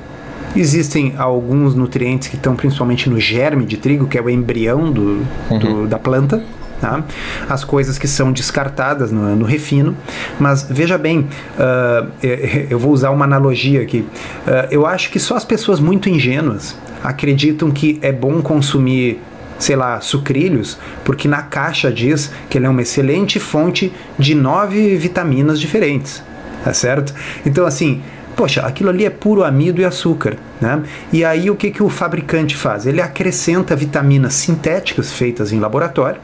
existem 0.55 1.13
alguns 1.17 1.75
nutrientes 1.75 2.27
que 2.27 2.35
estão 2.35 2.55
principalmente 2.55 3.09
no 3.09 3.19
germe 3.19 3.65
de 3.65 3.77
trigo, 3.77 4.07
que 4.07 4.17
é 4.17 4.21
o 4.21 4.29
embrião 4.29 4.91
do, 4.91 5.25
uhum. 5.49 5.59
do 5.59 5.87
da 5.87 5.99
planta, 5.99 6.43
Tá? 6.81 7.03
As 7.49 7.63
coisas 7.63 7.97
que 7.97 8.07
são 8.07 8.31
descartadas 8.31 9.11
no, 9.11 9.35
no 9.35 9.45
refino. 9.45 9.95
Mas 10.39 10.67
veja 10.69 10.97
bem, 10.97 11.21
uh, 11.57 12.11
eu 12.69 12.77
vou 12.77 12.91
usar 12.91 13.11
uma 13.11 13.25
analogia 13.25 13.81
aqui. 13.81 13.99
Uh, 13.99 14.67
eu 14.69 14.85
acho 14.85 15.09
que 15.09 15.19
só 15.19 15.35
as 15.35 15.45
pessoas 15.45 15.79
muito 15.79 16.09
ingênuas 16.09 16.75
acreditam 17.03 17.71
que 17.71 17.97
é 18.01 18.11
bom 18.11 18.41
consumir 18.41 19.21
sei 19.57 19.75
lá, 19.75 20.01
sucrilhos, 20.01 20.77
porque 21.03 21.27
na 21.27 21.41
caixa 21.41 21.91
diz 21.91 22.31
que 22.49 22.57
ele 22.57 22.65
é 22.65 22.69
uma 22.69 22.81
excelente 22.81 23.39
fonte 23.39 23.91
de 24.19 24.35
nove 24.35 24.97
vitaminas 24.97 25.59
diferentes, 25.59 26.21
tá 26.63 26.73
certo? 26.73 27.13
Então, 27.45 27.65
assim, 27.65 28.01
poxa, 28.35 28.61
aquilo 28.61 28.89
ali 28.89 29.05
é 29.05 29.09
puro 29.09 29.43
amido 29.43 29.81
e 29.81 29.85
açúcar. 29.85 30.37
Né? 30.59 30.83
E 31.11 31.23
aí 31.23 31.49
o 31.49 31.55
que, 31.55 31.71
que 31.71 31.81
o 31.81 31.89
fabricante 31.89 32.55
faz? 32.55 32.85
Ele 32.85 33.01
acrescenta 33.01 33.75
vitaminas 33.75 34.33
sintéticas 34.33 35.11
feitas 35.11 35.51
em 35.51 35.59
laboratório 35.59 36.19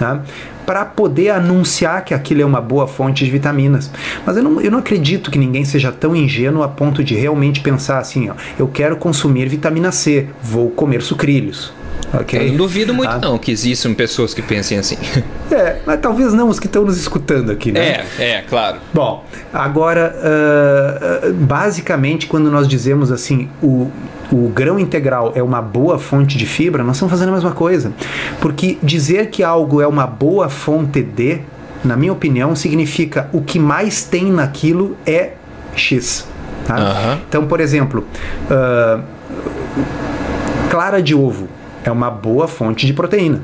né? 0.00 0.20
para 0.66 0.84
poder 0.84 1.30
anunciar 1.30 2.04
que 2.04 2.14
aquilo 2.14 2.42
é 2.42 2.44
uma 2.44 2.60
boa 2.60 2.86
fonte 2.86 3.24
de 3.24 3.30
vitaminas. 3.30 3.90
Mas 4.24 4.36
eu 4.36 4.42
não, 4.42 4.60
eu 4.60 4.70
não 4.70 4.78
acredito 4.78 5.30
que 5.30 5.38
ninguém 5.38 5.64
seja 5.64 5.92
tão 5.92 6.16
ingênuo 6.16 6.62
a 6.62 6.68
ponto 6.68 7.04
de 7.04 7.14
realmente 7.14 7.60
pensar 7.60 7.98
assim: 7.98 8.30
ó, 8.30 8.34
eu 8.58 8.68
quero 8.68 8.96
consumir 8.96 9.48
vitamina 9.48 9.92
C, 9.92 10.28
vou 10.42 10.70
comer 10.70 11.02
sucrilhos. 11.02 11.72
Okay? 12.12 12.40
Eu 12.40 12.48
não 12.48 12.56
duvido 12.56 12.94
muito, 12.94 13.10
ah. 13.10 13.18
não, 13.18 13.38
que 13.38 13.50
existam 13.50 13.94
pessoas 13.94 14.34
que 14.34 14.42
pensem 14.42 14.78
assim. 14.78 14.96
É, 15.52 15.76
mas 15.86 16.00
talvez 16.00 16.32
não 16.32 16.48
os 16.48 16.58
que 16.58 16.66
estão 16.66 16.84
nos 16.84 16.98
escutando 16.98 17.52
aqui, 17.52 17.70
né? 17.70 18.04
É, 18.18 18.30
é, 18.30 18.42
claro. 18.42 18.78
Bom, 18.92 19.24
agora, 19.52 20.16
uh, 20.18 21.32
basicamente, 21.32 22.26
quando 22.26 22.50
nós 22.50 22.66
dizemos 22.66 23.12
assim, 23.12 23.48
o, 23.62 23.88
o 24.32 24.48
grão 24.48 24.80
integral 24.80 25.32
é 25.36 25.42
uma 25.42 25.62
boa 25.62 25.98
fonte 25.98 26.36
de 26.36 26.44
fibra, 26.44 26.82
nós 26.82 26.96
estamos 26.96 27.12
fazendo 27.12 27.28
a 27.28 27.32
mesma 27.32 27.52
coisa. 27.52 27.92
Porque 28.40 28.78
dizer 28.82 29.28
que 29.28 29.44
algo 29.44 29.80
é 29.80 29.86
uma 29.86 30.06
boa 30.06 30.48
fonte 30.48 31.02
de, 31.02 31.40
na 31.84 31.96
minha 31.96 32.12
opinião, 32.12 32.56
significa 32.56 33.28
o 33.32 33.40
que 33.40 33.58
mais 33.58 34.02
tem 34.02 34.32
naquilo 34.32 34.96
é 35.06 35.34
X. 35.76 36.26
Tá? 36.66 36.76
Uhum. 36.76 37.18
Então, 37.28 37.46
por 37.46 37.60
exemplo, 37.60 38.04
uh, 38.50 39.02
clara 40.68 41.00
de 41.00 41.14
ovo 41.14 41.48
é 41.84 41.90
uma 41.90 42.10
boa 42.10 42.48
fonte 42.48 42.86
de 42.86 42.92
proteína. 42.92 43.40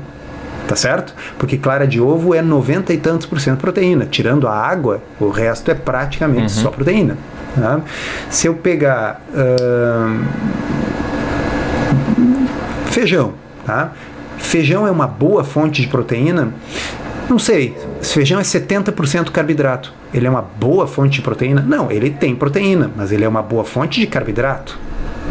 Tá 0.67 0.75
certo? 0.75 1.13
Porque 1.37 1.57
clara 1.57 1.87
de 1.87 1.99
ovo 1.99 2.33
é 2.33 2.41
90 2.41 2.93
e 2.93 2.97
tantos 2.97 3.25
por 3.25 3.39
cento 3.39 3.59
proteína. 3.59 4.05
Tirando 4.05 4.47
a 4.47 4.55
água, 4.55 5.01
o 5.19 5.29
resto 5.29 5.69
é 5.69 5.73
praticamente 5.73 6.43
uhum. 6.43 6.63
só 6.63 6.69
proteína. 6.69 7.17
Tá? 7.55 7.81
Se 8.29 8.47
eu 8.47 8.53
pegar 8.53 9.21
uh, 9.33 10.25
feijão, 12.85 13.33
tá? 13.65 13.91
Feijão 14.37 14.87
é 14.87 14.91
uma 14.91 15.07
boa 15.07 15.43
fonte 15.43 15.81
de 15.81 15.87
proteína. 15.87 16.53
Não 17.29 17.39
sei, 17.39 17.77
se 18.01 18.13
feijão 18.13 18.39
é 18.39 18.43
70% 18.43 19.29
carboidrato, 19.29 19.93
ele 20.13 20.27
é 20.27 20.29
uma 20.29 20.41
boa 20.41 20.87
fonte 20.87 21.15
de 21.15 21.21
proteína? 21.21 21.61
Não, 21.65 21.89
ele 21.91 22.09
tem 22.09 22.35
proteína, 22.35 22.91
mas 22.95 23.11
ele 23.11 23.23
é 23.23 23.27
uma 23.27 23.41
boa 23.41 23.63
fonte 23.63 23.99
de 23.99 24.07
carboidrato. 24.07 24.77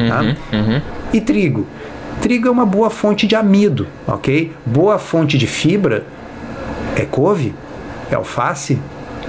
Tá? 0.09 0.21
Uhum, 0.21 0.37
uhum. 0.53 0.81
E 1.13 1.21
trigo? 1.21 1.67
Trigo 2.21 2.49
é 2.49 2.51
uma 2.51 2.67
boa 2.67 2.91
fonte 2.91 3.27
de 3.27 3.35
amido, 3.35 3.87
ok? 4.07 4.53
Boa 4.67 4.99
fonte 4.99 5.39
de 5.39 5.47
fibra 5.47 6.05
é 6.95 7.05
couve, 7.07 7.55
é 8.11 8.15
alface, 8.15 8.79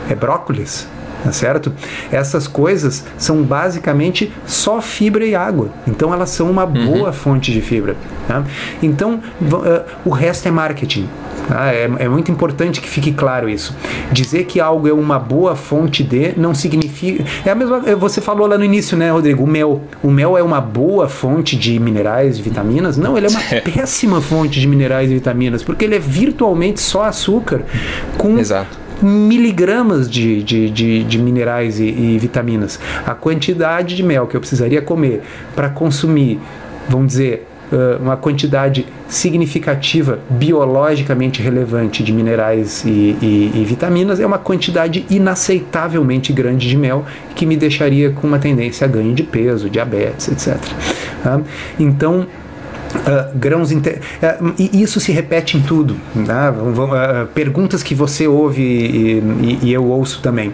é 0.10 0.16
brócolis, 0.16 0.88
tá 1.24 1.32
certo? 1.32 1.74
Essas 2.12 2.48
coisas 2.48 3.06
são 3.18 3.44
basicamente 3.44 4.32
só 4.46 4.82
fibra 4.82 5.26
e 5.26 5.34
água, 5.34 5.70
então 5.88 6.14
elas 6.14 6.32
são 6.32 6.52
uma 6.52 6.66
uhum. 6.66 6.86
boa 6.86 7.14
fonte 7.14 7.52
de 7.52 7.62
fibra. 7.62 7.96
Tá? 8.28 8.44
Então 8.84 9.22
uh, 9.42 9.86
o 10.04 10.10
resto 10.10 10.48
é 10.48 10.52
marketing. 10.52 11.08
Tá? 11.52 11.74
É, 11.74 11.84
é, 11.84 12.08
muito 12.08 12.32
importante 12.32 12.80
que 12.80 12.88
fique 12.88 13.12
claro 13.12 13.50
isso. 13.50 13.76
Dizer 14.10 14.46
que 14.46 14.62
algo 14.62 14.88
é 14.88 14.94
uma 14.94 15.20
boa 15.20 15.54
fonte 15.54 16.02
de 16.02 16.34
não 16.38 16.56
significa. 16.56 17.26
É 17.46 17.50
a 17.52 17.56
mesma. 17.56 17.84
É, 17.86 17.94
você 17.94 18.22
falou 18.22 18.48
lá 18.48 18.58
no 18.58 18.64
início, 18.64 18.98
né, 18.98 19.12
Rodrigo? 19.12 19.44
O 19.44 19.48
mel. 19.48 19.82
O 20.02 20.10
mel 20.10 20.38
é 20.38 20.42
uma 20.42 20.62
boa 20.62 21.10
fonte 21.10 21.58
de 21.58 21.78
minerais 21.78 22.40
e 22.40 22.42
vitaminas? 22.42 22.96
Não, 22.96 23.18
ele 23.18 23.28
é 23.28 23.30
uma 23.30 23.42
péssima 23.70 24.22
fonte 24.22 24.62
de 24.62 24.68
minerais 24.68 25.12
e 25.12 25.16
vitaminas, 25.16 25.62
porque 25.62 25.84
ele 25.84 25.96
é 25.96 26.00
virtualmente 26.00 26.80
só 26.80 27.04
açúcar 27.04 27.64
com 28.18 28.40
Exato 28.40 28.80
miligramas 29.02 30.08
de, 30.08 30.44
de, 30.44 30.70
de, 30.70 31.04
de 31.04 31.18
minerais 31.18 31.80
e, 31.80 31.86
e, 31.86 32.20
vitaminas. 32.20 32.80
A 33.04 33.16
quantidade 33.16 33.96
de 33.96 34.04
mel 34.04 34.28
que 34.28 34.38
eu 34.38 34.40
precisaria 34.40 34.80
comer 34.80 35.24
para 35.56 35.70
consumir, 35.70 36.40
vamos 36.88 37.08
dizer, 37.08 37.48
uma 38.00 38.18
quantidade 38.18 38.86
significativa, 39.08 40.20
biologicamente 40.30 41.42
relevante 41.42 42.04
de 42.04 42.12
minerais 42.12 42.84
e, 42.86 42.90
e, 43.22 43.52
e, 43.56 43.66
vitaminas 43.66 44.20
é 44.20 44.26
uma 44.26 44.38
quantidade 44.38 45.06
inaceitavelmente 45.10 46.34
grande 46.34 46.68
de 46.68 46.78
mel 46.78 47.06
que 47.34 47.46
me 47.46 47.56
deixaria 47.56 48.12
com 48.12 48.28
uma 48.28 48.40
tendência 48.40 48.86
a 48.86 48.90
ganho 48.90 49.14
de 49.14 49.24
peso, 49.24 49.70
diabetes, 49.70 50.28
etc. 50.28 50.58
Então, 51.80 52.28
Uh, 52.92 53.38
grãos 53.38 53.72
inter... 53.72 54.02
uh, 54.22 54.54
e 54.60 54.82
isso 54.82 55.00
se 55.00 55.14
repete 55.14 55.56
em 55.56 55.62
tudo 55.62 55.96
tá? 56.26 56.52
uh, 56.52 57.26
perguntas 57.28 57.82
que 57.82 57.96
você 57.96 58.28
ouve 58.28 58.62
e, 58.62 59.60
e 59.64 59.72
eu 59.72 59.86
ouço 59.86 60.22
também 60.22 60.52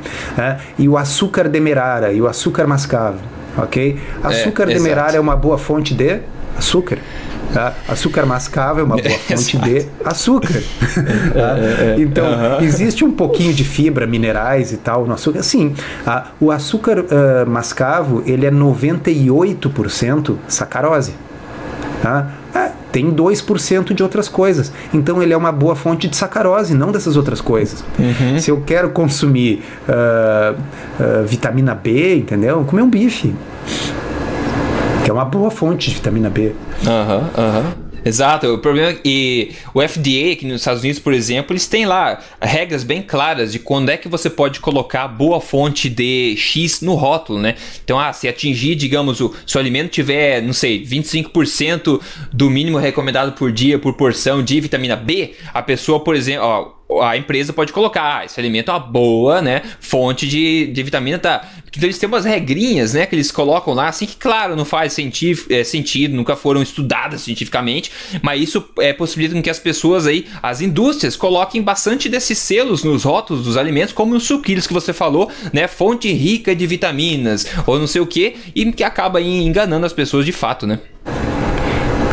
e 0.78 0.88
o 0.88 0.98
açúcar 0.98 1.50
demerara 1.50 2.14
e 2.14 2.22
o 2.22 2.28
açúcar 2.28 2.68
mascavo 2.68 3.18
ok 3.58 3.98
é, 4.24 4.28
açúcar 4.28 4.70
é, 4.70 4.76
demerara 4.76 5.18
é 5.18 5.20
uma 5.20 5.36
boa 5.36 5.58
fonte 5.58 5.96
de 5.96 6.20
açúcar. 6.58 7.00
Tá? 7.54 7.74
Açúcar 7.88 8.26
mascavo 8.26 8.82
é 8.82 8.84
uma 8.84 8.98
boa 8.98 9.18
fonte 9.20 9.58
de 9.58 9.86
açúcar. 10.04 10.62
tá? 11.34 11.58
É, 11.58 11.96
é, 11.96 11.96
é. 11.98 12.02
então, 12.02 12.26
uhum. 12.26 12.62
existe 12.62 13.06
um 13.06 13.12
pouquinho 13.12 13.54
de 13.54 13.64
fibra, 13.64 14.06
minerais 14.06 14.74
e 14.74 14.78
tal 14.78 15.06
no 15.06 15.14
açúcar. 15.14 15.44
Sim, 15.44 15.74
o 16.40 16.52
açúcar 16.52 17.00
uh, 17.00 17.50
mascavo 17.50 18.24
ele 18.26 18.46
é 18.46 18.52
98% 18.52 20.36
sacarose. 20.48 21.14
Tá? 22.02 22.32
Ah, 22.54 22.72
tem 22.92 23.12
2% 23.12 23.94
de 23.94 24.04
outras 24.04 24.30
coisas. 24.30 24.72
Então 24.94 25.22
ele 25.22 25.34
é 25.34 25.38
uma 25.38 25.52
boa 25.52 25.76
fonte 25.76 26.08
de 26.08 26.16
sacarose, 26.16 26.74
não 26.74 26.92
dessas 26.92 27.16
outras 27.16 27.42
coisas. 27.42 27.84
Uhum. 27.98 28.40
Se 28.40 28.52
eu 28.52 28.62
quero 28.66 28.90
consumir 28.90 29.64
uh, 29.88 30.54
uh, 30.54 31.26
vitamina 31.26 31.74
B, 31.74 32.18
entendeu? 32.18 32.64
Comer 32.66 32.82
um 32.82 32.90
bife 32.90 33.34
que 35.08 35.12
é 35.12 35.14
uma 35.14 35.24
boa 35.24 35.50
fonte 35.50 35.88
de 35.88 35.96
vitamina 35.96 36.30
B. 36.30 36.52
Aham, 36.86 37.18
uhum, 37.18 37.30
aham. 37.38 37.60
Uhum. 37.60 37.88
Exato, 38.04 38.48
o 38.48 38.58
problema 38.58 38.90
é 38.90 38.94
que 38.94 39.52
o 39.74 39.82
FDA 39.82 40.34
aqui 40.34 40.46
nos 40.46 40.60
Estados 40.60 40.82
Unidos, 40.82 41.00
por 41.00 41.14
exemplo, 41.14 41.54
eles 41.54 41.66
têm 41.66 41.86
lá 41.86 42.20
regras 42.42 42.84
bem 42.84 43.02
claras 43.02 43.54
de 43.54 43.60
quando 43.60 43.90
é 43.90 43.96
que 43.96 44.10
você 44.10 44.30
pode 44.30 44.60
colocar 44.60 45.08
boa 45.08 45.40
fonte 45.40 45.90
de 45.90 46.36
X 46.38 46.82
no 46.82 46.94
rótulo, 46.94 47.40
né? 47.40 47.56
Então, 47.82 47.98
ah, 47.98 48.12
se 48.12 48.28
atingir, 48.28 48.76
digamos, 48.76 49.22
o 49.22 49.34
seu 49.46 49.62
alimento 49.62 49.92
tiver, 49.92 50.42
não 50.42 50.54
sei, 50.54 50.86
25% 50.86 52.02
do 52.34 52.50
mínimo 52.50 52.78
recomendado 52.78 53.32
por 53.32 53.50
dia 53.50 53.80
por 53.80 53.94
porção 53.94 54.44
de 54.44 54.60
vitamina 54.60 54.98
B, 54.98 55.36
a 55.54 55.62
pessoa, 55.62 56.02
por 56.02 56.18
exemplo, 56.18 56.46
ó, 56.46 56.77
a 57.02 57.18
empresa 57.18 57.52
pode 57.52 57.74
colocar, 57.74 58.20
ah, 58.20 58.26
esse 58.26 58.40
alimento 58.40 58.70
é 58.70 58.74
uma 58.74 58.80
boa, 58.80 59.42
né, 59.42 59.62
fonte 59.80 60.28
de, 60.28 60.68
de 60.68 60.84
vitamina, 60.84 61.20
tá? 61.20 61.48
Então 61.68 61.84
eles 61.84 61.98
têm 61.98 62.08
umas 62.08 62.26
regrinhas, 62.26 62.94
né, 62.94 63.06
que 63.06 63.14
eles 63.14 63.30
colocam 63.30 63.74
lá, 63.74 63.90
assim 63.90 64.06
que 64.06 64.16
claro, 64.16 64.56
não 64.56 64.66
faz 64.66 64.96
é, 65.50 65.64
sentido, 65.64 66.16
nunca 66.16 66.36
foram 66.36 66.62
estudadas 66.62 67.22
cientificamente, 67.22 67.92
mas 68.22 68.42
isso 68.42 68.64
é 68.80 68.94
possibilita 68.94 69.40
que 69.42 69.50
as 69.50 69.60
pessoas 69.60 70.08
aí, 70.08 70.26
as 70.42 70.62
indústrias, 70.62 71.16
coloquem 71.16 71.62
bastante 71.62 72.08
desses 72.08 72.38
selos 72.38 72.84
nos 72.84 73.04
rótulos 73.04 73.44
dos 73.44 73.58
alimentos, 73.58 73.94
como 73.94 74.16
os 74.16 74.24
sucrilhos 74.24 74.66
que 74.66 74.74
você 74.74 74.94
falou, 74.94 75.30
né, 75.52 75.68
fonte 75.68 76.12
rica 76.12 76.56
de 76.56 76.66
vitaminas, 76.66 77.46
ou 77.66 77.78
não 77.78 77.88
sei 77.88 78.02
o 78.02 78.08
que, 78.08 78.36
e 78.56 78.72
que 78.72 78.84
acaba 78.84 79.22
enganando 79.22 79.86
as 79.86 79.94
pessoas 79.94 80.26
de 80.26 80.32
fato, 80.32 80.66
né? 80.66 80.80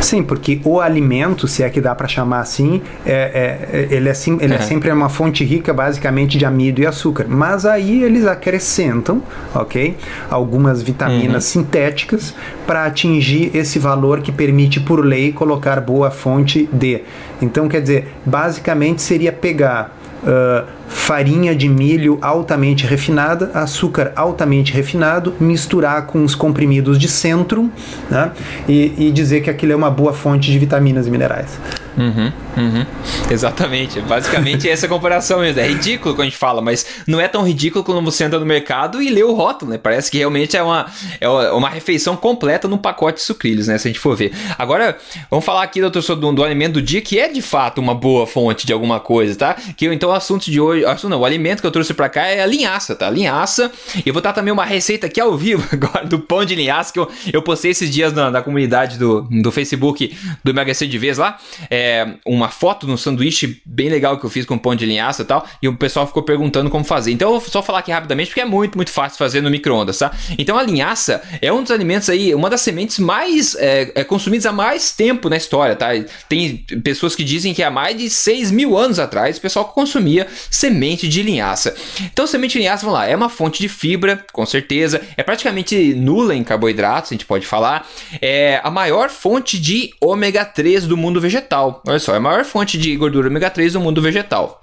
Sim, 0.04 0.22
porque 0.22 0.60
o 0.64 0.80
alimento, 0.80 1.48
se 1.48 1.62
é 1.62 1.70
que 1.70 1.80
dá 1.80 1.94
para 1.94 2.06
chamar 2.06 2.40
assim, 2.40 2.82
é, 3.06 3.88
é, 3.90 3.94
ele, 3.94 4.08
é, 4.08 4.14
sim, 4.14 4.38
ele 4.40 4.52
é. 4.52 4.56
é 4.56 4.60
sempre 4.60 4.90
uma 4.90 5.08
fonte 5.08 5.42
rica 5.44 5.72
basicamente 5.72 6.36
de 6.36 6.44
amido 6.44 6.80
e 6.80 6.86
açúcar. 6.86 7.26
Mas 7.28 7.64
aí 7.64 8.02
eles 8.02 8.26
acrescentam, 8.26 9.22
ok? 9.54 9.96
Algumas 10.30 10.82
vitaminas 10.82 11.44
uhum. 11.44 11.62
sintéticas 11.62 12.34
para 12.66 12.84
atingir 12.84 13.50
esse 13.54 13.78
valor 13.78 14.20
que 14.20 14.30
permite, 14.30 14.78
por 14.78 15.04
lei, 15.04 15.32
colocar 15.32 15.80
boa 15.80 16.10
fonte 16.10 16.68
de. 16.72 17.02
Então, 17.40 17.68
quer 17.68 17.80
dizer, 17.80 18.08
basicamente 18.24 19.00
seria 19.00 19.32
pegar. 19.32 19.96
Uh, 20.22 20.83
farinha 20.88 21.54
de 21.54 21.68
milho 21.68 22.18
altamente 22.20 22.86
refinada, 22.86 23.50
açúcar 23.54 24.12
altamente 24.16 24.72
refinado, 24.72 25.34
misturar 25.38 26.06
com 26.06 26.24
os 26.24 26.34
comprimidos 26.34 26.98
de 26.98 27.08
centro 27.08 27.70
né? 28.10 28.32
e, 28.68 28.92
e 28.96 29.12
dizer 29.12 29.42
que 29.42 29.50
aquilo 29.50 29.72
é 29.72 29.76
uma 29.76 29.90
boa 29.90 30.12
fonte 30.12 30.50
de 30.50 30.58
vitaminas 30.58 31.06
e 31.06 31.10
minerais. 31.10 31.58
Uhum, 31.96 32.32
uhum. 32.56 32.86
Exatamente. 33.30 34.00
Basicamente 34.00 34.68
essa 34.68 34.88
comparação 34.88 35.40
mesmo. 35.40 35.60
É 35.60 35.66
ridículo 35.66 36.14
quando 36.14 36.22
a 36.22 36.24
gente 36.24 36.36
fala, 36.36 36.60
mas 36.60 36.86
não 37.06 37.20
é 37.20 37.28
tão 37.28 37.46
ridículo 37.46 37.84
quando 37.84 38.02
você 38.02 38.24
anda 38.24 38.38
no 38.38 38.46
mercado 38.46 39.00
e 39.00 39.10
lê 39.10 39.22
o 39.22 39.32
rótulo, 39.32 39.70
né? 39.72 39.78
Parece 39.78 40.10
que 40.10 40.18
realmente 40.18 40.56
é 40.56 40.62
uma, 40.62 40.86
é 41.20 41.28
uma 41.28 41.68
refeição 41.68 42.16
completa 42.16 42.66
num 42.66 42.76
pacote 42.76 43.18
de 43.18 43.22
sucrilhos, 43.22 43.68
né? 43.68 43.78
Se 43.78 43.88
a 43.88 43.90
gente 43.90 44.00
for 44.00 44.16
ver. 44.16 44.32
Agora, 44.58 44.96
vamos 45.30 45.44
falar 45.44 45.62
aqui, 45.62 45.80
doutor, 45.80 46.02
do, 46.16 46.32
do 46.32 46.44
alimento 46.44 46.74
do 46.74 46.82
dia, 46.82 47.00
que 47.00 47.18
é 47.18 47.28
de 47.28 47.42
fato 47.42 47.80
uma 47.80 47.94
boa 47.94 48.26
fonte 48.26 48.66
de 48.66 48.72
alguma 48.72 48.98
coisa, 48.98 49.36
tá? 49.36 49.56
Que 49.76 49.86
então 49.86 50.10
o 50.10 50.12
assunto 50.12 50.50
de 50.50 50.60
hoje, 50.60 50.73
assunto 50.86 51.10
não, 51.10 51.20
o 51.20 51.24
alimento 51.24 51.60
que 51.60 51.66
eu 51.66 51.70
trouxe 51.70 51.94
para 51.94 52.08
cá 52.08 52.26
é 52.26 52.42
a 52.42 52.46
linhaça, 52.46 52.94
tá? 52.94 53.08
Linhaça. 53.10 53.70
E 54.04 54.10
vou 54.10 54.20
dar 54.20 54.32
também 54.32 54.52
uma 54.52 54.64
receita 54.64 55.06
aqui 55.06 55.20
ao 55.20 55.36
vivo 55.36 55.66
agora 55.72 56.06
do 56.06 56.18
pão 56.18 56.44
de 56.44 56.54
linhaça 56.54 56.92
que 56.92 56.98
eu, 56.98 57.10
eu 57.32 57.42
postei 57.42 57.70
esses 57.70 57.90
dias 57.90 58.12
na, 58.12 58.30
na 58.30 58.42
comunidade 58.42 58.98
do, 58.98 59.22
do 59.22 59.52
Facebook 59.52 60.16
do 60.42 60.50
Emagrecer 60.50 60.88
de 60.88 60.98
Vez 60.98 61.18
lá. 61.18 61.38
É, 61.70 62.14
uma 62.26 62.48
foto 62.48 62.86
no 62.86 62.96
sanduíche 62.96 63.60
bem 63.64 63.88
legal 63.88 64.18
que 64.18 64.24
eu 64.24 64.30
fiz 64.30 64.44
com 64.44 64.56
pão 64.56 64.74
de 64.74 64.86
linhaça 64.86 65.22
e 65.22 65.24
tal, 65.24 65.46
e 65.62 65.68
o 65.68 65.76
pessoal 65.76 66.06
ficou 66.06 66.22
perguntando 66.22 66.70
como 66.70 66.84
fazer. 66.84 67.12
Então 67.12 67.32
eu 67.32 67.40
vou 67.40 67.50
só 67.50 67.62
falar 67.62 67.80
aqui 67.80 67.92
rapidamente 67.92 68.28
porque 68.28 68.40
é 68.40 68.44
muito, 68.44 68.76
muito 68.76 68.90
fácil 68.90 69.18
fazer 69.18 69.40
no 69.40 69.50
micro-ondas, 69.50 69.98
tá? 69.98 70.12
Então 70.38 70.56
a 70.56 70.62
linhaça 70.62 71.22
é 71.40 71.52
um 71.52 71.62
dos 71.62 71.70
alimentos 71.70 72.08
aí, 72.08 72.34
uma 72.34 72.50
das 72.50 72.60
sementes 72.60 72.98
mais 72.98 73.54
é, 73.56 73.92
é, 73.94 74.04
consumidas 74.04 74.46
há 74.46 74.52
mais 74.52 74.92
tempo 74.92 75.28
na 75.28 75.36
história, 75.36 75.76
tá? 75.76 75.88
Tem 76.28 76.56
pessoas 76.82 77.14
que 77.14 77.24
dizem 77.24 77.52
que 77.54 77.62
há 77.62 77.70
mais 77.70 77.96
de 77.96 78.08
6 78.08 78.50
mil 78.50 78.76
anos 78.76 78.98
atrás 78.98 79.36
o 79.36 79.40
pessoal 79.40 79.66
consumia 79.66 80.26
semente 80.64 81.06
de 81.06 81.22
linhaça. 81.22 81.74
Então 82.10 82.26
semente 82.26 82.52
de 82.52 82.60
linhaça, 82.60 82.86
vamos 82.86 82.98
lá, 82.98 83.06
é 83.06 83.14
uma 83.14 83.28
fonte 83.28 83.60
de 83.60 83.68
fibra, 83.68 84.24
com 84.32 84.46
certeza, 84.46 84.98
é 85.14 85.22
praticamente 85.22 85.92
nula 85.92 86.34
em 86.34 86.42
carboidratos, 86.42 87.12
a 87.12 87.14
gente 87.14 87.26
pode 87.26 87.46
falar, 87.46 87.86
é 88.22 88.60
a 88.64 88.70
maior 88.70 89.10
fonte 89.10 89.58
de 89.58 89.92
ômega 90.00 90.42
3 90.42 90.86
do 90.86 90.96
mundo 90.96 91.20
vegetal. 91.20 91.82
Olha 91.86 91.98
só, 91.98 92.14
é 92.14 92.16
a 92.16 92.20
maior 92.20 92.46
fonte 92.46 92.78
de 92.78 92.96
gordura 92.96 93.28
ômega 93.28 93.50
3 93.50 93.74
do 93.74 93.80
mundo 93.80 94.00
vegetal. 94.00 94.62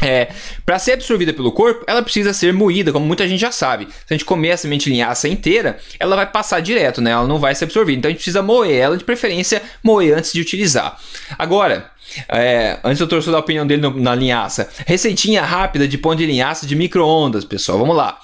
É, 0.00 0.30
para 0.64 0.78
ser 0.78 0.92
absorvida 0.94 1.34
pelo 1.34 1.52
corpo, 1.52 1.84
ela 1.86 2.02
precisa 2.02 2.32
ser 2.32 2.52
moída, 2.52 2.90
como 2.90 3.04
muita 3.04 3.28
gente 3.28 3.40
já 3.40 3.52
sabe. 3.52 3.86
Se 3.86 4.06
a 4.10 4.14
gente 4.14 4.24
comer 4.24 4.52
a 4.52 4.56
semente 4.56 4.88
linhaça 4.88 5.28
inteira, 5.28 5.78
ela 6.00 6.16
vai 6.16 6.26
passar 6.26 6.60
direto, 6.60 7.00
né? 7.00 7.12
Ela 7.12 7.26
não 7.26 7.38
vai 7.38 7.54
ser 7.54 7.66
absorvida. 7.66 7.98
Então 7.98 8.08
a 8.08 8.12
gente 8.12 8.18
precisa 8.18 8.42
moer 8.42 8.74
ela, 8.74 8.96
de 8.96 9.04
preferência 9.04 9.62
moer 9.82 10.16
antes 10.16 10.32
de 10.32 10.40
utilizar. 10.40 10.98
Agora, 11.38 11.92
é, 12.28 12.78
antes 12.84 13.00
eu 13.00 13.06
trouxe 13.06 13.30
a 13.30 13.38
opinião 13.38 13.66
dele 13.66 13.82
no, 13.82 13.98
na 13.98 14.14
linhaça. 14.14 14.68
Receitinha 14.86 15.42
rápida 15.42 15.86
de 15.86 15.98
pão 15.98 16.14
de 16.14 16.26
linhaça 16.26 16.66
de 16.66 16.74
micro-ondas, 16.74 17.44
pessoal. 17.44 17.78
Vamos 17.78 17.96
lá. 17.96 18.18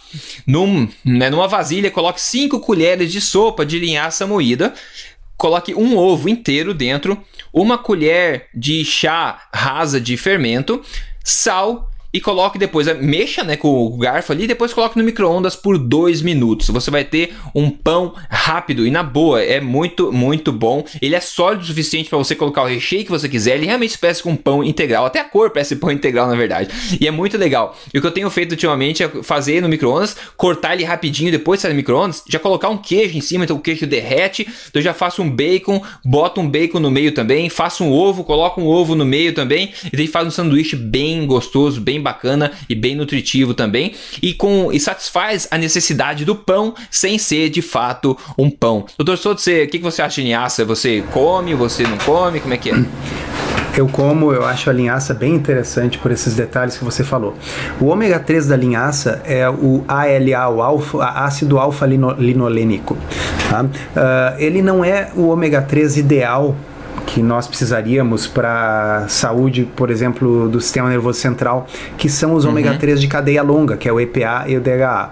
Num, 0.47 0.89
né, 1.05 1.31
numa 1.31 1.49
vasilha, 1.49 1.91
coloque 1.91 2.21
5 2.21 2.61
colheres 2.61 3.13
de 3.13 3.21
sopa 3.21 3.65
de 3.65 3.79
linhaça 3.79 4.27
moída 4.27 4.75
coloque 5.39 5.73
um 5.73 5.97
ovo 5.97 6.29
inteiro 6.29 6.75
dentro, 6.75 7.17
uma 7.53 7.79
colher 7.79 8.49
de 8.53 8.85
chá 8.85 9.49
rasa 9.55 10.01
de 10.01 10.17
fermento, 10.17 10.83
sal 11.23 11.88
e 12.13 12.21
coloque 12.21 12.59
depois, 12.59 12.87
é, 12.87 12.95
mexa 12.95 13.45
né, 13.45 13.57
com 13.57 13.69
o 13.69 13.97
garfo 13.99 14.33
ali, 14.33 14.47
depois 14.47 14.73
coloque 14.73 14.97
no 14.97 15.05
micro-ondas 15.05 15.55
por 15.55 15.77
dois 15.77 16.23
minutos. 16.23 16.69
Você 16.69 16.91
vai 16.91 17.05
ter 17.05 17.35
um 17.55 17.71
pão 17.71 18.15
rápido 18.31 18.87
e 18.87 18.91
na 18.91 19.03
boa, 19.03 19.43
é 19.43 19.61
muito, 19.61 20.11
muito 20.11 20.51
bom. 20.51 20.85
Ele 21.03 21.15
é 21.15 21.21
sólido 21.21 21.63
o 21.63 21.67
suficiente 21.67 22.09
para 22.09 22.17
você 22.17 22.35
colocar 22.35 22.63
o 22.63 22.67
recheio 22.67 23.05
que 23.05 23.11
você 23.11 23.29
quiser. 23.29 23.57
Ele 23.57 23.67
realmente 23.67 23.99
parece 23.99 24.23
com 24.23 24.35
pão 24.35 24.65
integral, 24.65 25.05
até 25.05 25.21
a 25.21 25.25
cor 25.25 25.51
parece 25.51 25.77
pão 25.77 25.91
integral 25.91 26.29
na 26.29 26.35
verdade. 26.35 26.71
E 26.99 27.07
é 27.07 27.11
muito 27.11 27.37
legal. 27.37 27.77
E 27.93 27.99
o 27.99 28.01
que 28.01 28.07
eu 28.07 28.11
tenho 28.11 28.31
feito 28.31 28.53
ultimamente 28.53 29.03
é 29.03 29.09
fazer 29.23 29.61
no 29.61 29.69
micro-ondas, 29.69 30.17
cortar 30.37 30.75
ele 30.75 30.85
rapidinho 30.85 31.31
depois 31.31 31.59
de 31.59 31.63
sair 31.63 31.73
no 31.73 31.77
micro-ondas, 31.77 32.23
já 32.27 32.39
colocar 32.39 32.71
um 32.71 32.79
queijo 32.79 33.19
em 33.19 33.21
cima, 33.21 33.45
então 33.45 33.57
o 33.57 33.61
queijo 33.61 33.87
derrete. 33.87 34.43
Então 34.43 34.81
eu 34.81 34.83
já 34.83 34.95
faço 34.95 35.23
um 35.23 35.31
bacon, 35.31 35.83
boto 36.03 36.41
um 36.41 36.49
bacon 36.49 36.81
no 36.81 36.91
meio 36.91 37.13
também, 37.13 37.51
faço 37.51 37.85
um 37.85 37.93
ovo, 37.93 38.25
coloco 38.25 38.61
um 38.63 38.67
ovo 38.67 38.95
no 38.95 39.05
meio 39.05 39.35
também, 39.35 39.73
e 39.93 39.97
daí 39.97 40.07
faz 40.07 40.27
um 40.27 40.31
sanduíche 40.31 40.75
bem 40.75 41.27
gostoso, 41.27 41.81
bem 41.81 41.98
bem 41.99 42.03
bacana 42.03 42.53
e 42.69 42.75
bem 42.75 42.95
nutritivo 42.95 43.53
também 43.53 43.93
e 44.23 44.33
com 44.33 44.73
e 44.73 44.79
satisfaz 44.79 45.49
a 45.51 45.59
necessidade 45.59 46.25
do 46.25 46.35
pão 46.35 46.75
sem 46.91 47.19
ser 47.19 47.51
de 47.51 47.61
fato 47.61 48.17
um 48.39 48.49
pão. 48.49 48.87
Doutor 48.97 49.19
Souto, 49.19 49.41
você, 49.41 49.65
o 49.65 49.69
que, 49.69 49.79
você 49.79 50.01
acha 50.01 50.17
de 50.17 50.23
linhaça? 50.23 50.65
Você 50.65 51.03
come, 51.13 51.55
você 51.55 51.83
não 51.83 51.99
come? 51.99 52.41
Como 52.41 52.55
é 52.55 52.57
que 52.57 52.71
é? 52.71 52.75
Eu 53.77 53.87
como, 53.87 54.33
eu 54.33 54.45
acho 54.45 54.71
a 54.71 54.73
linhaça 54.73 55.15
bem 55.15 55.35
interessante 55.35 55.99
por 55.99 56.11
esses 56.11 56.35
detalhes 56.35 56.77
que 56.77 56.85
você 56.85 57.05
falou. 57.05 57.37
O 57.81 57.87
ômega 57.87 58.19
3 58.19 58.49
da 58.49 58.57
linhaça 58.57 59.23
é 59.25 59.49
o 59.49 59.85
ALA, 59.87 60.49
o 60.49 60.63
alfa, 60.63 61.05
ácido 61.05 61.59
alfa-linolênico. 61.59 62.97
Tá? 63.49 63.63
Uh, 63.63 63.69
ele 64.39 64.63
não 64.63 64.85
é 64.85 65.11
o 65.15 65.29
ômega 65.29 65.63
3 65.63 65.97
ideal 65.97 66.57
que 67.09 67.23
nós 67.23 67.49
precisaríamos 67.49 68.27
para 68.27 69.07
saúde, 69.09 69.67
por 69.75 69.91
exemplo, 69.91 70.49
do 70.49 70.61
sistema 70.61 70.91
nervoso 70.91 71.19
central, 71.19 71.67
que 71.97 72.09
são 72.09 72.35
os 72.35 72.45
ômega 72.45 72.75
3 72.75 73.01
de 73.01 73.09
cadeia 73.09 73.43
longa, 73.43 73.77
que 73.77 73.89
é 73.89 73.93
o 73.93 73.99
EPA 73.99 74.45
e 74.47 74.57
o 74.57 74.61
DHA. 74.61 75.11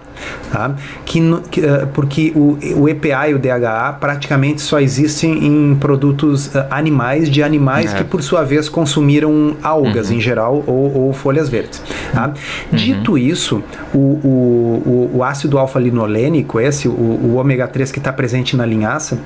Tá? 0.51 0.75
Que, 1.05 1.21
que, 1.51 1.61
uh, 1.61 1.87
porque 1.93 2.33
o, 2.35 2.59
o, 2.77 2.89
EPA 2.89 3.29
e 3.29 3.35
o 3.35 3.39
DHA 3.39 3.97
praticamente 4.01 4.63
só 4.63 4.81
existem 4.81 5.45
em 5.45 5.75
produtos 5.75 6.49
uh, 6.55 6.67
animais 6.71 7.31
de 7.31 7.43
animais 7.43 7.93
é. 7.93 7.99
que, 7.99 8.05
por 8.05 8.23
sua 8.23 8.43
vez, 8.43 8.69
consumiram 8.69 9.57
algas 9.63 10.09
uhum. 10.09 10.17
em 10.17 10.21
geral 10.21 10.65
ou, 10.67 11.07
ou, 11.07 11.13
folhas 11.13 11.49
verdes. 11.49 11.83
Tá? 12.13 12.29
Uhum. 12.29 12.77
Dito 12.77 13.19
isso, 13.19 13.63
o, 13.93 13.99
o, 13.99 15.11
o 15.15 15.25
ácido 15.25 15.59
alfa-linolênico, 15.59 16.61
esse, 16.61 16.89
o, 16.89 16.93
o 16.93 17.35
ômega 17.37 17.67
3 17.67 17.91
que 17.91 17.99
está 17.99 18.13
presente 18.13 18.57
na 18.57 18.65
linhaça, 18.65 19.19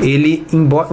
ele, 0.00 0.46
embora, 0.52 0.88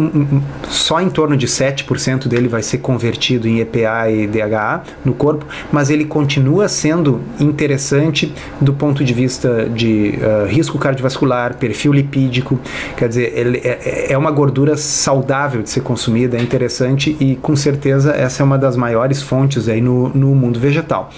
só 0.70 1.02
em 1.02 1.10
torno 1.10 1.21
de 1.38 1.48
7% 1.48 2.28
dele 2.28 2.48
vai 2.48 2.62
ser 2.62 2.80
convertido 2.80 3.48
em 3.48 3.60
EPA 3.60 4.10
e 4.10 4.28
DHA 4.28 4.84
no 5.06 5.14
corpo, 5.14 5.46
mas 5.72 5.90
ele 5.90 6.06
continua 6.06 6.68
sendo 6.68 7.22
interessante 7.40 8.34
do 8.60 8.74
ponto 8.74 9.04
de 9.04 9.14
vista 9.14 9.70
de 9.70 10.16
uh, 10.18 10.48
risco 10.48 10.78
cardiovascular, 10.78 11.58
perfil 11.58 11.94
lipídico, 11.94 12.60
quer 12.98 13.08
dizer, 13.08 13.34
ele 13.36 13.62
é, 13.64 14.12
é 14.14 14.18
uma 14.18 14.32
gordura 14.32 14.76
saudável 14.78 15.62
de 15.62 15.70
ser 15.70 15.82
consumida, 15.82 16.38
é 16.38 16.42
interessante 16.42 17.16
e 17.20 17.36
com 17.36 17.56
certeza 17.56 18.12
essa 18.12 18.42
é 18.42 18.44
uma 18.44 18.58
das 18.58 18.76
maiores 18.76 19.22
fontes 19.22 19.68
aí 19.68 19.82
no, 19.82 20.10
no 20.10 20.36
mundo 20.36 20.60
vegetal. 20.60 21.10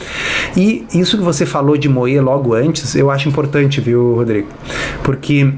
E 0.55 0.85
isso 0.93 1.17
que 1.17 1.23
você 1.23 1.45
falou 1.45 1.77
de 1.77 1.89
moer 1.89 2.23
logo 2.23 2.53
antes, 2.53 2.95
eu 2.95 3.09
acho 3.09 3.27
importante, 3.27 3.81
viu, 3.81 4.15
Rodrigo? 4.15 4.47
Porque 5.03 5.53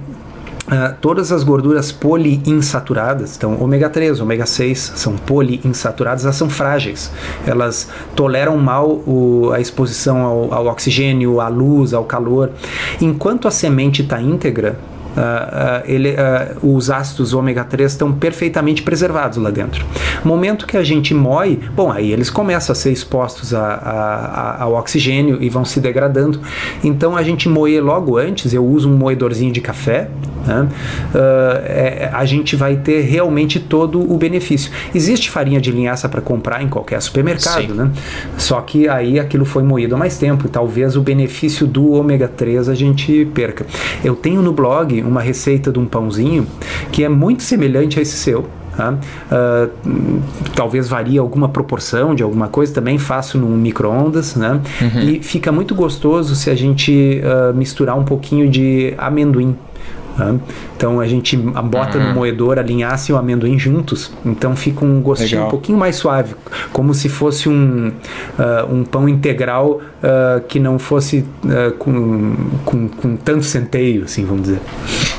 Uh, 0.66 0.95
todas 0.99 1.32
as 1.32 1.43
gorduras 1.43 1.91
poliinsaturadas, 1.91 3.38
então 3.38 3.55
ômega 3.61 3.88
3, 3.88 4.20
ômega 4.20 4.47
6 4.47 4.93
são 4.95 5.16
poliinsaturadas, 5.16 6.24
elas 6.24 6.36
são 6.36 6.49
frágeis. 6.49 7.11
Elas 7.45 7.88
toleram 8.16 8.57
mal 8.57 8.89
o, 9.05 9.51
a 9.53 9.59
exposição 9.59 10.22
ao, 10.22 10.51
ao, 10.51 10.66
oxigênio, 10.66 11.39
à 11.39 11.49
luz, 11.49 11.93
ao 11.93 12.03
calor. 12.03 12.49
Enquanto 12.99 13.47
a 13.47 13.51
semente 13.51 14.01
está 14.01 14.20
íntegra, 14.20 14.80
Uh, 15.16 15.20
uh, 15.20 15.84
ele, 15.86 16.11
uh, 16.11 16.76
os 16.76 16.89
ácidos 16.89 17.34
ômega 17.34 17.63
3 17.63 17.91
estão 17.91 18.11
perfeitamente 18.11 18.84
preservados 18.84 19.38
lá 19.38 19.49
dentro. 19.49 19.86
Momento 20.24 20.68
que 20.68 20.76
a 20.76 20.84
gente 20.84 21.13
moe, 21.13 21.59
bom, 21.74 21.91
aí 21.91 22.11
eles 22.11 22.30
começam 22.30 22.74
a 22.74 22.76
ser 22.76 22.91
expostos 22.91 23.53
a, 23.53 23.61
a, 23.61 23.91
a, 23.91 24.63
ao 24.63 24.74
oxigênio 24.74 25.41
e 25.41 25.49
vão 25.49 25.63
se 25.63 25.80
degradando. 25.80 26.41
Então 26.84 27.16
a 27.16 27.24
gente 27.24 27.47
moer 27.47 27.82
logo 27.84 28.18
antes, 28.18 28.53
eu 28.53 28.66
uso 28.66 28.89
um 28.89 28.97
moedorzinho 28.97 29.53
de 29.53 29.61
café, 29.61 30.09
né? 30.45 30.68
é, 31.66 32.09
a 32.13 32.26
gente 32.26 32.55
vai 32.55 32.76
ter 32.76 33.01
realmente 33.01 33.59
todo 33.59 33.99
o 33.99 34.18
benefício. 34.18 34.72
Existe 34.93 35.30
farinha 35.30 35.59
de 35.59 35.72
linhaça 35.72 36.07
para 36.09 36.22
comprar 36.22 36.61
em 36.61 36.68
qualquer 36.68 37.01
supermercado, 37.01 37.68
Sim. 37.68 37.74
né? 37.74 37.91
Só 38.38 38.61
que 38.61 38.88
aí 38.88 39.20
aquilo 39.20 39.45
foi 39.45 39.63
moído 39.63 39.95
há 39.95 39.97
mais 39.97 40.18
tempo, 40.18 40.47
talvez 40.49 40.95
o 40.95 41.01
benefício 41.01 41.66
do 41.66 41.91
ômega 41.91 42.28
3 42.28 42.70
a 42.70 42.76
gente 42.76 43.26
perca. 43.34 43.66
Eu 44.03 44.16
tenho 44.16 44.41
no 44.41 44.51
blog 44.51 45.05
uma 45.08 45.22
receita 45.22 45.72
de 45.72 45.80
um 45.80 45.86
pãozinho 45.86 46.47
que 46.91 47.03
é 47.03 47.10
muito 47.10 47.43
semelhante 47.43 47.99
a 47.99 48.01
esse 48.01 48.18
seu. 48.18 48.45
Tá? 48.76 48.91
Uh, 48.91 50.22
talvez 50.53 50.88
varie 50.89 51.18
alguma 51.18 51.47
proporção 51.47 52.14
de 52.14 52.22
alguma 52.22 52.49
coisa, 52.49 52.74
também 52.74 52.97
faço 52.97 53.38
no 53.38 53.47
micro-ondas, 53.47 54.36
né? 54.36 54.60
Uhum. 54.82 55.01
E 55.01 55.24
fica 55.24 55.49
muito 55.49 55.74
gostoso 55.74 56.36
se 56.36 56.49
a 56.49 56.56
gente 56.56 57.22
uh, 57.24 57.56
misturar 57.56 57.97
um 57.97 58.03
pouquinho 58.03 58.49
de 58.49 58.93
amendoim. 58.97 59.56
Tá? 60.18 60.34
Então 60.78 60.99
a 60.99 61.07
gente 61.07 61.36
bota 61.36 61.97
uhum. 61.97 62.07
no 62.07 62.13
moedor 62.13 62.57
a 62.57 62.61
linhaça 62.61 63.11
e 63.11 63.13
o 63.13 63.18
amendoim 63.18 63.59
juntos, 63.59 64.11
então 64.26 64.55
fica 64.55 64.86
um 64.86 65.01
gostinho 65.01 65.32
Legal. 65.32 65.47
um 65.47 65.49
pouquinho 65.49 65.78
mais 65.78 65.97
suave, 65.97 66.36
como 66.72 66.93
se 66.93 67.09
fosse 67.09 67.49
um, 67.49 67.89
uh, 67.89 68.74
um 68.74 68.86
pão 68.86 69.09
integral 69.09 69.82
uh, 69.82 70.41
que 70.47 70.59
não 70.59 70.80
fosse 70.80 71.26
uh, 71.43 71.74
com, 71.78 72.36
com, 72.63 72.88
com 72.88 73.16
tanto 73.18 73.43
centeio, 73.43 74.05
assim, 74.05 74.26
vamos 74.26 74.43
dizer. 74.43 74.61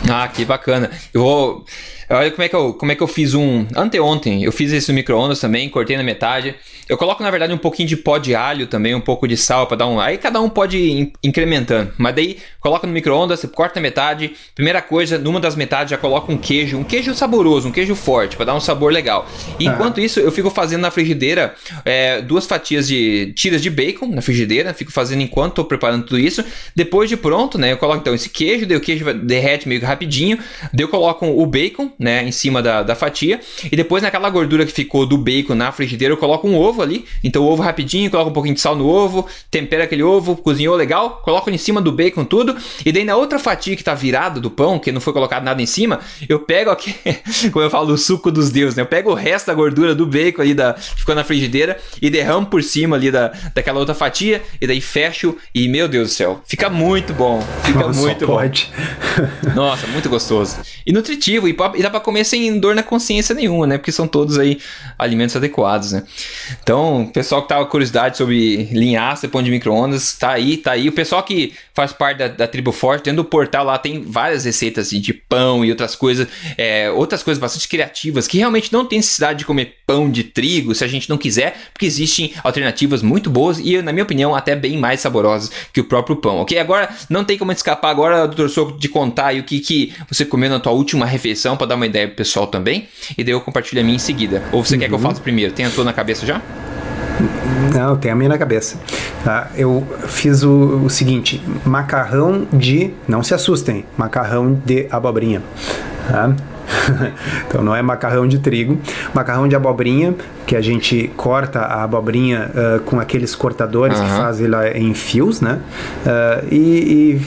Ah, 0.09 0.29
que 0.29 0.45
bacana. 0.45 0.91
Eu 1.13 1.23
vou. 1.23 1.65
Olha 2.09 2.31
como 2.31 2.43
é 2.43 2.49
que 2.49 2.55
eu, 2.55 2.75
como 2.75 2.93
é 2.93 2.95
que 2.95 3.03
eu 3.03 3.07
fiz 3.07 3.35
um. 3.35 3.67
Anteontem, 3.75 4.45
eu 4.45 4.53
fiz 4.53 4.73
esse 4.73 4.93
micro-ondas 4.93 5.41
também, 5.41 5.69
cortei 5.69 5.97
na 5.97 6.03
metade. 6.03 6.55
Eu 6.89 6.97
coloco, 6.97 7.21
na 7.23 7.31
verdade, 7.31 7.53
um 7.53 7.59
pouquinho 7.59 7.89
de 7.89 7.97
pó 7.97 8.17
de 8.17 8.35
alho 8.35 8.69
também, 8.69 8.95
um 8.95 9.01
pouco 9.01 9.27
de 9.27 9.37
sal 9.37 9.67
para 9.67 9.79
dar 9.79 9.87
um. 9.89 9.99
Aí 9.99 10.19
cada 10.19 10.41
um 10.41 10.49
pode 10.49 11.13
incrementando. 11.23 11.93
Mas 11.99 12.15
daí, 12.15 12.39
coloca 12.61 12.87
no 12.87 12.93
micro-ondas, 12.93 13.41
você 13.41 13.49
corta 13.49 13.81
na 13.81 13.83
metade. 13.83 14.33
Primeira 14.55 14.81
coisa, 14.81 15.19
numa 15.19 15.41
das 15.41 15.57
metades 15.57 15.91
já 15.91 15.99
coloca 15.99 16.31
um 16.31 16.37
queijo, 16.37 16.79
um 16.79 16.85
queijo 16.85 17.13
saboroso, 17.13 17.69
um 17.69 17.73
queijo 17.73 17.97
forte, 17.97 18.37
para 18.37 18.47
dar 18.47 18.55
um 18.55 18.61
sabor 18.61 18.93
legal. 18.93 19.29
E 19.59 19.67
enquanto 19.67 20.01
isso, 20.01 20.21
eu 20.21 20.31
fico 20.31 20.49
fazendo 20.49 20.83
na 20.83 20.93
frigideira 20.93 21.55
é, 21.85 22.23
duas 22.23 22.47
fatias 22.47 22.87
de 22.87 23.33
tiras 23.35 23.61
de 23.61 23.69
bacon 23.69 24.07
na 24.07 24.23
frigideira. 24.23 24.73
Fico 24.73 24.93
fazendo 24.93 25.23
enquanto 25.23 25.55
tô 25.55 25.65
preparando 25.65 26.05
tudo 26.05 26.21
isso. 26.21 26.45
Depois 26.75 27.09
de 27.09 27.17
pronto, 27.17 27.59
né? 27.59 27.73
Eu 27.73 27.79
coloco 27.79 28.01
então 28.01 28.15
esse 28.15 28.31
queijo, 28.31 28.65
daí 28.65 28.77
o 28.77 28.81
queijo 28.81 29.13
derrete 29.13 29.69
meio 29.69 29.83
rapidinho. 29.85 30.39
Daí 30.73 30.85
eu 30.85 30.89
coloco 30.89 31.27
o 31.27 31.47
bacon, 31.47 31.91
né? 31.99 32.25
Em 32.25 32.33
cima 32.33 32.63
da, 32.63 32.83
da 32.83 32.95
fatia. 32.95 33.41
E 33.65 33.77
depois 33.77 34.03
naquela 34.03 34.29
gordura 34.31 34.65
que 34.67 34.73
ficou 34.73 35.07
do 35.07 35.17
bacon 35.17 35.55
na 35.55 35.73
frigideira, 35.73 36.13
eu 36.13 36.19
coloco 36.19 36.49
um 36.49 36.57
ovo 36.57 36.83
ali. 36.83 37.05
Então 37.23 37.43
o 37.43 37.47
ovo 37.47 37.63
rapidinho, 37.63 38.11
coloca 38.11 38.31
um 38.31 38.33
pouquinho 38.33 38.55
de 38.55 38.61
sal 38.61 38.77
no 38.77 38.87
ovo, 38.87 39.27
tempera 39.51 39.85
aquele 39.85 40.03
ovo, 40.03 40.37
cozinhou 40.37 40.77
legal, 40.77 41.23
coloca 41.25 41.51
em 41.51 41.59
cima 41.59 41.81
do 41.81 41.93
bacon 41.93 42.25
tudo. 42.25 42.57
E 42.85 42.93
daí 42.93 43.05
na 43.05 43.17
outra 43.17 43.39
fatia 43.39 43.77
que 43.77 43.85
tá 43.85 43.95
virada 43.95 44.41
do 44.41 44.51
pão, 44.51 44.79
que 44.79 44.93
não 44.93 45.01
foi 45.01 45.13
colocado 45.13 45.45
nada 45.45 45.61
em 45.63 45.67
cima, 45.67 46.01
eu 46.29 46.41
pego 46.41 46.71
aqui, 46.71 46.95
como 47.53 47.65
eu 47.65 47.71
falo, 47.71 47.93
o 47.93 47.99
suco 47.99 48.31
dos 48.31 48.51
deuses, 48.51 48.77
né? 48.77 48.83
Eu 48.83 48.87
pego 48.87 49.11
o 49.11 49.15
resto 49.15 49.47
da 49.47 49.55
gordura 49.55 49.95
do 49.95 50.07
bacon 50.07 50.43
ali 50.43 50.55
da 50.55 50.75
ficou 50.75 51.15
na 51.15 51.25
frigideira 51.25 51.79
e 52.01 52.11
derramo 52.11 52.47
por 52.47 52.63
cima 52.63 52.97
ali 52.97 53.11
da, 53.11 53.33
daquela 53.55 53.79
outra 53.79 53.95
fatia 53.95 54.43
e 54.61 54.67
daí 54.67 54.81
fecho 54.81 55.37
e 55.55 55.69
meu 55.69 55.89
Deus 55.89 56.09
do 56.09 56.15
céu, 56.15 56.41
fica 56.47 56.69
muito 56.69 57.13
bom. 57.15 57.43
Fica 57.65 57.81
Nossa, 57.81 58.01
muito 58.01 58.27
pode. 58.27 58.71
bom. 58.77 59.55
Nossa, 59.55 59.87
muito 59.87 60.09
gostoso. 60.09 60.59
E 60.87 60.93
nutritivo 60.93 61.49
e, 61.49 61.57
e 61.77 61.86
dá 61.87 61.91
para 61.91 62.01
comer 62.01 62.25
sem 62.25 62.59
dor 62.59 62.75
na 62.75 62.83
consciência 62.83 63.35
nenhuma, 63.35 63.67
né? 63.67 63.79
Porque 63.79 63.93
são 63.93 64.07
todos 64.07 64.39
aí 64.39 64.59
alimentos 64.99 65.37
adequados, 65.37 65.93
né? 65.93 66.03
Então, 66.63 67.09
pessoal 67.13 67.43
que 67.43 67.49
tava 67.49 67.65
com 67.65 67.71
curiosidade 67.71 68.17
sobre 68.17 68.65
linhaça, 68.73 69.29
pão 69.29 69.43
de 69.43 69.51
micro-ondas, 69.51 70.17
tá 70.17 70.31
aí, 70.31 70.57
tá 70.57 70.73
aí. 70.73 70.89
O 70.89 70.93
pessoal 70.93 71.23
que 71.23 71.55
faz 71.75 71.93
parte 71.93 72.19
da, 72.19 72.29
da 72.29 72.49
tribo 72.49 72.73
forte, 72.73 73.05
dentro 73.05 73.23
do 73.23 73.29
portal 73.29 73.65
lá 73.65 73.79
tem 73.79 74.03
várias 74.03 74.45
receitas 74.45 74.87
assim, 74.89 75.01
de 75.01 75.13
pão 75.13 75.65
e 75.65 75.71
outras 75.71 75.95
coisas, 75.95 76.27
é, 76.57 76.91
outras 76.91 77.23
coisas 77.23 77.41
bastante 77.41 77.69
criativas, 77.69 78.27
que 78.27 78.39
realmente 78.39 78.73
não 78.73 78.85
tem 78.85 78.99
necessidade 78.99 79.41
de 79.41 79.45
comer 79.45 79.77
pão 79.87 80.11
de 80.11 80.25
trigo 80.25 80.75
se 80.75 80.85
a 80.85 80.89
gente 80.89 81.09
não 81.09 81.19
quiser, 81.19 81.57
porque 81.73 81.87
existem 81.87 82.33
alternativas 82.43 83.03
muito 83.03 83.31
boas 83.31 83.59
e, 83.59 83.81
na 83.83 83.93
minha 83.93 84.05
opinião, 84.05 84.35
até 84.35 84.57
bem 84.57 84.79
mais 84.79 85.01
saborosas 85.01 85.51
que 85.73 85.81
o 85.81 85.85
próprio 85.85 86.17
pão, 86.17 86.39
ok? 86.39 86.59
Agora, 86.59 86.89
não 87.09 87.25
tem 87.25 87.39
como 87.39 87.53
escapar 87.53 87.91
agora, 87.91 88.27
doutor 88.27 88.49
Soco, 88.49 88.79
de 88.79 88.89
contar 88.89 89.27
aí 89.27 89.41
o 89.41 89.45
que, 89.45 89.61
que 89.61 89.95
você 90.11 90.25
comeu 90.25 90.51
na 90.51 90.59
tua 90.59 90.73
última 90.73 91.07
refeição, 91.07 91.57
para 91.57 91.69
dar 91.69 91.76
uma 91.77 91.87
ideia 91.87 92.07
pro 92.07 92.17
pessoal 92.17 92.47
também, 92.47 92.89
e 93.17 93.23
daí 93.23 93.33
eu 93.33 93.41
compartilho 93.41 93.81
a 93.81 93.85
minha 93.85 93.97
em 93.97 94.01
seguida. 94.01 94.43
Ou 94.53 94.65
você 94.65 94.75
uhum. 94.75 94.81
quer 94.81 94.89
que 94.89 94.95
eu 94.95 94.99
faça 94.99 95.21
primeiro? 95.21 95.53
Tem 95.53 95.65
a 95.65 95.71
tua 95.71 95.85
na 95.85 95.93
cabeça 95.93 96.27
já? 96.27 96.43
Não, 97.75 97.97
tem 97.97 98.11
a 98.11 98.15
minha 98.15 98.29
na 98.29 98.39
cabeça. 98.39 98.79
Tá? 99.25 99.51
Eu 99.57 99.87
fiz 100.09 100.43
o, 100.43 100.83
o 100.85 100.91
seguinte: 100.91 101.43
macarrão 101.65 102.47
de. 102.53 102.93
Não 103.09 103.23
se 103.23 103.35
assustem, 103.35 103.85
macarrão 103.97 104.61
de 104.65 104.87
abobrinha. 104.91 105.43
Tá? 106.09 106.35
então 107.47 107.63
não 107.63 107.75
é 107.75 107.83
macarrão 107.83 108.27
de 108.27 108.39
trigo, 108.39 108.79
macarrão 109.15 109.49
de 109.49 109.55
abobrinha, 109.55 110.15
que 110.47 110.55
a 110.55 110.61
gente 110.61 111.11
corta 111.17 111.61
a 111.61 111.83
abobrinha 111.83 112.51
uh, 112.51 112.81
com 112.81 113.01
aqueles 113.01 113.35
cortadores 113.35 113.99
uhum. 113.99 114.05
que 114.05 114.11
fazem 114.13 114.47
ela 114.47 114.69
em 114.77 114.95
fios, 114.95 115.41
né? 115.41 115.61
Uh, 116.05 116.47
e, 116.51 116.57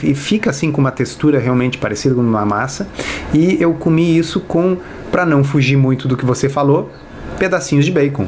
e, 0.02 0.10
e, 0.10 0.14
fica 0.14 0.50
assim 0.50 0.72
com 0.72 0.80
uma 0.80 0.90
textura 0.90 1.38
realmente 1.38 1.78
parecida 1.78 2.14
com 2.14 2.20
uma 2.20 2.44
massa. 2.44 2.88
E 3.32 3.56
eu 3.60 3.72
comi 3.74 4.16
isso 4.16 4.40
com, 4.40 4.76
para 5.10 5.26
não 5.26 5.44
fugir 5.44 5.76
muito 5.76 6.08
do 6.08 6.16
que 6.16 6.24
você 6.24 6.48
falou, 6.48 6.90
pedacinhos 7.38 7.84
de 7.84 7.92
bacon. 7.92 8.26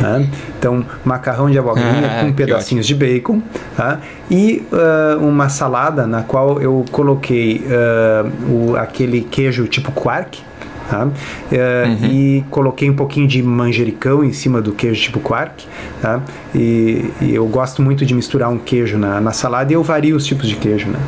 Né? 0.00 0.28
Então, 0.58 0.84
macarrão 1.04 1.50
de 1.50 1.58
abobrinha 1.58 2.20
ah, 2.20 2.24
com 2.24 2.32
pedacinhos 2.32 2.86
de 2.86 2.94
bacon 2.94 3.42
tá? 3.76 4.00
e 4.30 4.62
uh, 4.72 5.24
uma 5.24 5.48
salada 5.48 6.06
na 6.06 6.22
qual 6.22 6.60
eu 6.60 6.84
coloquei 6.92 7.64
uh, 7.66 8.52
o, 8.52 8.76
aquele 8.76 9.22
queijo 9.22 9.66
tipo 9.66 9.90
quark 9.92 10.48
Tá? 10.88 11.06
É, 11.52 11.84
uhum. 11.86 12.10
E 12.10 12.44
coloquei 12.50 12.88
um 12.88 12.96
pouquinho 12.96 13.28
de 13.28 13.42
manjericão 13.42 14.24
em 14.24 14.32
cima 14.32 14.60
do 14.60 14.72
queijo 14.72 15.02
tipo 15.02 15.20
quark. 15.20 15.66
Tá? 16.00 16.22
E, 16.54 17.10
e 17.20 17.34
eu 17.34 17.46
gosto 17.46 17.82
muito 17.82 18.06
de 18.06 18.14
misturar 18.14 18.48
um 18.48 18.58
queijo 18.58 18.96
na, 18.96 19.20
na 19.20 19.32
salada 19.32 19.70
e 19.70 19.74
eu 19.74 19.82
vario 19.82 20.16
os 20.16 20.24
tipos 20.24 20.48
de 20.48 20.56
queijo. 20.56 20.88
Né? 20.88 20.98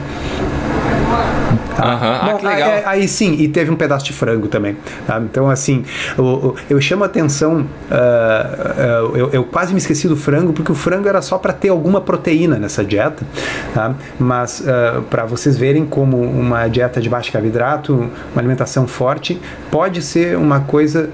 Tá? 1.80 1.94
Uhum. 1.94 2.26
Bom, 2.26 2.36
ah, 2.36 2.38
que 2.38 2.46
legal. 2.46 2.70
Aí, 2.70 2.82
aí, 2.84 3.08
sim, 3.08 3.34
e 3.38 3.48
teve 3.48 3.70
um 3.70 3.76
pedaço 3.76 4.04
de 4.04 4.12
frango 4.12 4.48
também. 4.48 4.76
Tá? 5.06 5.18
Então, 5.20 5.48
assim, 5.48 5.84
eu, 6.16 6.54
eu 6.68 6.80
chamo 6.80 7.04
a 7.04 7.06
atenção, 7.06 7.60
uh, 7.60 9.12
uh, 9.12 9.16
eu, 9.16 9.30
eu, 9.30 9.44
quase 9.44 9.72
me 9.72 9.78
esqueci 9.78 10.06
do 10.06 10.16
frango, 10.16 10.52
porque 10.52 10.70
o 10.70 10.74
frango 10.74 11.08
era 11.08 11.22
só 11.22 11.38
para 11.38 11.52
ter 11.52 11.70
alguma 11.70 12.00
proteína 12.00 12.58
nessa 12.58 12.84
dieta, 12.84 13.24
tá? 13.72 13.94
mas 14.18 14.60
uh, 14.60 15.02
para 15.02 15.24
vocês 15.24 15.56
verem 15.56 15.86
como 15.86 16.20
uma 16.20 16.68
dieta 16.68 17.00
de 17.00 17.08
baixo 17.08 17.32
carboidrato, 17.32 17.94
uma 17.94 18.10
alimentação 18.36 18.86
forte, 18.86 19.40
pode 19.70 20.02
ser 20.02 20.36
uma 20.36 20.60
coisa, 20.60 21.10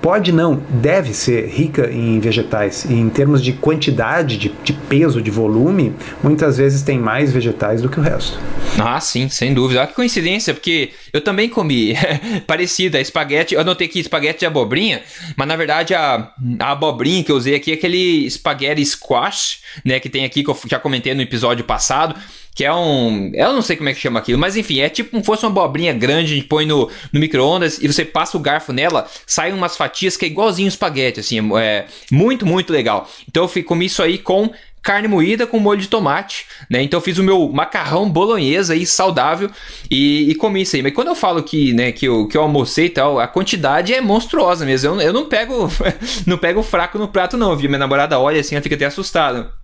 pode 0.00 0.30
não, 0.30 0.60
deve 0.68 1.12
ser 1.12 1.48
rica 1.48 1.90
em 1.90 2.20
vegetais. 2.20 2.84
E 2.84 2.94
em 2.94 3.08
termos 3.08 3.42
de 3.42 3.52
quantidade, 3.52 4.36
de, 4.36 4.52
de 4.62 4.72
peso, 4.72 5.20
de 5.20 5.30
volume, 5.30 5.94
muitas 6.22 6.56
vezes 6.56 6.82
tem 6.82 6.98
mais 6.98 7.32
vegetais 7.32 7.82
do 7.82 7.88
que 7.88 7.98
o 7.98 8.02
resto. 8.02 8.38
Ah, 8.78 9.00
sim, 9.00 9.28
sem 9.28 9.52
dúvida. 9.52 9.87
Que 9.88 9.94
coincidência, 9.94 10.54
porque 10.54 10.90
eu 11.12 11.20
também 11.20 11.48
comi 11.48 11.94
parecida, 12.46 13.00
espaguete. 13.00 13.54
Eu 13.54 13.60
anotei 13.60 13.86
aqui 13.86 14.00
espaguete 14.00 14.40
de 14.40 14.46
abobrinha, 14.46 15.02
mas 15.36 15.48
na 15.48 15.56
verdade 15.56 15.94
a, 15.94 16.32
a 16.60 16.70
abobrinha 16.70 17.24
que 17.24 17.32
eu 17.32 17.36
usei 17.36 17.54
aqui 17.54 17.72
é 17.72 17.74
aquele 17.74 18.26
espaguete 18.26 18.84
squash, 18.84 19.60
né? 19.84 19.98
Que 19.98 20.08
tem 20.08 20.24
aqui, 20.24 20.44
que 20.44 20.50
eu 20.50 20.58
já 20.66 20.78
comentei 20.78 21.14
no 21.14 21.22
episódio 21.22 21.64
passado 21.64 22.14
que 22.58 22.64
é 22.64 22.74
um. 22.74 23.30
Eu 23.34 23.52
não 23.52 23.62
sei 23.62 23.76
como 23.76 23.88
é 23.88 23.94
que 23.94 24.00
chama 24.00 24.18
aquilo, 24.18 24.36
mas 24.36 24.56
enfim, 24.56 24.80
é 24.80 24.88
tipo 24.88 25.12
como 25.12 25.22
fosse 25.22 25.46
uma 25.46 25.52
abobrinha 25.52 25.92
grande, 25.92 26.32
a 26.32 26.34
gente 26.34 26.48
põe 26.48 26.66
no, 26.66 26.90
no 27.12 27.20
micro-ondas 27.20 27.78
e 27.80 27.86
você 27.86 28.04
passa 28.04 28.36
o 28.36 28.40
garfo 28.40 28.72
nela, 28.72 29.08
saem 29.24 29.54
umas 29.54 29.76
fatias 29.76 30.16
que 30.16 30.24
é 30.24 30.28
igualzinho 30.28 30.66
espaguete, 30.66 31.20
assim, 31.20 31.38
é 31.56 31.86
muito, 32.10 32.44
muito 32.44 32.72
legal. 32.72 33.08
Então 33.28 33.48
eu 33.54 33.62
comi 33.62 33.86
isso 33.86 34.02
aí 34.02 34.18
com 34.18 34.50
carne 34.88 35.06
moída 35.06 35.46
com 35.46 35.60
molho 35.60 35.82
de 35.82 35.86
tomate, 35.86 36.46
né? 36.70 36.82
Então 36.82 36.96
eu 36.96 37.02
fiz 37.02 37.18
o 37.18 37.22
meu 37.22 37.50
macarrão 37.50 38.08
bolonhesa 38.08 38.72
aí 38.72 38.86
saudável 38.86 39.50
e, 39.90 40.30
e, 40.30 40.34
comi 40.34 40.62
isso 40.62 40.76
aí. 40.76 40.82
Mas 40.82 40.94
quando 40.94 41.08
eu 41.08 41.14
falo 41.14 41.42
que, 41.42 41.74
né, 41.74 41.92
que 41.92 42.08
eu, 42.08 42.26
que 42.26 42.34
eu 42.34 42.40
almocei 42.40 42.86
e 42.86 42.90
tal, 42.90 43.20
a 43.20 43.28
quantidade 43.28 43.92
é 43.92 44.00
monstruosa 44.00 44.64
mesmo. 44.64 44.94
Eu, 44.94 45.00
eu 45.08 45.12
não 45.12 45.26
pego 45.26 45.68
não 46.26 46.38
pego 46.38 46.62
fraco 46.62 46.98
no 46.98 47.06
prato 47.06 47.36
não, 47.36 47.54
viu? 47.54 47.68
Minha 47.68 47.80
namorada 47.80 48.18
olha 48.18 48.40
assim, 48.40 48.54
ela 48.54 48.62
fica 48.62 48.76
até 48.76 48.86
assustada. 48.86 49.57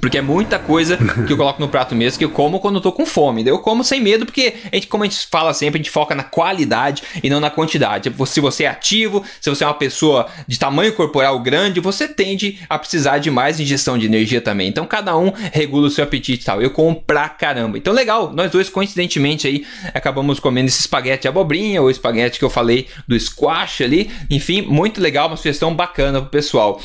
Porque 0.00 0.18
é 0.18 0.22
muita 0.22 0.58
coisa 0.58 0.96
que 1.26 1.32
eu 1.32 1.36
coloco 1.36 1.60
no 1.60 1.68
prato 1.68 1.94
mesmo 1.94 2.18
que 2.18 2.24
eu 2.24 2.30
como 2.30 2.58
quando 2.58 2.76
eu 2.76 2.80
tô 2.80 2.92
com 2.92 3.04
fome. 3.04 3.46
Eu 3.46 3.58
como 3.58 3.84
sem 3.84 4.00
medo, 4.00 4.24
porque 4.24 4.54
a 4.72 4.74
gente, 4.74 4.86
como 4.86 5.04
a 5.04 5.06
gente 5.06 5.26
fala 5.26 5.52
sempre, 5.52 5.78
a 5.78 5.82
gente 5.82 5.90
foca 5.90 6.14
na 6.14 6.22
qualidade 6.22 7.02
e 7.22 7.28
não 7.28 7.40
na 7.40 7.50
quantidade. 7.50 8.12
Se 8.26 8.40
você 8.40 8.64
é 8.64 8.68
ativo, 8.68 9.24
se 9.40 9.50
você 9.50 9.64
é 9.64 9.66
uma 9.66 9.74
pessoa 9.74 10.26
de 10.46 10.58
tamanho 10.58 10.92
corporal 10.94 11.38
grande, 11.40 11.80
você 11.80 12.08
tende 12.08 12.58
a 12.68 12.78
precisar 12.78 13.18
de 13.18 13.30
mais 13.30 13.60
ingestão 13.60 13.98
de 13.98 14.06
energia 14.06 14.40
também. 14.40 14.68
Então 14.68 14.86
cada 14.86 15.16
um 15.16 15.32
regula 15.52 15.88
o 15.88 15.90
seu 15.90 16.04
apetite 16.04 16.42
e 16.42 16.46
tal. 16.46 16.62
Eu 16.62 16.70
como 16.70 16.94
pra 16.94 17.28
caramba. 17.28 17.76
Então 17.76 17.92
legal, 17.92 18.32
nós 18.32 18.50
dois 18.50 18.68
coincidentemente 18.68 19.46
aí 19.46 19.66
acabamos 19.92 20.40
comendo 20.40 20.68
esse 20.68 20.80
espaguete 20.80 21.22
de 21.22 21.28
abobrinha 21.28 21.82
ou 21.82 21.90
espaguete 21.90 22.38
que 22.38 22.44
eu 22.44 22.50
falei 22.50 22.88
do 23.06 23.18
squash 23.18 23.82
ali. 23.82 24.10
Enfim, 24.30 24.62
muito 24.62 25.00
legal, 25.00 25.28
uma 25.28 25.36
sugestão 25.36 25.74
bacana 25.74 26.20
pro 26.20 26.30
pessoal. 26.30 26.80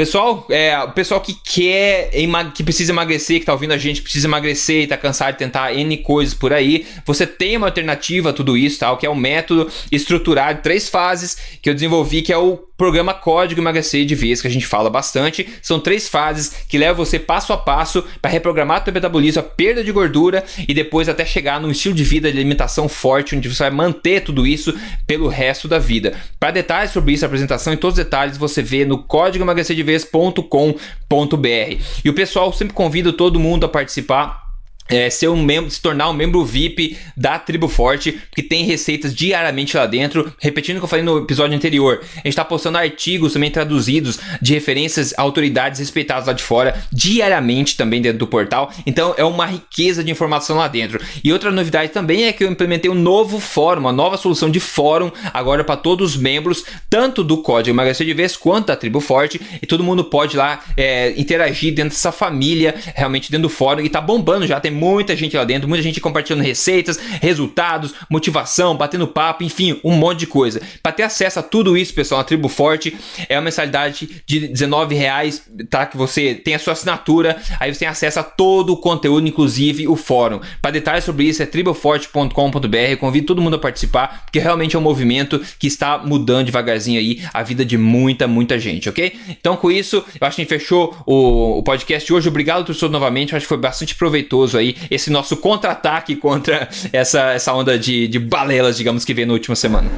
Pessoal, 0.00 0.46
é, 0.48 0.78
o 0.78 0.92
pessoal 0.92 1.20
que 1.20 1.34
quer, 1.34 2.10
que 2.54 2.64
precisa 2.64 2.90
emagrecer, 2.90 3.38
que 3.38 3.44
tá 3.44 3.52
ouvindo 3.52 3.74
a 3.74 3.76
gente, 3.76 4.00
precisa 4.00 4.26
emagrecer 4.26 4.84
e 4.84 4.86
tá 4.86 4.96
cansado 4.96 5.32
de 5.32 5.38
tentar 5.40 5.74
N 5.74 5.94
coisas 5.98 6.32
por 6.32 6.54
aí, 6.54 6.86
você 7.04 7.26
tem 7.26 7.58
uma 7.58 7.66
alternativa 7.66 8.30
a 8.30 8.32
tudo 8.32 8.56
isso, 8.56 8.78
tá? 8.78 8.96
Que 8.96 9.04
é 9.04 9.10
um 9.10 9.14
método 9.14 9.70
estruturado 9.92 10.62
três 10.62 10.88
fases 10.88 11.36
que 11.60 11.68
eu 11.68 11.74
desenvolvi, 11.74 12.22
que 12.22 12.32
é 12.32 12.38
o 12.38 12.58
programa 12.80 13.12
Código 13.12 13.60
Emagrecer 13.60 14.06
de 14.06 14.14
Vez, 14.14 14.40
que 14.40 14.48
a 14.48 14.50
gente 14.50 14.66
fala 14.66 14.88
bastante. 14.88 15.46
São 15.60 15.78
três 15.78 16.08
fases 16.08 16.64
que 16.66 16.78
levam 16.78 17.04
você 17.04 17.18
passo 17.18 17.52
a 17.52 17.58
passo 17.58 18.02
para 18.22 18.30
reprogramar 18.30 18.82
seu 18.82 18.90
metabolismo, 18.90 19.40
a 19.40 19.42
perda 19.42 19.84
de 19.84 19.92
gordura 19.92 20.42
e 20.66 20.72
depois 20.72 21.06
até 21.06 21.26
chegar 21.26 21.60
num 21.60 21.70
estilo 21.70 21.94
de 21.94 22.02
vida 22.02 22.32
de 22.32 22.38
alimentação 22.38 22.88
forte, 22.88 23.36
onde 23.36 23.50
você 23.50 23.64
vai 23.64 23.70
manter 23.70 24.22
tudo 24.22 24.46
isso 24.46 24.74
pelo 25.06 25.28
resto 25.28 25.68
da 25.68 25.78
vida. 25.78 26.14
Para 26.38 26.52
detalhes 26.52 26.90
sobre 26.90 27.12
isso, 27.12 27.22
a 27.22 27.26
apresentação 27.26 27.74
e 27.74 27.76
todos 27.76 27.98
os 27.98 28.02
detalhes 28.02 28.38
você 28.38 28.62
vê 28.62 28.86
no 28.86 29.02
código 29.02 29.44
emagrecerdevez.com.br. 29.44 31.84
E 32.02 32.08
o 32.08 32.14
pessoal 32.14 32.50
sempre 32.50 32.72
convida 32.72 33.12
todo 33.12 33.38
mundo 33.38 33.66
a 33.66 33.68
participar 33.68 34.49
é, 34.90 35.08
ser 35.08 35.28
um 35.28 35.42
membro, 35.42 35.70
se 35.70 35.80
tornar 35.80 36.10
um 36.10 36.12
membro 36.12 36.44
VIP 36.44 36.98
da 37.16 37.38
Tribo 37.38 37.68
Forte, 37.68 38.12
porque 38.12 38.42
tem 38.42 38.64
receitas 38.64 39.14
diariamente 39.14 39.76
lá 39.76 39.86
dentro. 39.86 40.32
Repetindo 40.38 40.76
o 40.76 40.80
que 40.80 40.84
eu 40.84 40.88
falei 40.88 41.04
no 41.04 41.18
episódio 41.18 41.56
anterior, 41.56 42.00
a 42.02 42.16
gente 42.16 42.28
está 42.28 42.44
postando 42.44 42.78
artigos 42.78 43.32
também 43.32 43.50
traduzidos 43.50 44.18
de 44.42 44.52
referências 44.52 45.14
a 45.16 45.22
autoridades 45.22 45.78
respeitadas 45.78 46.26
lá 46.26 46.32
de 46.32 46.42
fora, 46.42 46.82
diariamente 46.92 47.76
também 47.76 48.02
dentro 48.02 48.18
do 48.18 48.26
portal. 48.26 48.72
Então 48.84 49.14
é 49.16 49.24
uma 49.24 49.46
riqueza 49.46 50.02
de 50.02 50.10
informação 50.10 50.56
lá 50.56 50.68
dentro. 50.68 51.00
E 51.22 51.32
outra 51.32 51.50
novidade 51.50 51.92
também 51.92 52.24
é 52.24 52.32
que 52.32 52.42
eu 52.42 52.50
implementei 52.50 52.90
um 52.90 52.94
novo 52.94 53.38
fórum, 53.38 53.80
uma 53.80 53.92
nova 53.92 54.16
solução 54.16 54.50
de 54.50 54.60
fórum 54.60 55.10
agora 55.32 55.62
para 55.62 55.76
todos 55.76 56.14
os 56.14 56.20
membros, 56.20 56.64
tanto 56.88 57.22
do 57.22 57.38
Código 57.38 57.74
Emagrecer 57.74 58.06
de 58.06 58.14
Vez 58.14 58.36
quanto 58.36 58.66
da 58.66 58.76
Tribo 58.76 59.00
Forte. 59.00 59.40
E 59.62 59.66
todo 59.66 59.84
mundo 59.84 60.04
pode 60.04 60.36
lá 60.36 60.60
é, 60.76 61.12
interagir 61.20 61.74
dentro 61.74 61.90
dessa 61.90 62.12
família, 62.12 62.74
realmente 62.94 63.30
dentro 63.30 63.48
do 63.48 63.48
fórum. 63.48 63.80
E 63.80 63.88
tá 63.88 64.00
bombando 64.00 64.46
já, 64.46 64.58
tem 64.58 64.70
muita 64.80 65.14
gente 65.14 65.36
lá 65.36 65.44
dentro, 65.44 65.68
muita 65.68 65.82
gente 65.82 66.00
compartilhando 66.00 66.42
receitas, 66.42 66.98
resultados, 67.20 67.92
motivação, 68.08 68.74
batendo 68.74 69.06
papo, 69.06 69.44
enfim, 69.44 69.78
um 69.84 69.92
monte 69.92 70.20
de 70.20 70.26
coisa. 70.26 70.62
Para 70.82 70.92
ter 70.92 71.02
acesso 71.02 71.38
a 71.38 71.42
tudo 71.42 71.76
isso, 71.76 71.92
pessoal, 71.92 72.22
a 72.22 72.24
Tribo 72.24 72.48
Forte 72.48 72.96
é 73.28 73.36
uma 73.36 73.42
mensalidade 73.42 74.22
de 74.24 74.48
19 74.48 74.94
reais, 74.94 75.42
tá? 75.68 75.84
Que 75.84 75.96
você 75.96 76.34
tem 76.34 76.54
a 76.54 76.58
sua 76.58 76.72
assinatura, 76.72 77.36
aí 77.58 77.72
você 77.72 77.80
tem 77.80 77.88
acesso 77.88 78.20
a 78.20 78.22
todo 78.22 78.72
o 78.72 78.76
conteúdo, 78.76 79.28
inclusive 79.28 79.86
o 79.86 79.96
fórum. 79.96 80.40
Para 80.62 80.70
detalhes 80.70 81.04
sobre 81.04 81.24
isso 81.24 81.42
é 81.42 81.46
triboforte.com.br. 81.46 82.96
Convido 82.98 83.26
todo 83.26 83.42
mundo 83.42 83.56
a 83.56 83.58
participar, 83.58 84.24
porque 84.24 84.38
realmente 84.38 84.74
é 84.74 84.78
um 84.78 84.82
movimento 84.82 85.40
que 85.58 85.66
está 85.66 85.98
mudando 85.98 86.46
devagarzinho 86.46 86.98
aí 86.98 87.22
a 87.34 87.42
vida 87.42 87.64
de 87.64 87.76
muita, 87.76 88.26
muita 88.26 88.58
gente, 88.58 88.88
ok? 88.88 89.12
Então, 89.28 89.56
com 89.56 89.70
isso, 89.70 89.96
eu 90.20 90.26
acho 90.26 90.36
que 90.36 90.42
a 90.42 90.44
gente 90.44 90.48
fechou 90.48 90.96
o, 91.06 91.58
o 91.58 91.62
podcast 91.62 92.06
de 92.06 92.12
hoje. 92.12 92.28
Obrigado, 92.28 92.64
professor, 92.64 92.90
novamente. 92.90 93.32
Eu 93.32 93.36
acho 93.36 93.44
que 93.44 93.48
foi 93.48 93.58
bastante 93.58 93.94
proveitoso 93.94 94.56
aí 94.56 94.69
esse 94.90 95.10
nosso 95.10 95.36
contra-ataque 95.36 96.16
contra 96.16 96.68
essa, 96.92 97.32
essa 97.32 97.52
onda 97.54 97.78
de, 97.78 98.08
de 98.08 98.18
balelas, 98.18 98.76
digamos, 98.76 99.04
que 99.04 99.14
veio 99.14 99.26
na 99.26 99.32
última 99.32 99.56
semana. 99.56 99.88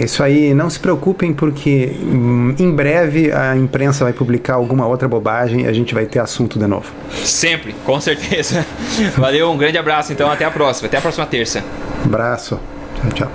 É 0.00 0.04
isso 0.04 0.22
aí, 0.22 0.54
não 0.54 0.70
se 0.70 0.78
preocupem 0.78 1.34
porque 1.34 1.94
hum, 2.00 2.54
em 2.58 2.70
breve 2.70 3.30
a 3.32 3.54
imprensa 3.54 4.04
vai 4.04 4.14
publicar 4.14 4.54
alguma 4.54 4.86
outra 4.86 5.06
bobagem 5.06 5.62
e 5.62 5.66
a 5.66 5.72
gente 5.72 5.92
vai 5.92 6.06
ter 6.06 6.20
assunto 6.20 6.58
de 6.58 6.66
novo. 6.66 6.90
Sempre, 7.22 7.74
com 7.84 8.00
certeza. 8.00 8.64
Valeu, 9.18 9.50
um 9.50 9.58
grande 9.58 9.76
abraço 9.76 10.12
então, 10.12 10.30
até 10.30 10.44
a 10.44 10.50
próxima, 10.50 10.86
até 10.86 10.96
a 10.96 11.00
próxima 11.02 11.26
terça. 11.26 11.62
Abraço, 12.04 12.58
tchau, 12.96 13.10
tchau. 13.12 13.32